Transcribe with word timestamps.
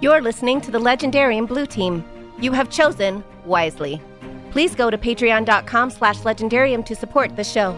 You're 0.00 0.20
listening 0.20 0.60
to 0.60 0.70
the 0.70 0.78
Legendarium 0.78 1.48
Blue 1.48 1.66
Team. 1.66 2.04
You 2.38 2.52
have 2.52 2.70
chosen 2.70 3.24
wisely. 3.44 4.00
Please 4.52 4.76
go 4.76 4.90
to 4.90 4.96
patreon.com 4.96 5.90
slash 5.90 6.18
legendarium 6.18 6.86
to 6.86 6.94
support 6.94 7.34
the 7.34 7.42
show. 7.42 7.72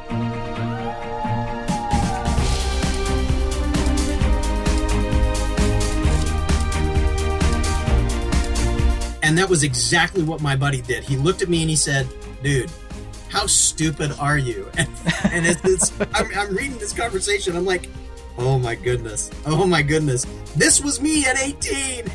And 9.22 9.38
that 9.38 9.48
was 9.48 9.62
exactly 9.62 10.22
what 10.22 10.42
my 10.42 10.54
buddy 10.56 10.82
did. 10.82 11.04
He 11.04 11.16
looked 11.16 11.40
at 11.40 11.48
me 11.48 11.62
and 11.62 11.70
he 11.70 11.76
said, 11.76 12.06
dude, 12.42 12.70
how 13.30 13.46
stupid 13.46 14.12
are 14.18 14.36
you? 14.36 14.70
And, 14.76 14.88
and 15.32 15.46
it's, 15.46 15.64
it's 15.64 15.92
I'm, 16.14 16.26
I'm 16.36 16.54
reading 16.54 16.76
this 16.76 16.92
conversation. 16.92 17.56
I'm 17.56 17.64
like, 17.64 17.88
oh 18.40 18.58
my 18.58 18.74
goodness. 18.74 19.30
Oh 19.46 19.66
my 19.66 19.82
goodness. 19.82 20.26
This 20.56 20.82
was 20.82 21.00
me 21.00 21.24
at 21.26 21.38
18. 21.38 22.04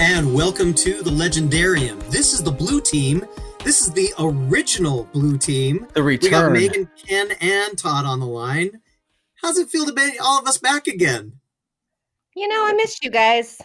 and 0.00 0.32
welcome 0.32 0.72
to 0.74 1.02
the 1.02 1.10
Legendarium. 1.10 1.98
This 2.08 2.32
is 2.32 2.42
the 2.42 2.52
blue 2.52 2.80
team. 2.80 3.26
This 3.64 3.80
is 3.80 3.92
the 3.92 4.12
original 4.18 5.04
blue 5.12 5.38
team. 5.38 5.88
The 5.94 6.02
return. 6.02 6.52
We 6.52 6.68
got. 6.68 6.76
Megan, 6.76 6.90
Ken, 7.04 7.28
and 7.40 7.76
Todd 7.76 8.04
on 8.04 8.20
the 8.20 8.26
line. 8.26 8.80
How's 9.42 9.58
it 9.58 9.68
feel 9.68 9.86
to 9.86 9.92
be 9.92 10.18
all 10.22 10.38
of 10.38 10.46
us 10.46 10.58
back 10.58 10.86
again? 10.86 11.32
You 12.36 12.46
know, 12.46 12.64
I 12.64 12.74
missed 12.74 13.02
you 13.02 13.10
guys. 13.10 13.60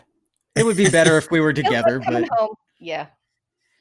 It 0.55 0.65
would 0.65 0.77
be 0.77 0.89
better 0.89 1.17
if 1.17 1.31
we 1.31 1.39
were 1.39 1.53
together, 1.53 1.99
but 2.05 2.27
home. 2.29 2.55
Yeah. 2.79 3.07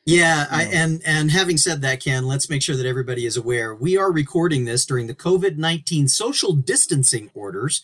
Yeah, 0.04 0.46
I, 0.50 0.64
and 0.64 1.02
and 1.04 1.30
having 1.30 1.58
said 1.58 1.82
that, 1.82 2.02
Ken, 2.02 2.26
let's 2.26 2.48
make 2.48 2.62
sure 2.62 2.76
that 2.76 2.86
everybody 2.86 3.26
is 3.26 3.36
aware. 3.36 3.74
We 3.74 3.98
are 3.98 4.10
recording 4.10 4.64
this 4.64 4.86
during 4.86 5.06
the 5.06 5.14
COVID 5.14 5.58
nineteen 5.58 6.08
social 6.08 6.54
distancing 6.54 7.30
orders. 7.34 7.82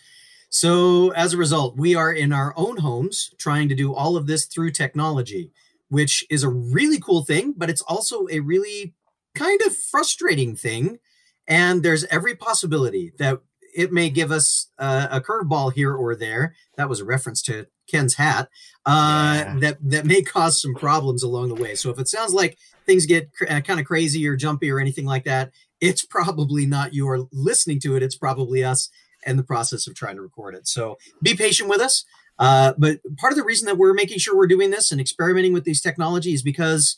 So 0.48 1.10
as 1.10 1.34
a 1.34 1.36
result, 1.36 1.76
we 1.76 1.94
are 1.94 2.12
in 2.12 2.32
our 2.32 2.54
own 2.56 2.78
homes 2.78 3.34
trying 3.38 3.68
to 3.68 3.74
do 3.74 3.92
all 3.92 4.16
of 4.16 4.26
this 4.26 4.46
through 4.46 4.70
technology, 4.70 5.50
which 5.88 6.24
is 6.30 6.42
a 6.42 6.48
really 6.48 6.98
cool 6.98 7.24
thing, 7.24 7.52
but 7.56 7.68
it's 7.68 7.82
also 7.82 8.26
a 8.30 8.40
really 8.40 8.94
kind 9.34 9.60
of 9.62 9.76
frustrating 9.76 10.56
thing. 10.56 10.98
And 11.46 11.82
there's 11.82 12.04
every 12.04 12.36
possibility 12.36 13.12
that 13.18 13.40
it 13.76 13.92
may 13.92 14.08
give 14.08 14.30
us 14.30 14.70
uh, 14.78 15.08
a 15.10 15.20
curveball 15.20 15.74
here 15.74 15.92
or 15.92 16.14
there. 16.14 16.54
That 16.76 16.88
was 16.88 17.00
a 17.00 17.04
reference 17.04 17.42
to 17.42 17.66
Ken's 17.94 18.14
hat. 18.14 18.48
Uh, 18.86 19.34
Yeah. 19.36 19.56
That 19.60 19.76
that 19.92 20.04
may 20.06 20.22
cause 20.22 20.60
some 20.60 20.74
problems 20.74 21.22
along 21.22 21.48
the 21.48 21.62
way. 21.62 21.74
So 21.74 21.90
if 21.90 21.98
it 21.98 22.08
sounds 22.08 22.32
like 22.34 22.58
things 22.86 23.06
get 23.06 23.32
cr- 23.32 23.48
uh, 23.48 23.60
kind 23.60 23.80
of 23.80 23.86
crazy 23.86 24.26
or 24.28 24.36
jumpy 24.36 24.70
or 24.70 24.80
anything 24.80 25.06
like 25.06 25.24
that, 25.24 25.52
it's 25.80 26.04
probably 26.04 26.66
not 26.66 26.92
you 26.92 27.08
are 27.08 27.20
listening 27.32 27.80
to 27.80 27.96
it. 27.96 28.02
It's 28.02 28.16
probably 28.16 28.64
us 28.64 28.90
and 29.26 29.38
the 29.38 29.42
process 29.42 29.86
of 29.86 29.94
trying 29.94 30.16
to 30.16 30.22
record 30.22 30.54
it. 30.54 30.68
So 30.68 30.98
be 31.22 31.34
patient 31.34 31.68
with 31.68 31.80
us. 31.80 32.04
Uh, 32.38 32.72
but 32.76 32.98
part 33.16 33.32
of 33.32 33.38
the 33.38 33.44
reason 33.44 33.66
that 33.66 33.78
we're 33.78 33.94
making 33.94 34.18
sure 34.18 34.36
we're 34.36 34.46
doing 34.56 34.70
this 34.70 34.90
and 34.92 35.00
experimenting 35.00 35.52
with 35.54 35.64
these 35.64 35.80
technologies 35.80 36.42
because 36.42 36.96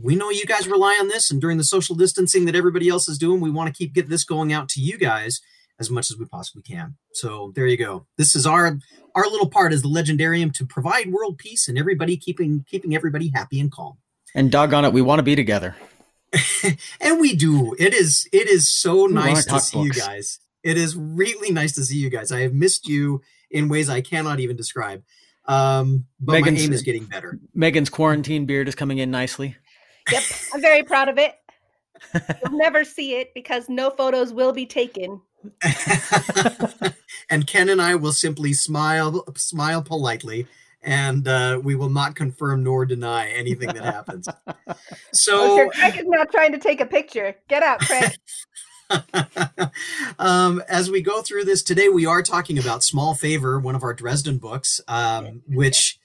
we 0.00 0.14
know 0.14 0.30
you 0.30 0.46
guys 0.46 0.68
rely 0.68 0.96
on 1.00 1.08
this, 1.08 1.30
and 1.30 1.40
during 1.40 1.58
the 1.58 1.64
social 1.64 1.96
distancing 1.96 2.44
that 2.46 2.54
everybody 2.54 2.88
else 2.88 3.08
is 3.08 3.18
doing, 3.18 3.40
we 3.40 3.50
want 3.50 3.66
to 3.68 3.76
keep 3.76 3.92
get 3.92 4.08
this 4.08 4.24
going 4.24 4.52
out 4.52 4.68
to 4.70 4.80
you 4.80 4.96
guys 4.96 5.40
as 5.80 5.90
much 5.90 6.10
as 6.10 6.18
we 6.18 6.26
possibly 6.26 6.62
can. 6.62 6.94
So 7.12 7.52
there 7.56 7.66
you 7.66 7.76
go. 7.76 8.06
This 8.16 8.36
is 8.36 8.46
our 8.46 8.78
our 9.14 9.24
little 9.24 9.48
part 9.48 9.72
as 9.72 9.82
the 9.82 9.88
legendarium 9.88 10.52
to 10.54 10.66
provide 10.66 11.10
world 11.10 11.38
peace 11.38 11.66
and 11.66 11.78
everybody 11.78 12.16
keeping 12.16 12.64
keeping 12.68 12.94
everybody 12.94 13.32
happy 13.34 13.58
and 13.58 13.72
calm. 13.72 13.96
and 14.34 14.52
doggone 14.52 14.84
it, 14.84 14.92
we 14.92 15.02
want 15.02 15.18
to 15.18 15.24
be 15.24 15.34
together. 15.34 15.74
and 17.00 17.18
we 17.18 17.34
do. 17.34 17.74
It 17.78 17.94
is 17.94 18.28
it 18.32 18.48
is 18.48 18.68
so 18.68 19.00
wanna 19.02 19.14
nice 19.14 19.44
to 19.44 19.50
talk 19.50 19.62
see 19.62 19.80
you 19.80 19.92
guys. 19.92 20.38
It 20.62 20.76
is 20.76 20.94
really 20.94 21.50
nice 21.50 21.72
to 21.72 21.84
see 21.84 21.96
you 21.96 22.10
guys. 22.10 22.30
I 22.30 22.40
have 22.40 22.52
missed 22.52 22.86
you 22.86 23.22
in 23.50 23.68
ways 23.68 23.88
I 23.88 24.02
cannot 24.02 24.38
even 24.38 24.56
describe. 24.56 25.02
Um, 25.46 26.06
but 26.20 26.34
Megan's- 26.34 26.60
my 26.60 26.64
aim 26.66 26.72
is 26.72 26.82
getting 26.82 27.04
better. 27.06 27.40
Megan's 27.54 27.88
quarantine 27.90 28.44
beard 28.46 28.68
is 28.68 28.74
coming 28.74 28.98
in 28.98 29.10
nicely. 29.10 29.56
Yep. 30.12 30.22
I'm 30.54 30.60
very 30.60 30.82
proud 30.82 31.08
of 31.08 31.18
it. 31.18 31.34
You'll 32.44 32.58
never 32.58 32.84
see 32.84 33.16
it 33.16 33.34
because 33.34 33.68
no 33.68 33.90
photos 33.90 34.32
will 34.32 34.52
be 34.52 34.66
taken. 34.66 35.20
and 37.30 37.46
Ken 37.46 37.68
and 37.68 37.80
I 37.80 37.94
will 37.94 38.12
simply 38.12 38.52
smile 38.52 39.24
smile 39.36 39.82
politely 39.82 40.46
and 40.82 41.28
uh, 41.28 41.60
we 41.62 41.74
will 41.74 41.90
not 41.90 42.14
confirm 42.14 42.64
nor 42.64 42.86
deny 42.86 43.28
anything 43.30 43.68
that 43.68 43.84
happens. 43.84 44.28
So 45.12 45.56
sure, 45.56 45.70
Craig 45.70 45.98
is 45.98 46.06
now 46.06 46.22
trying 46.24 46.52
to 46.52 46.58
take 46.58 46.80
a 46.80 46.86
picture. 46.86 47.34
Get 47.48 47.64
out, 47.64 47.80
Craig. 47.80 48.12
um, 50.18 50.62
as 50.68 50.88
we 50.88 51.02
go 51.02 51.20
through 51.20 51.44
this 51.44 51.64
today, 51.64 51.88
we 51.88 52.06
are 52.06 52.22
talking 52.22 52.58
about 52.58 52.84
Small 52.84 53.14
Favor, 53.14 53.58
one 53.58 53.74
of 53.74 53.82
our 53.82 53.92
Dresden 53.92 54.38
books, 54.38 54.80
um, 54.86 55.42
which 55.48 55.98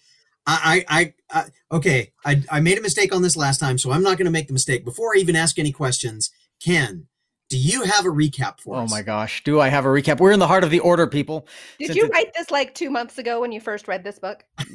I, 0.47 0.83
I, 0.89 0.99
I, 0.99 1.13
I 1.29 1.45
okay, 1.71 2.13
I, 2.25 2.41
I 2.49 2.59
made 2.61 2.79
a 2.79 2.81
mistake 2.81 3.13
on 3.13 3.21
this 3.21 3.37
last 3.37 3.59
time, 3.59 3.77
so 3.77 3.91
I'm 3.91 4.03
not 4.03 4.17
going 4.17 4.25
to 4.25 4.31
make 4.31 4.47
the 4.47 4.53
mistake. 4.53 4.83
Before 4.83 5.15
I 5.15 5.19
even 5.19 5.35
ask 5.35 5.59
any 5.59 5.71
questions, 5.71 6.31
Ken, 6.59 7.05
do 7.55 7.61
you 7.61 7.83
have 7.83 8.05
a 8.05 8.09
recap 8.09 8.59
for 8.59 8.75
Oh 8.75 8.79
us? 8.79 8.91
Oh 8.91 8.95
my 8.95 9.01
gosh. 9.01 9.41
Do 9.45 9.61
I 9.61 9.69
have 9.69 9.85
a 9.85 9.87
recap? 9.87 10.19
We're 10.19 10.33
in 10.33 10.39
the 10.39 10.47
heart 10.47 10.65
of 10.65 10.69
the 10.71 10.79
order, 10.81 11.07
people. 11.07 11.47
Did 11.79 11.87
Since 11.87 11.97
you 11.97 12.05
it's- 12.05 12.11
write 12.17 12.33
this 12.33 12.51
like 12.51 12.73
two 12.75 12.89
months 12.89 13.17
ago 13.17 13.39
when 13.39 13.53
you 13.53 13.61
first 13.61 13.87
read 13.87 14.03
this 14.03 14.19
book? 14.19 14.43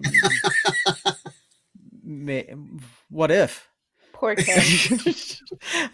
What 3.11 3.31
if? 3.31 3.69
Poor 4.13 4.35
Ken. 4.37 4.61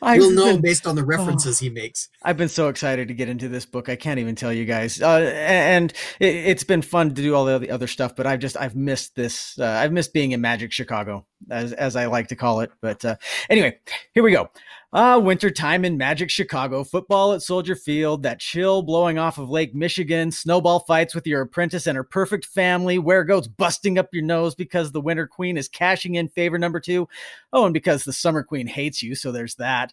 I've 0.03 0.19
We'll 0.19 0.31
know 0.33 0.53
been- 0.55 0.61
based 0.63 0.87
on 0.87 0.97
the 0.97 1.05
references 1.05 1.59
he 1.61 1.69
makes. 1.71 2.09
I've 2.23 2.37
been 2.37 2.49
so 2.49 2.69
excited 2.69 3.09
to 3.09 3.15
get 3.15 3.29
into 3.29 3.49
this 3.49 3.65
book. 3.67 3.89
I 3.89 3.97
can't 3.97 4.19
even 4.19 4.35
tell 4.35 4.53
you 4.53 4.65
guys. 4.65 5.01
Uh, 5.01 5.19
and 5.37 5.93
it, 6.19 6.35
it's 6.35 6.65
been 6.65 6.83
fun 6.83 7.11
to 7.11 7.15
do 7.23 7.35
all 7.35 7.45
the 7.45 7.55
other- 7.55 7.73
other 7.73 7.87
stuff, 7.87 8.17
but 8.17 8.27
I've 8.27 8.41
just 8.41 8.57
I've 8.57 8.75
missed 8.75 9.15
this. 9.15 9.59
Uh, 9.59 9.67
I've 9.67 9.93
missed 9.93 10.13
being 10.13 10.33
in 10.33 10.41
Magic 10.41 10.73
Chicago, 10.73 11.27
as 11.51 11.73
as 11.73 11.95
I 11.97 12.07
like 12.07 12.29
to 12.29 12.37
call 12.37 12.61
it. 12.61 12.73
But 12.81 13.05
uh, 13.05 13.17
anyway, 13.51 13.79
here 14.13 14.23
we 14.23 14.33
go. 14.33 14.51
Uh, 14.97 15.21
winter 15.23 15.51
time 15.51 15.85
in 15.85 15.99
Magic 15.99 16.31
Chicago, 16.31 16.83
football 16.83 17.35
at 17.35 17.43
Soldier 17.43 17.77
Field, 17.77 18.23
that 18.23 18.41
chill 18.41 18.81
blowing 18.81 19.19
off 19.19 19.37
of 19.37 19.51
Lake 19.51 19.75
Michigan, 19.75 20.33
snowball 20.33 20.81
fights 20.81 21.15
with 21.15 21.27
your 21.27 21.43
apprentice 21.43 21.87
and 21.87 21.97
her 21.97 22.03
perfect 22.03 22.47
family, 22.47 22.99
where 22.99 23.23
goats 23.23 23.47
busting 23.47 23.99
up 23.99 24.09
your 24.15 24.25
nose 24.25 24.55
because 24.55 24.93
the 24.93 25.01
Winter 25.03 25.27
Queen 25.27 25.59
is 25.59 25.69
cashing 25.69 26.15
in 26.15 26.29
favor 26.31 26.57
number 26.57 26.81
two. 26.81 27.07
Oh, 27.53 27.67
and 27.67 27.75
because 27.75 28.05
the 28.05 28.13
Summer 28.15 28.43
Queen 28.43 28.67
hates 28.67 29.03
you, 29.03 29.15
so 29.15 29.33
there's 29.33 29.57
that. 29.57 29.93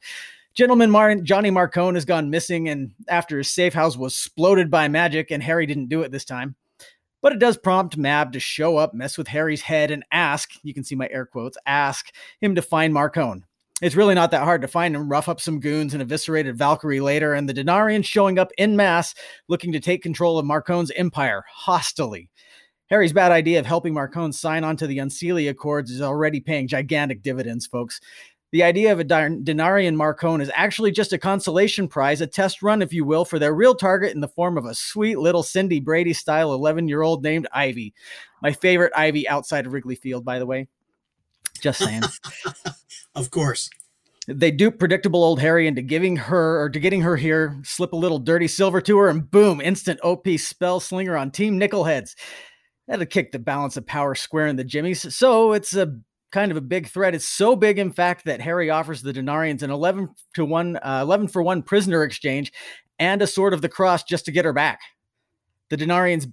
Gentleman 0.53 0.89
Mar- 0.89 1.15
Johnny 1.15 1.51
Marcone 1.51 1.95
has 1.95 2.05
gone 2.05 2.29
missing, 2.29 2.69
and 2.69 2.91
after 3.09 3.39
his 3.39 3.51
safe 3.51 3.73
house 3.73 3.97
was 3.97 4.13
exploded 4.13 4.71
by 4.71 4.87
magic, 4.87 5.31
and 5.31 5.43
Harry 5.43 5.65
didn't 5.65 5.89
do 5.89 6.03
it 6.03 6.13
this 6.13 6.23
time. 6.23 6.55
But 7.21 7.33
it 7.33 7.39
does 7.39 7.57
prompt 7.57 7.97
Mab 7.97 8.31
to 8.31 8.39
show 8.39 8.77
up, 8.77 8.93
mess 8.93 9.17
with 9.17 9.27
Harry's 9.27 9.63
head, 9.63 9.91
and 9.91 10.05
ask 10.13 10.51
you 10.63 10.73
can 10.73 10.85
see 10.85 10.95
my 10.95 11.09
air 11.11 11.25
quotes 11.25 11.57
ask 11.65 12.09
him 12.39 12.55
to 12.55 12.61
find 12.61 12.93
Marcone. 12.93 13.43
It's 13.83 13.97
really 13.97 14.15
not 14.15 14.31
that 14.31 14.45
hard 14.45 14.61
to 14.61 14.67
find 14.69 14.95
him, 14.95 15.09
rough 15.09 15.27
up 15.27 15.41
some 15.41 15.59
goons 15.59 15.93
and 15.93 16.01
eviscerated 16.01 16.57
Valkyrie 16.57 17.01
later, 17.01 17.33
and 17.33 17.49
the 17.49 17.53
Denarians 17.53 18.05
showing 18.05 18.39
up 18.39 18.49
in 18.57 18.77
mass 18.77 19.13
looking 19.49 19.73
to 19.73 19.81
take 19.81 20.01
control 20.01 20.39
of 20.39 20.45
Marcone's 20.45 20.89
empire 20.91 21.43
hostily. 21.53 22.29
Harry's 22.89 23.11
bad 23.11 23.33
idea 23.33 23.59
of 23.59 23.65
helping 23.65 23.93
Marcone 23.93 24.33
sign 24.33 24.63
on 24.63 24.77
to 24.77 24.87
the 24.87 24.99
Unseelie 24.99 25.49
Accords 25.49 25.91
is 25.91 26.01
already 26.01 26.39
paying 26.39 26.65
gigantic 26.65 27.21
dividends, 27.21 27.67
folks. 27.67 27.99
The 28.51 28.63
idea 28.63 28.93
of 28.93 29.01
a 29.01 29.03
Denarian 29.03 29.97
Marcone 29.97 30.41
is 30.41 30.51
actually 30.55 30.91
just 30.93 31.11
a 31.11 31.17
consolation 31.17 31.89
prize, 31.89 32.21
a 32.21 32.27
test 32.27 32.63
run, 32.63 32.81
if 32.81 32.93
you 32.93 33.03
will, 33.03 33.25
for 33.25 33.37
their 33.37 33.53
real 33.53 33.75
target 33.75 34.15
in 34.15 34.21
the 34.21 34.29
form 34.29 34.57
of 34.57 34.63
a 34.63 34.75
sweet 34.75 35.19
little 35.19 35.43
Cindy 35.43 35.81
Brady 35.81 36.13
style 36.13 36.53
11 36.53 36.87
year 36.87 37.01
old 37.01 37.21
named 37.21 37.47
Ivy. 37.51 37.93
My 38.41 38.53
favorite 38.53 38.93
Ivy 38.95 39.27
outside 39.27 39.65
of 39.65 39.73
Wrigley 39.73 39.95
Field, 39.95 40.23
by 40.23 40.39
the 40.39 40.45
way. 40.45 40.69
Just 41.59 41.79
saying. 41.79 42.03
Of 43.15 43.31
course. 43.31 43.69
they 44.27 44.51
dupe 44.51 44.79
predictable 44.79 45.23
old 45.23 45.39
Harry 45.41 45.67
into 45.67 45.81
giving 45.81 46.15
her 46.15 46.61
or 46.61 46.69
to 46.69 46.79
getting 46.79 47.01
her 47.01 47.15
here, 47.15 47.59
slip 47.63 47.93
a 47.93 47.97
little 47.97 48.19
dirty 48.19 48.47
silver 48.47 48.81
to 48.81 48.97
her, 48.97 49.09
and 49.09 49.29
boom, 49.29 49.59
instant 49.61 49.99
OP 50.01 50.27
spell 50.37 50.79
slinger 50.79 51.17
on 51.17 51.29
Team 51.29 51.59
Nickelheads. 51.59 52.15
That'll 52.87 53.05
kick 53.05 53.31
the 53.31 53.39
balance 53.39 53.77
of 53.77 53.85
power 53.85 54.15
square 54.15 54.47
in 54.47 54.55
the 54.55 54.63
jimmies. 54.63 55.15
So 55.15 55.53
it's 55.53 55.75
a 55.75 55.95
kind 56.31 56.51
of 56.51 56.57
a 56.57 56.61
big 56.61 56.87
threat. 56.87 57.15
It's 57.15 57.27
so 57.27 57.55
big, 57.55 57.79
in 57.79 57.91
fact, 57.91 58.25
that 58.25 58.41
Harry 58.41 58.69
offers 58.69 59.01
the 59.01 59.13
Denarians 59.13 59.61
an 59.61 59.69
11 59.69 60.09
to 60.33 60.43
1, 60.43 60.77
uh, 60.77 60.99
11 61.03 61.27
for 61.27 61.43
1 61.43 61.61
prisoner 61.61 62.03
exchange 62.03 62.51
and 62.99 63.21
a 63.21 63.27
sword 63.27 63.53
of 63.53 63.61
the 63.61 63.69
cross 63.69 64.03
just 64.03 64.25
to 64.25 64.31
get 64.31 64.45
her 64.45 64.53
back. 64.53 64.79
The 65.69 65.77
Denarians 65.77 66.31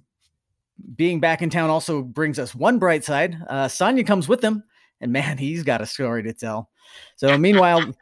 being 0.95 1.19
back 1.19 1.41
in 1.41 1.49
town 1.49 1.69
also 1.69 2.01
brings 2.01 2.39
us 2.39 2.55
one 2.55 2.79
bright 2.79 3.03
side. 3.03 3.37
Uh, 3.47 3.65
Sanya 3.65 4.05
comes 4.05 4.27
with 4.27 4.41
them, 4.41 4.63
and 4.99 5.11
man, 5.11 5.37
he's 5.37 5.63
got 5.63 5.81
a 5.81 5.85
story 5.85 6.23
to 6.23 6.33
tell. 6.33 6.70
So 7.15 7.37
meanwhile, 7.37 7.93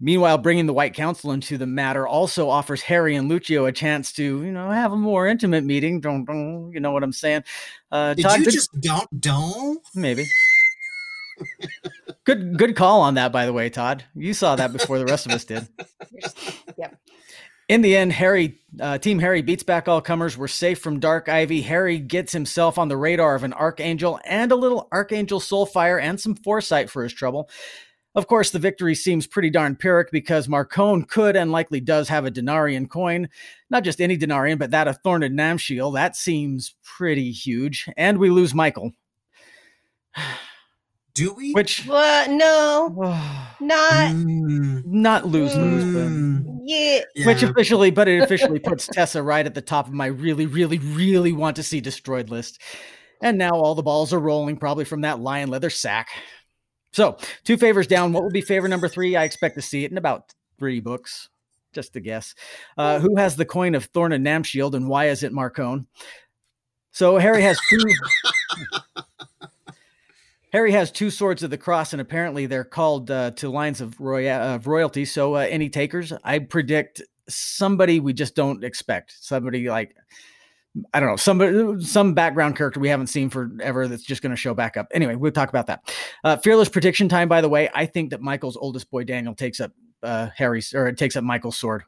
meanwhile, 0.00 0.38
bringing 0.38 0.66
the 0.66 0.72
White 0.72 0.94
Council 0.94 1.32
into 1.32 1.58
the 1.58 1.66
matter 1.66 2.06
also 2.06 2.48
offers 2.48 2.82
Harry 2.82 3.16
and 3.16 3.30
Luccio 3.30 3.68
a 3.68 3.72
chance 3.72 4.12
to, 4.12 4.22
you 4.22 4.52
know, 4.52 4.70
have 4.70 4.92
a 4.92 4.96
more 4.96 5.26
intimate 5.26 5.64
meeting. 5.64 6.00
Don't, 6.00 6.24
don't 6.24 6.70
you 6.72 6.80
know 6.80 6.92
what 6.92 7.02
I'm 7.02 7.12
saying? 7.12 7.44
Uh, 7.92 8.14
Did 8.14 8.22
Todd, 8.24 8.38
you 8.40 8.44
good- 8.46 8.54
just 8.54 8.80
don't 8.80 9.20
don't? 9.20 9.82
maybe. 9.94 10.26
Good 12.24 12.58
good 12.58 12.74
call 12.76 13.00
on 13.00 13.14
that, 13.14 13.30
by 13.32 13.46
the 13.46 13.52
way, 13.52 13.70
Todd. 13.70 14.04
You 14.14 14.34
saw 14.34 14.56
that 14.56 14.72
before 14.72 14.98
the 14.98 15.06
rest 15.06 15.24
of 15.26 15.32
us 15.32 15.44
did. 15.44 15.68
Yep. 16.76 16.97
In 17.68 17.82
the 17.82 17.96
end, 17.98 18.14
Harry, 18.14 18.58
uh, 18.80 18.96
Team 18.96 19.18
Harry 19.18 19.42
beats 19.42 19.62
back 19.62 19.88
all 19.88 20.00
comers. 20.00 20.38
We're 20.38 20.48
safe 20.48 20.78
from 20.78 21.00
Dark 21.00 21.28
Ivy. 21.28 21.60
Harry 21.60 21.98
gets 21.98 22.32
himself 22.32 22.78
on 22.78 22.88
the 22.88 22.96
radar 22.96 23.34
of 23.34 23.44
an 23.44 23.52
Archangel 23.52 24.18
and 24.24 24.50
a 24.50 24.56
little 24.56 24.88
Archangel 24.90 25.38
Soulfire 25.38 26.00
and 26.00 26.18
some 26.18 26.34
foresight 26.34 26.88
for 26.88 27.02
his 27.02 27.12
trouble. 27.12 27.50
Of 28.14 28.26
course, 28.26 28.50
the 28.50 28.58
victory 28.58 28.94
seems 28.94 29.26
pretty 29.26 29.50
darn 29.50 29.76
pyrrhic 29.76 30.10
because 30.10 30.48
Marcone 30.48 31.06
could 31.06 31.36
and 31.36 31.52
likely 31.52 31.80
does 31.80 32.08
have 32.08 32.24
a 32.24 32.30
Denarian 32.30 32.88
coin. 32.88 33.28
Not 33.68 33.84
just 33.84 34.00
any 34.00 34.16
Denarian, 34.16 34.58
but 34.58 34.70
that 34.70 34.88
of 34.88 34.98
Thorn 35.04 35.22
and 35.22 35.38
Namshiel. 35.38 35.92
That 35.92 36.16
seems 36.16 36.74
pretty 36.82 37.30
huge. 37.30 37.86
And 37.98 38.16
we 38.16 38.30
lose 38.30 38.54
Michael. 38.54 38.92
Do 41.18 41.34
we? 41.34 41.52
Which 41.52 41.84
What? 41.86 42.30
No, 42.30 42.88
not 43.60 44.12
Mm, 44.12 44.84
not 44.86 45.26
lose 45.26 45.54
lose, 45.56 45.84
mm, 45.84 46.60
yet. 46.64 47.06
but 47.16 47.26
which 47.26 47.42
yeah. 47.42 47.48
officially, 47.50 47.90
but 47.90 48.06
it 48.08 48.22
officially 48.22 48.58
puts 48.60 48.86
Tessa 48.86 49.22
right 49.22 49.44
at 49.44 49.54
the 49.54 49.60
top 49.60 49.88
of 49.88 49.92
my 49.92 50.06
really, 50.06 50.46
really, 50.46 50.78
really 50.78 51.32
want 51.32 51.56
to 51.56 51.62
see 51.62 51.80
destroyed 51.80 52.30
list. 52.30 52.60
And 53.20 53.36
now 53.36 53.50
all 53.50 53.74
the 53.74 53.82
balls 53.82 54.12
are 54.12 54.20
rolling, 54.20 54.56
probably 54.58 54.84
from 54.84 55.00
that 55.00 55.18
lion 55.18 55.50
leather 55.50 55.70
sack. 55.70 56.08
So 56.92 57.18
two 57.44 57.56
favors 57.56 57.88
down. 57.88 58.12
What 58.12 58.22
will 58.22 58.30
be 58.30 58.40
favor 58.40 58.68
number 58.68 58.86
three? 58.88 59.16
I 59.16 59.24
expect 59.24 59.56
to 59.56 59.62
see 59.62 59.84
it 59.84 59.90
in 59.90 59.98
about 59.98 60.32
three 60.58 60.78
books, 60.80 61.28
just 61.72 61.94
to 61.94 62.00
guess. 62.00 62.34
Uh, 62.76 63.00
who 63.00 63.16
has 63.16 63.34
the 63.34 63.44
coin 63.44 63.74
of 63.74 63.86
Thorn 63.86 64.12
and 64.12 64.24
Namshiel, 64.24 64.72
and 64.74 64.88
why 64.88 65.08
is 65.08 65.22
it 65.24 65.32
Marcone? 65.32 65.86
So 66.92 67.18
Harry 67.18 67.42
has 67.42 67.58
two. 67.68 67.78
Harry 70.52 70.72
has 70.72 70.90
two 70.90 71.10
swords 71.10 71.42
of 71.42 71.50
the 71.50 71.58
cross, 71.58 71.92
and 71.92 72.00
apparently 72.00 72.46
they're 72.46 72.64
called 72.64 73.10
uh, 73.10 73.32
to 73.32 73.50
lines 73.50 73.80
of, 73.80 74.00
of 74.00 74.66
royalty. 74.66 75.04
So, 75.04 75.36
uh, 75.36 75.40
any 75.40 75.68
takers? 75.68 76.12
I 76.24 76.38
predict 76.38 77.02
somebody 77.28 78.00
we 78.00 78.12
just 78.12 78.34
don't 78.34 78.64
expect. 78.64 79.14
Somebody 79.20 79.68
like 79.68 79.94
I 80.92 81.00
don't 81.00 81.08
know, 81.08 81.16
somebody, 81.16 81.82
some 81.84 82.14
background 82.14 82.56
character 82.56 82.80
we 82.80 82.88
haven't 82.88 83.08
seen 83.08 83.30
forever 83.30 83.88
that's 83.88 84.02
just 84.02 84.22
going 84.22 84.30
to 84.30 84.36
show 84.36 84.54
back 84.54 84.76
up. 84.76 84.86
Anyway, 84.92 85.14
we'll 85.14 85.32
talk 85.32 85.48
about 85.48 85.66
that. 85.66 85.94
Uh, 86.24 86.36
fearless 86.36 86.68
prediction 86.68 87.08
time. 87.08 87.28
By 87.28 87.40
the 87.40 87.48
way, 87.48 87.68
I 87.74 87.86
think 87.86 88.10
that 88.10 88.20
Michael's 88.20 88.56
oldest 88.56 88.90
boy 88.90 89.04
Daniel 89.04 89.34
takes 89.34 89.60
up 89.60 89.72
uh, 90.02 90.28
Harry's 90.36 90.74
or 90.74 90.90
takes 90.92 91.16
up 91.16 91.24
Michael's 91.24 91.56
sword. 91.56 91.84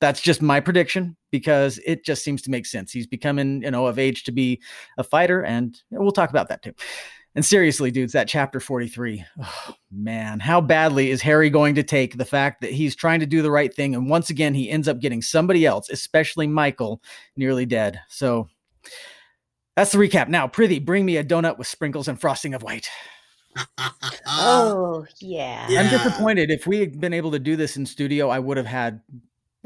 That's 0.00 0.20
just 0.20 0.42
my 0.42 0.60
prediction 0.60 1.16
because 1.30 1.78
it 1.86 2.04
just 2.04 2.24
seems 2.24 2.42
to 2.42 2.50
make 2.50 2.66
sense. 2.66 2.92
He's 2.92 3.06
becoming, 3.06 3.62
you 3.62 3.70
know, 3.70 3.86
of 3.86 3.98
age 3.98 4.24
to 4.24 4.32
be 4.32 4.60
a 4.98 5.04
fighter, 5.04 5.42
and 5.42 5.80
we'll 5.90 6.12
talk 6.12 6.30
about 6.30 6.48
that 6.48 6.62
too. 6.62 6.74
And 7.36 7.44
seriously, 7.44 7.90
dudes, 7.90 8.12
that 8.12 8.28
chapter 8.28 8.60
43, 8.60 9.24
oh, 9.42 9.74
man, 9.90 10.38
how 10.38 10.60
badly 10.60 11.10
is 11.10 11.20
Harry 11.22 11.50
going 11.50 11.74
to 11.74 11.82
take 11.82 12.16
the 12.16 12.24
fact 12.24 12.60
that 12.60 12.70
he's 12.70 12.94
trying 12.94 13.20
to 13.20 13.26
do 13.26 13.42
the 13.42 13.50
right 13.50 13.74
thing? 13.74 13.94
And 13.94 14.08
once 14.08 14.30
again, 14.30 14.54
he 14.54 14.70
ends 14.70 14.86
up 14.86 15.00
getting 15.00 15.20
somebody 15.20 15.66
else, 15.66 15.90
especially 15.90 16.46
Michael, 16.46 17.02
nearly 17.36 17.66
dead. 17.66 18.00
So 18.08 18.48
that's 19.74 19.90
the 19.90 19.98
recap. 19.98 20.28
Now, 20.28 20.46
prithee, 20.46 20.78
bring 20.78 21.04
me 21.04 21.16
a 21.16 21.24
donut 21.24 21.58
with 21.58 21.66
sprinkles 21.66 22.06
and 22.06 22.20
frosting 22.20 22.54
of 22.54 22.62
white. 22.62 22.88
Oh 24.26 25.06
yeah. 25.20 25.66
Yeah. 25.68 25.80
I'm 25.82 25.90
disappointed. 25.90 26.50
If 26.50 26.66
we 26.66 26.80
had 26.80 27.00
been 27.00 27.12
able 27.12 27.30
to 27.32 27.38
do 27.38 27.54
this 27.56 27.76
in 27.76 27.86
studio, 27.86 28.28
I 28.28 28.38
would 28.38 28.56
have 28.56 28.66
had 28.66 29.00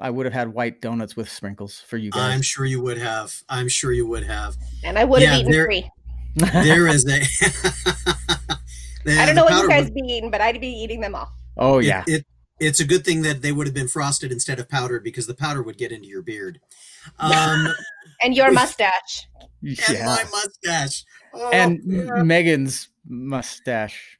I 0.01 0.11
would 0.11 0.27
have 0.27 0.33
had 0.33 0.49
white 0.53 0.81
donuts 0.81 1.17
with 1.17 1.31
sprinkles 1.31 1.81
for 1.81 1.97
you 1.97 2.11
guys. 2.11 2.35
I'm 2.35 2.43
sure 2.43 2.65
you 2.67 2.81
would 2.83 2.99
have. 2.99 3.43
I'm 3.49 3.69
sure 3.69 3.93
you 3.93 4.07
would 4.07 4.25
have. 4.25 4.57
And 4.85 4.99
I 4.99 5.05
would 5.05 5.23
have 5.23 5.33
Yeah, 5.33 5.39
eaten 5.41 5.53
there- 5.53 5.65
three. 5.65 5.91
There 6.53 6.87
is 6.87 7.07
a. 7.07 7.21
I 9.07 9.25
don't 9.27 9.35
know 9.35 9.45
what 9.45 9.63
you 9.63 9.69
guys 9.69 9.91
be 9.91 10.01
eating, 10.03 10.31
but 10.31 10.41
I'd 10.41 10.61
be 10.61 10.69
eating 10.69 11.01
them 11.01 11.15
all. 11.15 11.33
oh 11.57 11.79
yeah. 11.79 12.05
It, 12.07 12.25
it's 12.61 12.81
a 12.81 12.85
good 12.85 13.05
thing 13.05 13.23
that 13.23 13.41
they 13.41 13.53
would 13.53 13.67
have 13.69 13.75
been 13.75 13.87
frosted 13.89 14.33
instead 14.33 14.59
of 14.59 14.69
powdered 14.69 15.05
because 15.05 15.27
the 15.29 15.35
powder 15.35 15.63
would 15.63 15.79
get 15.79 15.93
into 15.93 16.09
your 16.09 16.23
beard. 16.23 16.61
Um, 17.19 17.69
And 18.23 18.35
your 18.35 18.51
mustache. 18.51 19.29
and 19.63 19.79
yeah. 19.91 20.07
my 20.07 20.25
mustache. 20.33 21.05
Oh, 21.35 21.51
and 21.51 21.79
yeah. 21.87 22.23
Megan's 22.25 22.89
mustache. 23.09 24.19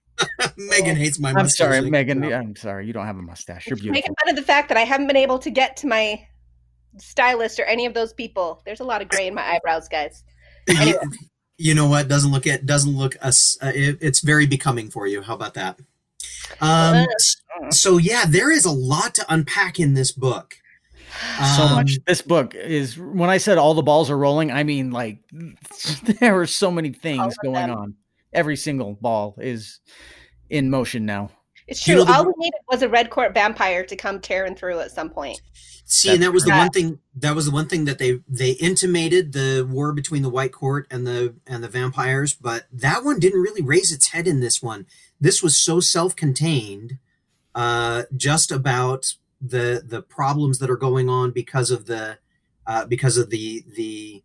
Megan 0.57 0.95
hates 0.95 1.19
my 1.19 1.31
I'm 1.31 1.35
mustache. 1.35 1.57
sorry, 1.67 1.81
Like, 1.81 1.91
Megan. 1.91 2.21
no. 2.21 2.31
I'm 2.33 2.55
sorry. 2.55 2.87
You 2.87 2.93
don't 2.93 3.07
have 3.07 3.17
a 3.17 3.23
mustache. 3.23 3.67
You're 3.67 3.77
beautiful. 3.77 3.93
Making 3.95 4.15
fun 4.25 4.31
of 4.31 4.37
the 4.37 4.43
fact 4.43 4.69
that 4.69 4.79
I 4.79 4.83
haven't 4.83 5.09
been 5.09 5.17
able 5.17 5.41
to 5.41 5.51
get 5.51 5.77
to 5.79 5.89
my 5.89 6.25
stylist 6.99 7.59
or 7.59 7.65
any 7.65 7.87
of 7.87 7.95
those 7.95 8.13
people. 8.13 8.63
There's 8.65 8.79
a 8.81 8.85
lot 8.85 9.03
of 9.03 9.09
gray 9.09 9.27
in 9.27 9.35
my 9.35 9.43
eyebrows, 9.55 9.89
guys. 9.89 10.23
Anyway. 10.69 10.99
You, 11.59 11.69
you 11.69 11.75
know 11.75 11.89
what? 11.89 12.09
Doesn't 12.09 12.31
look 12.31 12.47
it 12.47 12.65
doesn't 12.67 12.97
look 12.97 13.17
us. 13.21 13.59
Uh, 13.63 13.73
it, 13.75 13.99
it's 14.01 14.21
very 14.21 14.47
becoming 14.47 14.91
for 14.91 15.07
you. 15.07 15.23
How 15.23 15.35
about 15.35 15.55
that? 15.55 15.79
Um, 16.61 17.07
so 17.71 17.99
yeah, 17.99 18.25
there 18.27 18.51
is 18.51 18.65
a 18.65 18.71
lot 18.73 19.15
to 19.17 19.27
unpack 19.29 19.79
in 19.79 19.95
this 19.95 20.13
book. 20.13 20.57
so 21.57 21.63
Um, 21.65 21.75
much. 21.75 21.99
This 22.07 22.23
book 22.23 22.55
is 22.55 22.97
when 22.99 23.29
I 23.31 23.39
said 23.39 23.59
all 23.59 23.75
the 23.75 23.83
balls 23.83 24.11
are 24.11 24.19
rolling, 24.19 24.51
I 24.51 24.63
mean 24.65 24.91
like 24.91 25.19
there 26.21 26.41
are 26.41 26.47
so 26.47 26.71
many 26.71 26.93
things 26.93 27.37
going 27.43 27.55
them. 27.69 27.71
on. 27.79 27.95
Every 28.33 28.57
single 28.57 28.97
ball 29.01 29.35
is 29.39 29.81
in 30.51 30.71
motion 30.71 31.07
now. 31.07 31.31
It's 31.69 31.87
You 31.87 31.95
true. 31.95 32.01
know, 32.01 32.07
the- 32.07 32.19
All 32.19 32.25
we 32.27 32.33
needed 32.39 32.61
was 32.71 32.83
a 32.83 32.89
red 32.89 33.11
court 33.11 33.35
vampire 33.35 33.85
to 33.85 33.95
come 33.95 34.21
tearing 34.21 34.55
through 34.55 34.81
at 34.81 34.91
some 34.91 35.11
point. 35.11 35.41
See, 35.85 36.11
and 36.13 36.23
that 36.23 36.33
was 36.33 36.45
the 36.45 36.51
one 36.51 36.69
thing. 36.71 36.99
That 37.17 37.35
was 37.35 37.47
the 37.47 37.51
one 37.51 37.67
thing 37.67 37.85
that 37.87 37.99
they 37.99 38.21
they 38.29 38.51
intimated 38.53 39.33
the 39.33 39.67
war 39.69 39.93
between 39.95 40.23
the 40.23 40.29
White 40.29 40.53
Court 40.53 40.87
and 40.91 41.07
the 41.07 41.35
and 41.47 41.65
the 41.65 41.69
vampires, 41.69 42.35
but 42.35 42.67
that 42.73 43.05
one 43.05 43.19
didn't 43.19 43.41
really 43.41 43.63
raise 43.63 43.91
its 43.91 44.09
head 44.09 44.27
in 44.29 44.41
this 44.41 44.63
one. 44.63 44.85
This 45.19 45.43
was 45.43 45.57
so 45.57 45.81
self-contained, 45.81 46.99
uh, 47.55 48.03
just 48.15 48.51
about 48.53 49.15
the 49.41 49.83
the 49.83 50.03
problems 50.03 50.59
that 50.59 50.69
are 50.69 50.77
going 50.77 51.09
on 51.09 51.31
because 51.31 51.71
of 51.71 51.87
the 51.87 52.19
uh, 52.67 52.85
because 52.85 53.17
of 53.17 53.31
the 53.31 53.65
the. 53.75 54.23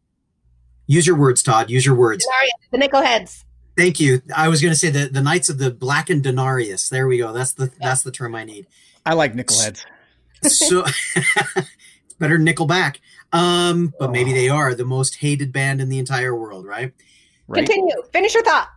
Use 0.85 1.07
your 1.07 1.15
words, 1.17 1.41
Todd. 1.41 1.69
Use 1.69 1.85
your 1.85 1.95
words. 1.95 2.25
Sorry, 2.25 2.49
the 2.71 2.77
nickel 2.77 3.01
heads. 3.01 3.45
Thank 3.75 3.99
you. 3.99 4.21
I 4.35 4.49
was 4.49 4.61
going 4.61 4.71
to 4.73 4.77
say 4.77 4.89
the 4.89 5.07
the 5.07 5.21
Knights 5.21 5.49
of 5.49 5.57
the 5.57 5.71
Blackened 5.71 6.23
Denarius. 6.23 6.89
There 6.89 7.07
we 7.07 7.17
go. 7.17 7.33
That's 7.33 7.53
the 7.53 7.71
that's 7.79 8.03
the 8.03 8.11
term 8.11 8.35
I 8.35 8.43
need. 8.43 8.67
I 9.05 9.13
like 9.13 9.33
nickelheads. 9.33 9.83
so 10.43 10.83
it's 11.15 12.13
better 12.19 12.37
than 12.37 12.45
Nickelback. 12.45 12.97
Um, 13.31 13.93
but 13.99 14.11
maybe 14.11 14.31
they 14.31 14.49
are 14.49 14.75
the 14.75 14.85
most 14.85 15.15
hated 15.15 15.51
band 15.51 15.81
in 15.81 15.89
the 15.89 15.97
entire 15.97 16.35
world, 16.35 16.65
right? 16.65 16.93
Right? 17.47 17.65
Continue. 17.65 17.95
Finish 18.11 18.35
your 18.35 18.43
thought. 18.43 18.69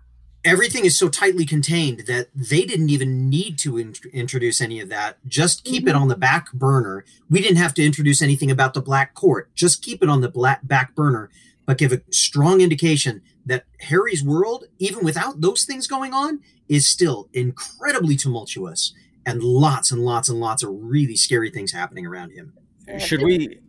Everything 0.44 0.84
is 0.84 0.96
so 0.96 1.08
tightly 1.08 1.44
contained 1.44 2.00
that 2.06 2.28
they 2.34 2.64
didn't 2.64 2.88
even 2.88 3.28
need 3.28 3.58
to 3.58 3.78
in- 3.78 3.94
introduce 4.12 4.60
any 4.60 4.80
of 4.80 4.88
that. 4.88 5.18
Just 5.26 5.64
keep 5.64 5.88
it 5.88 5.94
on 5.96 6.08
the 6.08 6.16
back 6.16 6.52
burner. 6.52 7.04
We 7.28 7.42
didn't 7.42 7.58
have 7.58 7.74
to 7.74 7.84
introduce 7.84 8.22
anything 8.22 8.50
about 8.50 8.72
the 8.72 8.80
Black 8.80 9.14
Court. 9.14 9.52
Just 9.54 9.82
keep 9.82 10.02
it 10.02 10.08
on 10.08 10.20
the 10.20 10.28
black 10.28 10.66
back 10.66 10.94
burner, 10.94 11.30
but 11.66 11.78
give 11.78 11.92
a 11.92 12.00
strong 12.10 12.60
indication 12.60 13.22
that 13.46 13.64
Harry's 13.80 14.22
world, 14.22 14.64
even 14.78 15.04
without 15.04 15.40
those 15.40 15.64
things 15.64 15.86
going 15.86 16.12
on, 16.12 16.40
is 16.68 16.88
still 16.88 17.28
incredibly 17.32 18.16
tumultuous 18.16 18.92
and 19.24 19.42
lots 19.42 19.90
and 19.90 20.04
lots 20.04 20.28
and 20.28 20.38
lots 20.38 20.62
of 20.62 20.70
really 20.72 21.16
scary 21.16 21.50
things 21.50 21.72
happening 21.72 22.06
around 22.06 22.30
him. 22.30 22.52
Should 22.98 23.22
we? 23.22 23.60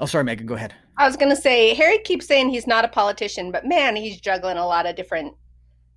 Oh, 0.00 0.06
sorry, 0.06 0.24
Megan. 0.24 0.46
Go 0.46 0.54
ahead. 0.54 0.74
I 0.96 1.06
was 1.06 1.16
gonna 1.16 1.36
say 1.36 1.74
Harry 1.74 1.98
keeps 1.98 2.26
saying 2.26 2.50
he's 2.50 2.66
not 2.66 2.84
a 2.84 2.88
politician, 2.88 3.50
but 3.50 3.66
man, 3.66 3.96
he's 3.96 4.20
juggling 4.20 4.56
a 4.56 4.66
lot 4.66 4.86
of 4.86 4.96
different, 4.96 5.34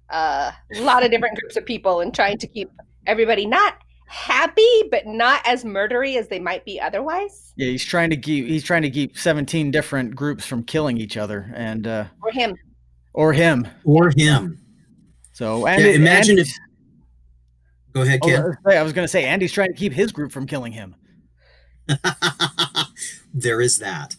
uh, 0.10 0.52
a 0.76 0.82
lot 0.82 1.04
of 1.04 1.12
different 1.12 1.38
groups 1.38 1.56
of 1.56 1.66
people 1.66 2.02
and 2.02 2.14
trying 2.14 2.38
to 2.40 2.48
keep 2.48 2.70
everybody 3.06 3.46
not 3.46 3.76
happy, 4.08 4.84
but 4.90 5.06
not 5.06 5.42
as 5.46 5.64
murdery 5.64 6.18
as 6.18 6.28
they 6.30 6.40
might 6.40 6.66
be 6.66 6.80
otherwise. 6.80 7.54
Yeah, 7.58 7.68
he's 7.68 7.84
trying 7.86 8.10
to 8.10 8.18
keep 8.18 8.48
he's 8.48 8.64
trying 8.64 8.84
to 8.84 8.90
keep 8.90 9.18
17 9.18 9.70
different 9.72 10.16
groups 10.16 10.46
from 10.46 10.64
killing 10.64 10.98
each 10.98 11.18
other 11.18 11.52
and 11.56 11.86
uh 11.86 12.06
Or 12.22 12.32
him. 12.32 12.56
Or 13.18 13.34
him. 13.34 13.68
Or 13.84 14.12
him. 14.16 14.60
So 15.34 15.66
and 15.66 15.84
Yeah, 15.84 15.90
imagine 15.90 16.38
if- 16.38 16.54
Go 17.94 18.04
ahead, 18.04 18.20
Oh, 18.22 18.28
Ken. 18.28 18.36
I 18.40 18.44
was 18.44 18.54
gonna 18.54 18.70
say- 18.70 18.78
I 18.78 18.84
was 18.84 18.94
going 18.94 19.04
to 19.06 19.08
say 19.08 19.26
Andy's 19.26 19.52
trying 19.52 19.70
to 19.70 19.74
keep 19.74 19.92
his 19.92 20.12
group 20.12 20.32
from 20.32 20.46
killing 20.46 20.72
him. 20.72 20.96
there 23.34 23.60
is 23.60 23.80
that. 23.80 24.16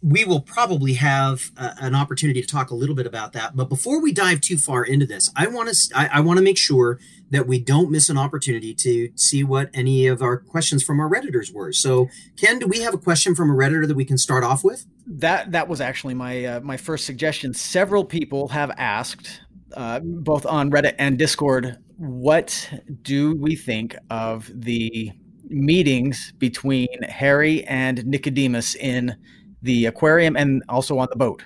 We 0.00 0.24
will 0.24 0.40
probably 0.40 0.94
have 0.94 1.50
uh, 1.56 1.74
an 1.80 1.94
opportunity 1.96 2.40
to 2.40 2.46
talk 2.46 2.70
a 2.70 2.74
little 2.76 2.94
bit 2.94 3.06
about 3.06 3.32
that. 3.32 3.56
But 3.56 3.68
before 3.68 4.00
we 4.00 4.12
dive 4.12 4.40
too 4.40 4.56
far 4.56 4.84
into 4.84 5.06
this, 5.06 5.30
I 5.36 5.46
want 5.48 5.68
to 5.68 5.76
I, 5.96 6.18
I 6.18 6.20
want 6.20 6.38
to 6.38 6.44
make 6.44 6.58
sure 6.58 7.00
that 7.30 7.46
we 7.48 7.58
don't 7.58 7.90
miss 7.90 8.08
an 8.08 8.18
opportunity 8.18 8.74
to 8.74 9.10
see 9.16 9.42
what 9.42 9.68
any 9.74 10.06
of 10.06 10.22
our 10.22 10.36
questions 10.38 10.82
from 10.84 11.00
our 11.00 11.08
redditors 11.10 11.52
were. 11.52 11.72
So, 11.72 12.08
Ken, 12.36 12.58
do 12.60 12.66
we 12.68 12.80
have 12.82 12.94
a 12.94 12.98
question 12.98 13.34
from 13.34 13.50
a 13.50 13.54
redditor 13.54 13.86
that 13.88 13.96
we 13.96 14.04
can 14.04 14.18
start 14.18 14.44
off 14.44 14.62
with? 14.62 14.86
That 15.06 15.52
that 15.52 15.68
was 15.68 15.80
actually 15.80 16.14
my 16.14 16.44
uh, 16.44 16.60
my 16.60 16.76
first 16.76 17.04
suggestion. 17.06 17.54
Several 17.54 18.04
people 18.04 18.48
have 18.48 18.70
asked, 18.76 19.40
uh, 19.74 20.00
both 20.00 20.46
on 20.46 20.70
Reddit 20.70 20.94
and 20.98 21.18
Discord, 21.18 21.78
what 21.96 22.70
do 23.02 23.36
we 23.36 23.56
think 23.56 23.96
of 24.10 24.50
the 24.54 25.10
meetings 25.48 26.32
between 26.38 27.02
Harry 27.02 27.64
and 27.64 28.04
Nicodemus 28.06 28.74
in 28.76 29.16
the 29.60 29.86
aquarium 29.86 30.36
and 30.36 30.62
also 30.68 30.98
on 30.98 31.08
the 31.10 31.16
boat? 31.16 31.44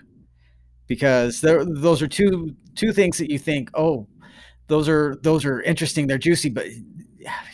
Because 0.86 1.40
there, 1.40 1.64
those 1.64 2.02
are 2.02 2.08
two 2.08 2.54
two 2.74 2.92
things 2.92 3.18
that 3.18 3.30
you 3.30 3.38
think, 3.38 3.70
oh, 3.74 4.06
those 4.68 4.88
are 4.88 5.16
those 5.22 5.44
are 5.44 5.62
interesting. 5.62 6.06
They're 6.06 6.18
juicy, 6.18 6.50
but 6.50 6.66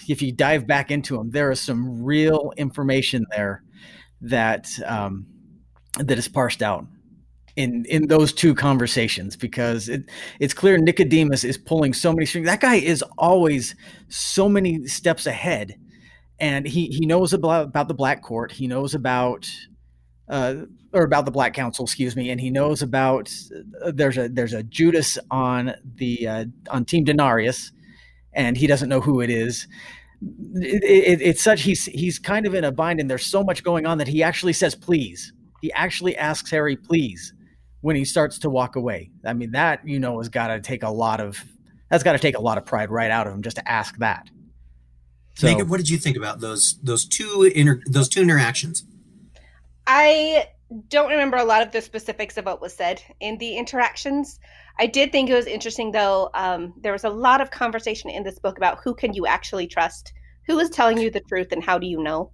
if 0.09 0.21
you 0.21 0.33
dive 0.33 0.67
back 0.67 0.91
into 0.91 1.17
them, 1.17 1.31
there 1.31 1.51
is 1.51 1.61
some 1.61 2.03
real 2.03 2.53
information 2.57 3.25
there 3.31 3.63
that 4.21 4.69
um, 4.87 5.27
that 5.99 6.19
is 6.19 6.29
parsed 6.29 6.63
out 6.63 6.87
in 7.57 7.85
in 7.87 8.09
those 8.09 8.33
two 8.33 8.55
conversations 8.55 9.37
because 9.37 9.89
it, 9.89 10.05
it's 10.41 10.55
clear 10.55 10.79
Nicodemus 10.79 11.45
is 11.45 11.59
pulling 11.59 11.93
so 11.93 12.13
many 12.13 12.27
strings. 12.27 12.47
That 12.47 12.61
guy 12.61 12.77
is 12.77 13.03
always 13.19 13.75
so 14.09 14.49
many 14.49 14.87
steps 14.87 15.27
ahead, 15.27 15.79
and 16.39 16.67
he 16.67 16.87
he 16.87 17.07
knows 17.07 17.33
about 17.33 17.67
about 17.67 17.89
the 17.89 17.95
Black 17.95 18.23
Court. 18.23 18.53
He 18.53 18.67
knows 18.67 18.95
about. 18.95 19.49
Uh, 20.29 20.67
or 20.95 21.03
about 21.03 21.25
the 21.25 21.31
Black 21.31 21.53
Council, 21.53 21.85
excuse 21.85 22.15
me, 22.15 22.31
and 22.31 22.41
he 22.41 22.49
knows 22.49 22.81
about 22.81 23.31
uh, 23.83 23.93
there's 23.95 24.17
a 24.17 24.29
there's 24.29 24.53
a 24.53 24.63
Judas 24.63 25.19
on 25.31 25.75
the 25.97 26.27
uh, 26.29 26.45
on 26.71 26.85
Team 26.85 27.05
Denarius, 27.05 27.73
and 28.33 28.57
he 28.57 28.67
doesn't 28.67 28.89
know 28.89 29.01
who 29.01 29.21
it 29.21 29.31
is. 29.31 29.67
It, 30.55 30.85
it, 30.85 31.23
it's 31.23 31.43
such 31.43 31.63
he's 31.63 31.87
he's 31.87 32.19
kind 32.19 32.47
of 32.47 32.55
in 32.55 32.65
a 32.65 32.71
bind, 32.71 33.01
and 33.01 33.11
there's 33.11 33.27
so 33.27 33.43
much 33.43 33.65
going 33.65 33.85
on 33.85 33.99
that 33.99 34.09
he 34.09 34.23
actually 34.23 34.53
says 34.53 34.75
please. 34.75 35.33
He 35.63 35.73
actually 35.73 36.17
asks 36.19 36.51
Harry 36.51 36.77
please 36.77 37.33
when 37.81 37.97
he 37.97 38.05
starts 38.05 38.41
to 38.41 38.51
walk 38.51 38.77
away. 38.77 39.11
I 39.25 39.33
mean 39.33 39.53
that 39.53 39.87
you 39.89 39.99
know 39.99 40.19
has 40.19 40.29
got 40.29 40.49
to 40.49 40.61
take 40.61 40.83
a 40.83 40.91
lot 40.91 41.21
of 41.21 41.43
that's 41.89 42.05
got 42.05 42.13
to 42.13 42.19
take 42.19 42.37
a 42.37 42.41
lot 42.41 42.59
of 42.59 42.67
pride 42.67 42.91
right 42.91 43.11
out 43.11 43.27
of 43.27 43.33
him 43.33 43.43
just 43.43 43.57
to 43.57 43.71
ask 43.71 43.97
that. 43.99 44.29
So, 45.35 45.47
Megan, 45.47 45.69
what 45.69 45.79
did 45.79 45.89
you 45.89 45.99
think 45.99 46.17
about 46.17 46.41
those 46.41 46.79
those 46.83 47.07
two 47.07 47.51
inter, 47.55 47.81
those 47.87 48.09
two 48.09 48.21
interactions? 48.21 48.85
I 49.87 50.49
don't 50.89 51.11
remember 51.11 51.37
a 51.37 51.45
lot 51.45 51.63
of 51.63 51.73
the 51.73 51.81
specifics 51.81 52.37
of 52.37 52.47
what 52.47 52.61
was 52.61 52.75
said 52.75 53.03
in 53.21 53.39
the 53.39 53.57
interactions. 53.57 54.39
I 54.79 54.87
did 54.87 55.13
think 55.13 55.29
it 55.29 55.35
was 55.35 55.47
interesting, 55.47 55.93
though. 55.93 56.31
Um, 56.35 56.75
there 56.81 56.93
was 56.93 57.05
a 57.05 57.11
lot 57.11 57.41
of 57.41 57.51
conversation 57.51 58.11
in 58.11 58.23
this 58.23 58.39
book 58.39 58.57
about 58.57 58.79
who 58.83 58.95
can 58.95 59.13
you 59.13 59.27
actually 59.27 59.67
trust, 59.67 60.13
who 60.47 60.59
is 60.59 60.71
telling 60.71 60.99
you 60.99 61.11
the 61.11 61.21
truth, 61.21 61.53
and 61.53 61.63
how 61.63 61.79
do 61.79 61.87
you 61.87 62.03
know. 62.03 62.31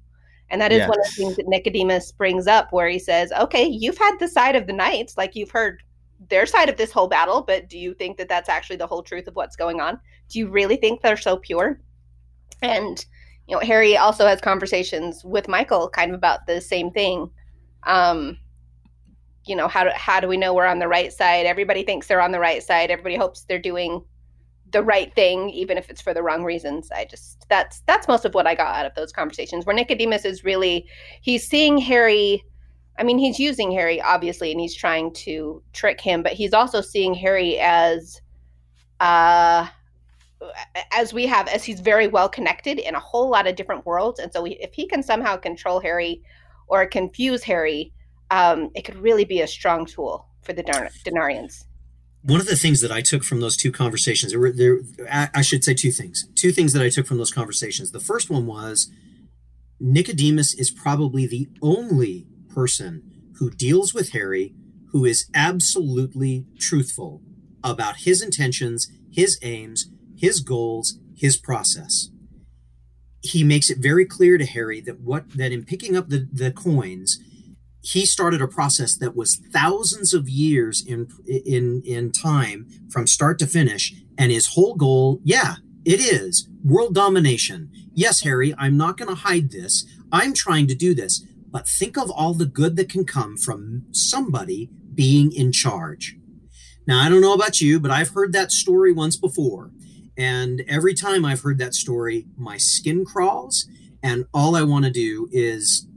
And 0.50 0.60
that 0.60 0.72
is 0.72 0.78
yes. 0.78 0.88
one 0.88 0.98
of 0.98 1.06
the 1.06 1.12
things 1.12 1.36
that 1.36 1.48
Nicodemus 1.48 2.12
brings 2.12 2.46
up, 2.46 2.72
where 2.72 2.88
he 2.88 2.98
says, 2.98 3.32
"Okay, 3.32 3.64
you've 3.64 3.98
had 3.98 4.18
the 4.18 4.28
side 4.28 4.56
of 4.56 4.66
the 4.66 4.72
knights, 4.72 5.16
like 5.16 5.36
you've 5.36 5.50
heard 5.50 5.82
their 6.28 6.46
side 6.46 6.68
of 6.68 6.76
this 6.76 6.90
whole 6.90 7.08
battle, 7.08 7.42
but 7.42 7.68
do 7.68 7.78
you 7.78 7.94
think 7.94 8.16
that 8.16 8.28
that's 8.28 8.48
actually 8.48 8.76
the 8.76 8.86
whole 8.86 9.02
truth 9.02 9.28
of 9.28 9.36
what's 9.36 9.56
going 9.56 9.80
on? 9.80 10.00
Do 10.28 10.38
you 10.38 10.48
really 10.48 10.76
think 10.76 11.02
they're 11.02 11.16
so 11.16 11.36
pure?" 11.36 11.80
And 12.62 13.04
you 13.46 13.54
know, 13.54 13.60
Harry 13.60 13.96
also 13.96 14.26
has 14.26 14.40
conversations 14.40 15.24
with 15.24 15.48
Michael, 15.48 15.88
kind 15.88 16.10
of 16.10 16.16
about 16.16 16.46
the 16.46 16.60
same 16.60 16.90
thing. 16.90 17.30
Um, 17.84 18.38
you 19.48 19.56
know 19.56 19.66
how 19.66 19.84
do, 19.84 19.90
how 19.94 20.20
do 20.20 20.28
we 20.28 20.36
know 20.36 20.52
we're 20.52 20.66
on 20.66 20.78
the 20.78 20.88
right 20.88 21.12
side 21.12 21.46
everybody 21.46 21.82
thinks 21.82 22.06
they're 22.06 22.20
on 22.20 22.32
the 22.32 22.38
right 22.38 22.62
side 22.62 22.90
everybody 22.90 23.16
hopes 23.16 23.44
they're 23.44 23.58
doing 23.58 24.04
the 24.72 24.82
right 24.82 25.14
thing 25.14 25.50
even 25.50 25.78
if 25.78 25.88
it's 25.90 26.00
for 26.00 26.12
the 26.12 26.22
wrong 26.22 26.44
reasons 26.44 26.90
i 26.92 27.04
just 27.04 27.46
that's 27.48 27.80
that's 27.86 28.08
most 28.08 28.24
of 28.24 28.34
what 28.34 28.46
i 28.46 28.54
got 28.54 28.74
out 28.74 28.86
of 28.86 28.94
those 28.94 29.12
conversations 29.12 29.64
where 29.64 29.74
nicodemus 29.74 30.24
is 30.24 30.44
really 30.44 30.86
he's 31.20 31.46
seeing 31.46 31.78
harry 31.78 32.44
i 32.98 33.02
mean 33.02 33.18
he's 33.18 33.38
using 33.38 33.70
harry 33.70 34.00
obviously 34.02 34.50
and 34.50 34.60
he's 34.60 34.74
trying 34.74 35.12
to 35.12 35.62
trick 35.72 36.00
him 36.00 36.22
but 36.22 36.32
he's 36.32 36.52
also 36.52 36.80
seeing 36.80 37.14
harry 37.14 37.58
as 37.58 38.20
uh 39.00 39.66
as 40.92 41.12
we 41.12 41.26
have 41.26 41.48
as 41.48 41.64
he's 41.64 41.80
very 41.80 42.06
well 42.06 42.28
connected 42.28 42.78
in 42.78 42.94
a 42.94 43.00
whole 43.00 43.28
lot 43.28 43.46
of 43.46 43.56
different 43.56 43.84
worlds 43.84 44.20
and 44.20 44.32
so 44.32 44.42
we, 44.42 44.52
if 44.60 44.72
he 44.72 44.86
can 44.86 45.02
somehow 45.02 45.36
control 45.36 45.80
harry 45.80 46.22
or 46.68 46.86
confuse 46.86 47.42
harry 47.42 47.92
um, 48.30 48.70
it 48.74 48.82
could 48.82 48.96
really 48.96 49.24
be 49.24 49.40
a 49.40 49.46
strong 49.46 49.86
tool 49.86 50.26
for 50.42 50.52
the 50.52 50.62
Denarians. 50.62 51.64
One 52.28 52.40
of 52.40 52.46
the 52.46 52.56
things 52.56 52.82
that 52.82 52.92
I 52.92 53.00
took 53.00 53.24
from 53.24 53.40
those 53.40 53.56
two 53.56 53.72
conversations, 53.72 54.32
there 54.32 54.40
were 54.40 54.52
there, 54.52 54.80
I 55.10 55.40
should 55.40 55.64
say 55.64 55.72
two 55.72 55.90
things. 55.90 56.28
Two 56.34 56.52
things 56.52 56.74
that 56.74 56.82
I 56.82 56.90
took 56.90 57.06
from 57.06 57.16
those 57.16 57.32
conversations. 57.32 57.90
The 57.90 58.00
first 58.00 58.28
one 58.28 58.44
was 58.44 58.90
Nicodemus 59.80 60.52
is 60.52 60.70
probably 60.70 61.26
the 61.26 61.48
only 61.62 62.26
person 62.52 63.30
who 63.38 63.50
deals 63.50 63.94
with 63.94 64.12
Harry 64.12 64.54
who 64.92 65.06
is 65.06 65.30
absolutely 65.34 66.44
truthful 66.58 67.22
about 67.64 68.00
his 68.00 68.20
intentions, 68.20 68.90
his 69.10 69.38
aims, 69.40 69.86
his 70.14 70.40
goals, 70.40 70.98
his 71.16 71.38
process. 71.38 72.10
He 73.22 73.42
makes 73.42 73.70
it 73.70 73.78
very 73.78 74.04
clear 74.04 74.36
to 74.36 74.44
Harry 74.44 74.82
that 74.82 75.00
what 75.00 75.30
that 75.30 75.50
in 75.50 75.64
picking 75.64 75.96
up 75.96 76.10
the, 76.10 76.28
the 76.30 76.50
coins, 76.50 77.18
he 77.88 78.04
started 78.04 78.42
a 78.42 78.48
process 78.48 78.96
that 78.96 79.16
was 79.16 79.36
thousands 79.36 80.12
of 80.12 80.28
years 80.28 80.84
in 80.86 81.08
in 81.26 81.82
in 81.86 82.12
time 82.12 82.66
from 82.90 83.06
start 83.06 83.38
to 83.38 83.46
finish. 83.46 83.94
And 84.18 84.30
his 84.30 84.48
whole 84.48 84.74
goal 84.74 85.20
yeah 85.24 85.56
it 85.84 86.00
is 86.00 86.48
world 86.62 86.94
domination. 86.94 87.70
Yes 87.94 88.22
harry 88.22 88.54
i'm 88.58 88.76
not 88.76 88.96
going 88.98 89.08
to 89.08 89.14
hide 89.14 89.50
this. 89.50 89.86
I'm 90.12 90.34
trying 90.34 90.66
to 90.68 90.74
do 90.74 90.94
this. 90.94 91.24
But 91.50 91.66
think 91.66 91.96
of 91.96 92.10
all 92.10 92.34
the 92.34 92.46
good 92.46 92.76
that 92.76 92.90
can 92.90 93.06
come 93.06 93.38
from 93.38 93.84
somebody 93.92 94.70
being 94.94 95.32
in 95.32 95.50
charge. 95.50 96.16
Now 96.86 97.00
i 97.00 97.08
don't 97.08 97.22
know 97.22 97.34
about 97.34 97.60
you 97.60 97.80
but 97.80 97.90
i've 97.90 98.10
heard 98.10 98.32
that 98.34 98.52
story 98.52 98.92
once 98.92 99.16
before. 99.16 99.70
And 100.18 100.62
every 100.68 100.94
time 100.94 101.24
i've 101.24 101.40
heard 101.40 101.58
that 101.58 101.74
story 101.74 102.26
my 102.36 102.58
skin 102.58 103.06
crawls. 103.06 103.66
And 104.02 104.26
all 104.34 104.54
i 104.56 104.62
want 104.62 104.84
to 104.84 104.90
do 104.90 105.28
is 105.32 105.87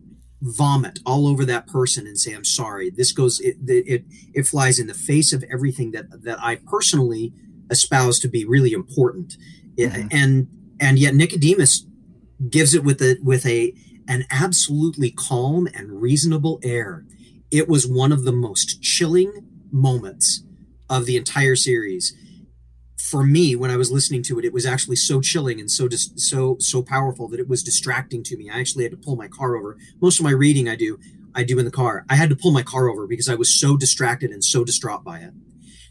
vomit 0.41 0.99
all 1.05 1.27
over 1.27 1.45
that 1.45 1.67
person 1.67 2.07
and 2.07 2.19
say 2.19 2.33
i'm 2.33 2.45
sorry. 2.45 2.89
This 2.89 3.11
goes 3.11 3.39
it 3.39 3.57
it 3.67 4.05
it 4.33 4.47
flies 4.47 4.79
in 4.79 4.87
the 4.87 4.93
face 4.93 5.33
of 5.33 5.43
everything 5.51 5.91
that 5.91 6.23
that 6.23 6.39
i 6.41 6.55
personally 6.55 7.33
espouse 7.69 8.19
to 8.19 8.27
be 8.27 8.45
really 8.45 8.73
important. 8.73 9.37
Mm-hmm. 9.77 10.09
and 10.11 10.47
and 10.79 10.99
yet 10.99 11.15
nicodemus 11.15 11.85
gives 12.49 12.73
it 12.73 12.83
with 12.83 13.01
a 13.01 13.17
with 13.23 13.45
a 13.45 13.73
an 14.07 14.25
absolutely 14.29 15.11
calm 15.11 15.67
and 15.73 16.01
reasonable 16.01 16.59
air. 16.63 17.05
It 17.49 17.69
was 17.69 17.87
one 17.87 18.11
of 18.11 18.23
the 18.23 18.31
most 18.31 18.81
chilling 18.81 19.31
moments 19.71 20.43
of 20.89 21.05
the 21.05 21.15
entire 21.15 21.55
series 21.55 22.13
for 23.11 23.23
me 23.25 23.55
when 23.55 23.69
i 23.69 23.75
was 23.75 23.91
listening 23.91 24.23
to 24.23 24.39
it 24.39 24.45
it 24.45 24.53
was 24.53 24.65
actually 24.65 24.95
so 24.95 25.19
chilling 25.19 25.59
and 25.59 25.69
so 25.69 25.87
just 25.89 26.17
so 26.19 26.55
so 26.59 26.81
powerful 26.81 27.27
that 27.27 27.39
it 27.41 27.49
was 27.49 27.61
distracting 27.61 28.23
to 28.23 28.37
me. 28.37 28.49
I 28.49 28.59
actually 28.59 28.85
had 28.85 28.91
to 28.91 28.97
pull 28.97 29.17
my 29.17 29.27
car 29.27 29.55
over. 29.57 29.77
Most 30.01 30.19
of 30.19 30.23
my 30.23 30.31
reading 30.31 30.69
i 30.69 30.75
do 30.75 30.97
i 31.35 31.43
do 31.43 31.59
in 31.59 31.65
the 31.65 31.71
car. 31.71 32.05
I 32.09 32.15
had 32.15 32.29
to 32.29 32.35
pull 32.35 32.51
my 32.51 32.63
car 32.63 32.89
over 32.89 33.05
because 33.07 33.29
i 33.29 33.35
was 33.35 33.59
so 33.59 33.75
distracted 33.75 34.31
and 34.31 34.43
so 34.43 34.63
distraught 34.63 35.03
by 35.03 35.19
it. 35.19 35.33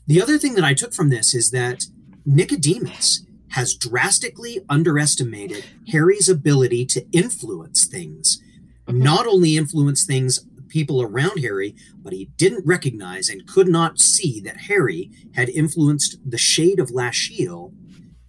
The 0.06 0.22
other 0.22 0.38
thing 0.38 0.54
that 0.54 0.64
i 0.64 0.74
took 0.74 0.94
from 0.94 1.10
this 1.10 1.34
is 1.34 1.50
that 1.50 1.84
nicodemus 2.24 3.24
has 3.50 3.74
drastically 3.74 4.60
underestimated 4.68 5.64
harry's 5.88 6.28
ability 6.28 6.86
to 6.86 7.06
influence 7.12 7.86
things. 7.86 8.40
Mm-hmm. 8.88 9.02
not 9.02 9.26
only 9.26 9.56
influence 9.56 10.04
things 10.04 10.40
people 10.70 11.02
around 11.02 11.40
Harry, 11.40 11.74
but 12.02 12.12
he 12.12 12.30
didn't 12.36 12.66
recognize 12.66 13.28
and 13.28 13.46
could 13.46 13.68
not 13.68 14.00
see 14.00 14.40
that 14.40 14.56
Harry 14.62 15.10
had 15.34 15.48
influenced 15.50 16.16
the 16.24 16.38
shade 16.38 16.80
of 16.80 16.90
Lasciel 16.90 17.72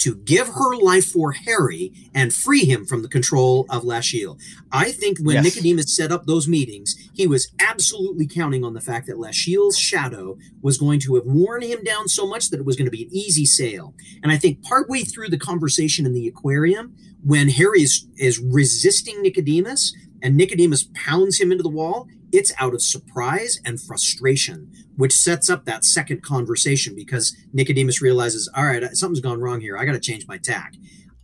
to 0.01 0.15
give 0.15 0.47
her 0.47 0.75
life 0.77 1.05
for 1.05 1.31
Harry 1.31 1.93
and 2.15 2.33
free 2.33 2.65
him 2.65 2.87
from 2.87 3.03
the 3.03 3.07
control 3.07 3.67
of 3.69 3.83
Lasciel. 3.83 4.39
I 4.71 4.91
think 4.91 5.19
when 5.19 5.35
yes. 5.35 5.43
Nicodemus 5.43 5.95
set 5.95 6.11
up 6.11 6.25
those 6.25 6.47
meetings, 6.47 6.95
he 7.13 7.27
was 7.27 7.51
absolutely 7.59 8.27
counting 8.27 8.63
on 8.63 8.73
the 8.73 8.81
fact 8.81 9.05
that 9.07 9.17
Lasciel's 9.17 9.77
shadow 9.77 10.39
was 10.63 10.79
going 10.79 10.99
to 11.01 11.13
have 11.15 11.25
worn 11.25 11.61
him 11.61 11.83
down 11.83 12.07
so 12.07 12.25
much 12.25 12.49
that 12.49 12.59
it 12.59 12.65
was 12.65 12.75
going 12.75 12.87
to 12.87 12.91
be 12.91 13.03
an 13.03 13.09
easy 13.11 13.45
sale. 13.45 13.93
And 14.23 14.31
I 14.31 14.37
think 14.37 14.63
partway 14.63 15.03
through 15.03 15.29
the 15.29 15.37
conversation 15.37 16.07
in 16.07 16.13
the 16.13 16.27
aquarium, 16.27 16.95
when 17.23 17.49
Harry 17.49 17.83
is, 17.83 18.07
is 18.17 18.39
resisting 18.39 19.21
Nicodemus 19.21 19.93
and 20.23 20.35
Nicodemus 20.35 20.87
pounds 20.95 21.39
him 21.39 21.51
into 21.51 21.63
the 21.63 21.69
wall, 21.69 22.07
it's 22.31 22.53
out 22.59 22.73
of 22.73 22.81
surprise 22.81 23.59
and 23.65 23.81
frustration, 23.81 24.71
which 24.95 25.13
sets 25.13 25.49
up 25.49 25.65
that 25.65 25.83
second 25.83 26.23
conversation 26.23 26.95
because 26.95 27.35
Nicodemus 27.53 28.01
realizes, 28.01 28.49
all 28.55 28.65
right, 28.65 28.83
something's 28.95 29.19
gone 29.19 29.41
wrong 29.41 29.61
here. 29.61 29.77
I 29.77 29.85
got 29.85 29.93
to 29.93 29.99
change 29.99 30.27
my 30.27 30.37
tack. 30.37 30.73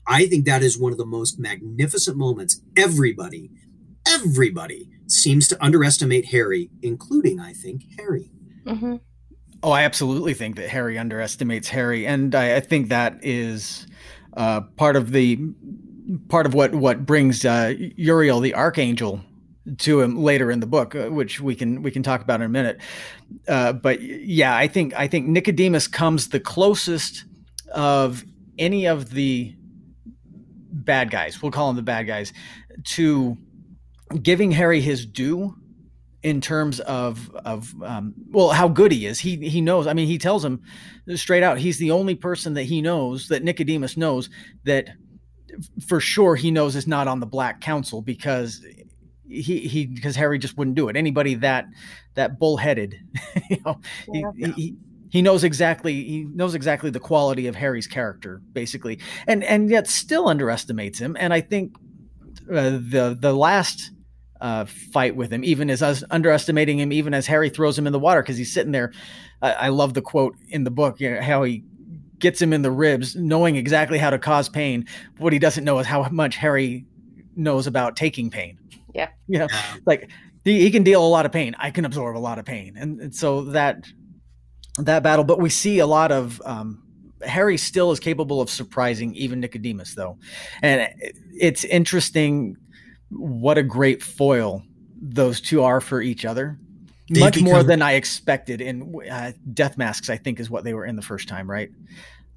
I 0.07 0.25
think 0.27 0.45
that 0.45 0.63
is 0.63 0.79
one 0.79 0.91
of 0.91 0.97
the 0.97 1.05
most 1.05 1.39
magnificent 1.39 2.17
moments. 2.17 2.61
Everybody, 2.77 3.51
everybody 4.07 4.89
seems 5.07 5.47
to 5.49 5.63
underestimate 5.63 6.25
Harry, 6.25 6.69
including, 6.81 7.39
I 7.39 7.53
think, 7.53 7.83
Harry. 7.97 8.29
Mm-hmm. 8.65 8.95
Oh, 9.63 9.71
I 9.71 9.83
absolutely 9.83 10.33
think 10.33 10.55
that 10.57 10.69
Harry 10.69 10.97
underestimates 10.97 11.67
Harry, 11.69 12.05
and 12.05 12.33
I, 12.35 12.57
I 12.57 12.59
think 12.59 12.89
that 12.89 13.19
is 13.23 13.87
uh, 14.35 14.61
part 14.61 14.95
of 14.95 15.11
the 15.11 15.39
part 16.29 16.45
of 16.45 16.53
what 16.53 16.75
what 16.75 17.05
brings 17.05 17.43
uh, 17.43 17.73
Uriel 17.77 18.39
the 18.39 18.53
Archangel 18.53 19.21
to 19.77 20.01
him 20.01 20.17
later 20.17 20.51
in 20.51 20.59
the 20.59 20.67
book, 20.67 20.95
uh, 20.95 21.09
which 21.09 21.39
we 21.39 21.55
can 21.55 21.81
we 21.81 21.91
can 21.91 22.03
talk 22.03 22.21
about 22.21 22.39
in 22.41 22.45
a 22.45 22.49
minute. 22.49 22.79
Uh, 23.47 23.73
but 23.73 24.01
yeah, 24.01 24.55
I 24.55 24.67
think 24.67 24.93
I 24.95 25.07
think 25.07 25.27
Nicodemus 25.27 25.87
comes 25.87 26.29
the 26.29 26.39
closest 26.39 27.25
of 27.73 28.23
any 28.57 28.85
of 28.87 29.11
the 29.11 29.53
bad 30.71 31.11
guys. 31.11 31.41
We'll 31.41 31.51
call 31.51 31.67
them 31.67 31.75
the 31.75 31.81
bad 31.81 32.07
guys 32.07 32.33
to 32.83 33.37
giving 34.21 34.51
Harry 34.51 34.79
his 34.79 35.05
due 35.05 35.55
in 36.23 36.41
terms 36.41 36.79
of 36.81 37.29
of 37.45 37.73
um, 37.83 38.13
well 38.31 38.49
how 38.49 38.67
good 38.67 38.91
he 38.91 39.05
is. 39.05 39.19
He 39.19 39.35
he 39.49 39.61
knows. 39.61 39.87
I 39.87 39.93
mean, 39.93 40.07
he 40.07 40.17
tells 40.17 40.43
him 40.43 40.61
straight 41.15 41.43
out. 41.43 41.57
He's 41.57 41.77
the 41.77 41.91
only 41.91 42.15
person 42.15 42.53
that 42.55 42.63
he 42.63 42.81
knows 42.81 43.27
that 43.27 43.43
Nicodemus 43.43 43.97
knows 43.97 44.29
that 44.63 44.89
for 45.87 45.99
sure 45.99 46.35
he 46.35 46.51
knows 46.51 46.75
is 46.75 46.87
not 46.87 47.07
on 47.07 47.19
the 47.19 47.25
Black 47.25 47.61
Council 47.61 48.01
because 48.01 48.63
he 49.27 49.59
he 49.59 49.85
because 49.85 50.15
Harry 50.15 50.39
just 50.39 50.57
wouldn't 50.57 50.75
do 50.75 50.89
it. 50.89 50.95
Anybody 50.95 51.35
that 51.35 51.65
that 52.15 52.39
bullheaded, 52.39 52.95
you 53.49 53.57
know, 53.65 53.79
yeah. 54.11 54.31
he, 54.35 54.51
he 54.51 54.75
he 55.09 55.21
knows 55.21 55.43
exactly 55.43 55.93
he 55.93 56.25
knows 56.25 56.55
exactly 56.55 56.89
the 56.89 56.99
quality 56.99 57.47
of 57.47 57.55
Harry's 57.55 57.87
character 57.87 58.41
basically, 58.53 58.99
and 59.27 59.43
and 59.43 59.69
yet 59.69 59.87
still 59.87 60.27
underestimates 60.27 60.99
him. 60.99 61.15
And 61.19 61.33
I 61.33 61.41
think 61.41 61.75
uh, 62.49 62.71
the 62.71 63.17
the 63.19 63.33
last 63.33 63.91
uh, 64.41 64.65
fight 64.65 65.15
with 65.15 65.31
him, 65.31 65.43
even 65.43 65.69
as 65.69 65.81
us 65.81 66.03
underestimating 66.09 66.79
him, 66.79 66.91
even 66.91 67.13
as 67.13 67.27
Harry 67.27 67.49
throws 67.49 67.77
him 67.77 67.87
in 67.87 67.93
the 67.93 67.99
water 67.99 68.21
because 68.21 68.37
he's 68.37 68.53
sitting 68.53 68.71
there. 68.71 68.93
Uh, 69.41 69.53
I 69.57 69.69
love 69.69 69.93
the 69.93 70.01
quote 70.01 70.35
in 70.49 70.63
the 70.63 70.71
book, 70.71 70.99
you 70.99 71.13
know, 71.13 71.21
how 71.21 71.43
he 71.43 71.63
gets 72.19 72.41
him 72.41 72.53
in 72.53 72.61
the 72.61 72.71
ribs, 72.71 73.15
knowing 73.15 73.55
exactly 73.55 73.97
how 73.97 74.09
to 74.09 74.19
cause 74.19 74.49
pain. 74.49 74.85
What 75.17 75.33
he 75.33 75.39
doesn't 75.39 75.63
know 75.63 75.79
is 75.79 75.87
how 75.87 76.07
much 76.09 76.35
Harry 76.37 76.85
knows 77.37 77.67
about 77.67 77.95
taking 77.95 78.29
pain. 78.29 78.57
Yeah, 78.93 79.09
you 79.27 79.39
know, 79.39 79.47
like 79.85 80.09
he, 80.43 80.61
he 80.61 80.71
can 80.71 80.83
deal 80.83 81.05
a 81.05 81.07
lot 81.07 81.25
of 81.25 81.31
pain. 81.31 81.55
I 81.57 81.71
can 81.71 81.85
absorb 81.85 82.17
a 82.17 82.19
lot 82.19 82.39
of 82.39 82.45
pain, 82.45 82.75
and, 82.77 82.99
and 82.99 83.15
so 83.15 83.45
that 83.45 83.85
that 84.79 85.03
battle. 85.03 85.23
But 85.23 85.39
we 85.39 85.49
see 85.49 85.79
a 85.79 85.87
lot 85.87 86.11
of 86.11 86.41
um, 86.45 86.83
Harry 87.21 87.57
still 87.57 87.91
is 87.91 87.99
capable 87.99 88.41
of 88.41 88.49
surprising 88.49 89.13
even 89.15 89.39
Nicodemus, 89.39 89.93
though, 89.93 90.17
and 90.61 90.89
it's 91.39 91.63
interesting 91.63 92.57
what 93.09 93.57
a 93.57 93.63
great 93.63 94.03
foil 94.03 94.63
those 95.01 95.39
two 95.39 95.63
are 95.63 95.79
for 95.79 96.01
each 96.01 96.25
other. 96.25 96.57
They 97.09 97.21
Much 97.21 97.35
become, 97.35 97.51
more 97.51 97.63
than 97.63 97.81
I 97.81 97.93
expected 97.93 98.59
in 98.59 98.93
uh, 99.09 99.31
Death 99.53 99.77
Masks. 99.77 100.09
I 100.09 100.17
think 100.17 100.39
is 100.39 100.49
what 100.49 100.63
they 100.63 100.73
were 100.73 100.85
in 100.85 100.95
the 100.95 101.01
first 101.01 101.27
time, 101.27 101.49
right? 101.49 101.69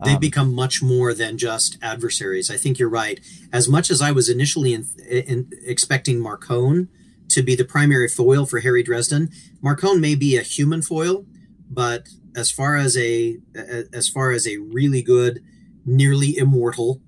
They 0.04 0.14
um, 0.14 0.21
become 0.21 0.54
much 0.54 0.83
more 0.83 1.12
than 1.12 1.37
just 1.37 1.76
adversaries. 1.83 2.50
I 2.50 2.57
think 2.57 2.78
you're 2.78 2.88
right. 2.88 3.21
As 3.52 3.69
much 3.69 3.90
as 3.90 4.00
I 4.00 4.12
was 4.12 4.28
initially 4.28 4.73
in, 4.73 4.87
in, 5.09 5.50
expecting 5.62 6.23
Marcone 6.23 6.88
to 7.28 7.42
be 7.42 7.54
the 7.54 7.64
primary 7.64 8.09
foil 8.09 8.47
for 8.47 8.61
Harry 8.61 8.83
Dresden, 8.83 9.30
Marcone 9.62 10.00
may 10.00 10.14
be 10.14 10.37
a 10.37 10.42
human 10.42 10.83
foil, 10.83 11.26
but 11.71 12.09
as 12.37 12.50
far 12.50 12.76
as 12.76 12.97
a 12.97 13.38
as 13.92 14.09
far 14.09 14.30
as 14.30 14.47
a 14.47 14.57
really 14.59 15.02
good, 15.02 15.42
nearly 15.85 16.37
immortal 16.37 17.00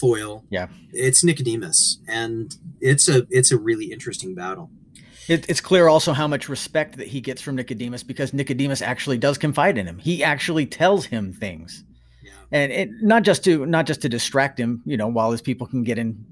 foil. 0.00 0.44
Yeah, 0.50 0.68
it's 0.92 1.22
Nicodemus, 1.22 2.00
and 2.08 2.54
it's 2.80 3.08
a 3.08 3.26
it's 3.30 3.52
a 3.52 3.58
really 3.58 3.92
interesting 3.92 4.34
battle. 4.34 4.70
It, 5.28 5.44
it's 5.48 5.60
clear 5.60 5.88
also 5.88 6.14
how 6.14 6.26
much 6.26 6.48
respect 6.48 6.96
that 6.96 7.08
he 7.08 7.20
gets 7.20 7.42
from 7.42 7.56
Nicodemus 7.56 8.02
because 8.02 8.32
Nicodemus 8.32 8.80
actually 8.80 9.18
does 9.18 9.36
confide 9.36 9.76
in 9.76 9.86
him. 9.86 9.98
He 9.98 10.24
actually 10.24 10.64
tells 10.64 11.06
him 11.06 11.34
things. 11.34 11.84
And 12.50 12.72
it 12.72 12.90
not 13.02 13.22
just 13.22 13.44
to 13.44 13.66
not 13.66 13.86
just 13.86 14.02
to 14.02 14.08
distract 14.08 14.58
him, 14.58 14.82
you 14.84 14.96
know, 14.96 15.08
while 15.08 15.30
his 15.30 15.42
people 15.42 15.66
can 15.66 15.84
get 15.84 15.98
in 15.98 16.24